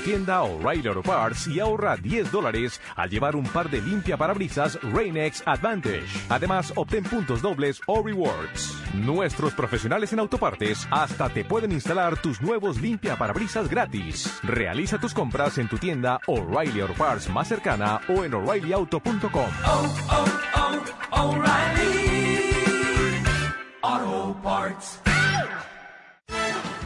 tienda 0.01 0.41
O'Reilly 0.41 0.87
Auto 0.87 1.01
Parts 1.01 1.47
y 1.47 1.59
ahorra 1.59 1.95
10 1.95 2.31
dólares 2.31 2.81
al 2.95 3.09
llevar 3.09 3.35
un 3.35 3.45
par 3.45 3.69
de 3.69 3.81
limpia 3.81 4.17
parabrisas 4.17 4.79
Rain-X 4.81 5.43
Advantage. 5.45 6.07
Además, 6.29 6.73
obtén 6.75 7.03
puntos 7.03 7.41
dobles 7.41 7.81
o 7.87 8.03
rewards. 8.03 8.77
Nuestros 8.93 9.53
profesionales 9.53 10.13
en 10.13 10.19
autopartes 10.19 10.87
hasta 10.91 11.29
te 11.29 11.45
pueden 11.45 11.71
instalar 11.71 12.17
tus 12.21 12.41
nuevos 12.41 12.81
limpia 12.81 13.15
parabrisas 13.15 13.69
gratis. 13.69 14.39
Realiza 14.43 14.97
tus 14.99 15.13
compras 15.13 15.57
en 15.57 15.67
tu 15.67 15.77
tienda 15.77 16.19
O'Reilly 16.27 16.81
Auto 16.81 16.93
Parts 16.95 17.29
más 17.29 17.47
cercana 17.47 18.01
o 18.07 18.23
en 18.23 18.33
o'ReillyAuto.com. 18.33 19.49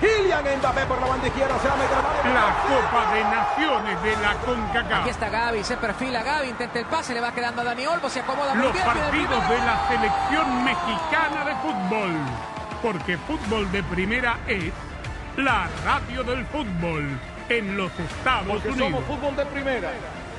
Kylian 0.00 0.44
Mbappé 0.58 0.86
por 0.86 1.00
la 1.00 1.06
banda 1.06 1.26
izquierda, 1.26 1.58
se 1.60 1.68
va 1.68 1.74
a 1.74 1.76
meter 1.76 1.96
al 1.96 2.34
La 2.34 2.56
Copa 2.68 3.14
de 3.14 3.24
Naciones 3.24 4.02
de 4.02 4.16
la 4.22 4.34
CONCACAF. 4.44 5.00
Aquí 5.00 5.10
está 5.10 5.28
Gaby, 5.28 5.64
se 5.64 5.76
perfila 5.76 6.22
Gaby, 6.22 6.48
intenta 6.48 6.78
el 6.78 6.86
pase, 6.86 7.14
le 7.14 7.20
va 7.20 7.32
quedando 7.32 7.62
a 7.62 7.64
Dani 7.64 7.86
Olmo, 7.86 8.08
se 8.10 8.20
acomoda 8.20 8.54
muy 8.54 8.64
Los 8.64 8.72
bien. 8.72 8.84
viene 8.84 9.00
el 9.00 9.10
partidos 9.10 9.48
de 9.48 9.58
la 9.58 9.88
selección 9.88 10.64
mexicana 10.64 11.44
de 11.46 11.54
fútbol. 11.56 12.10
Porque 12.82 13.16
fútbol 13.18 13.70
de 13.72 13.82
primera 13.84 14.36
es 14.46 14.72
la 15.36 15.68
radio 15.84 16.22
del 16.24 16.44
fútbol 16.46 17.18
en 17.48 17.76
los 17.76 17.90
Estados 17.98 18.46
Porque 18.48 18.68
Unidos. 18.68 18.90
somos 18.90 19.04
fútbol 19.06 19.36
de 19.36 19.46
primera. 19.46 19.90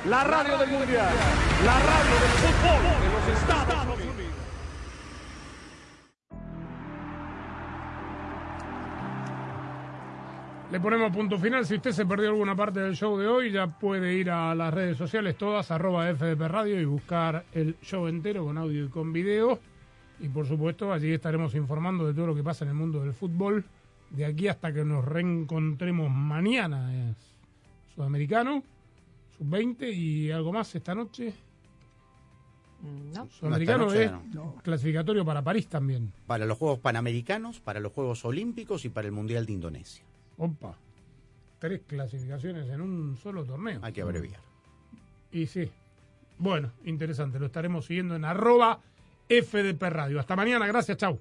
La 0.04 0.22
radio 0.22 0.58
del 0.58 0.68
mundial. 0.70 1.08
La 1.64 1.72
radio 1.72 2.14
del 2.22 2.34
fútbol 2.44 2.82
de 3.02 3.08
los 3.30 3.38
Estados 3.40 3.84
Unidos. 3.98 4.25
Le 10.72 10.80
ponemos 10.80 11.12
punto 11.12 11.38
final. 11.38 11.64
Si 11.64 11.76
usted 11.76 11.92
se 11.92 12.04
perdió 12.04 12.30
alguna 12.30 12.56
parte 12.56 12.80
del 12.80 12.96
show 12.96 13.16
de 13.16 13.28
hoy, 13.28 13.52
ya 13.52 13.68
puede 13.68 14.14
ir 14.14 14.30
a 14.30 14.52
las 14.52 14.74
redes 14.74 14.96
sociales 14.96 15.38
todas, 15.38 15.70
arroba 15.70 16.12
FDP 16.12 16.40
Radio 16.48 16.80
y 16.80 16.84
buscar 16.84 17.44
el 17.52 17.76
show 17.82 18.08
entero 18.08 18.44
con 18.44 18.58
audio 18.58 18.86
y 18.86 18.88
con 18.88 19.12
video. 19.12 19.60
Y 20.18 20.28
por 20.28 20.46
supuesto, 20.46 20.92
allí 20.92 21.12
estaremos 21.12 21.54
informando 21.54 22.04
de 22.04 22.14
todo 22.14 22.26
lo 22.26 22.34
que 22.34 22.42
pasa 22.42 22.64
en 22.64 22.70
el 22.70 22.76
mundo 22.76 23.00
del 23.00 23.12
fútbol. 23.12 23.64
De 24.10 24.24
aquí 24.24 24.48
hasta 24.48 24.72
que 24.72 24.84
nos 24.84 25.04
reencontremos 25.04 26.10
mañana. 26.10 27.10
Es 27.10 27.16
sudamericano, 27.94 28.64
sub-20 29.38 29.94
y 29.94 30.32
algo 30.32 30.52
más 30.52 30.74
esta 30.74 30.96
noche. 30.96 31.32
No. 33.14 33.28
Sudamericano 33.30 33.86
No, 33.86 34.54
es 34.56 34.62
clasificatorio 34.62 35.24
para 35.24 35.42
París 35.42 35.68
también. 35.68 36.12
Para 36.26 36.44
los 36.44 36.58
Juegos 36.58 36.80
Panamericanos, 36.80 37.60
para 37.60 37.78
los 37.78 37.92
Juegos 37.92 38.24
Olímpicos 38.24 38.84
y 38.84 38.88
para 38.88 39.06
el 39.06 39.12
Mundial 39.12 39.46
de 39.46 39.52
Indonesia. 39.52 40.04
Opa. 40.38 40.76
Tres 41.58 41.82
clasificaciones 41.86 42.68
en 42.68 42.80
un 42.80 43.16
solo 43.16 43.44
torneo. 43.44 43.80
Hay 43.82 43.92
que 43.92 44.02
abreviar. 44.02 44.40
Y 45.32 45.46
sí. 45.46 45.70
Bueno, 46.38 46.72
interesante. 46.84 47.38
Lo 47.38 47.46
estaremos 47.46 47.86
siguiendo 47.86 48.14
en 48.14 48.24
arroba 48.24 48.80
FDP 49.28 49.82
Radio. 49.84 50.20
Hasta 50.20 50.36
mañana. 50.36 50.66
Gracias. 50.66 50.98
Chau. 50.98 51.18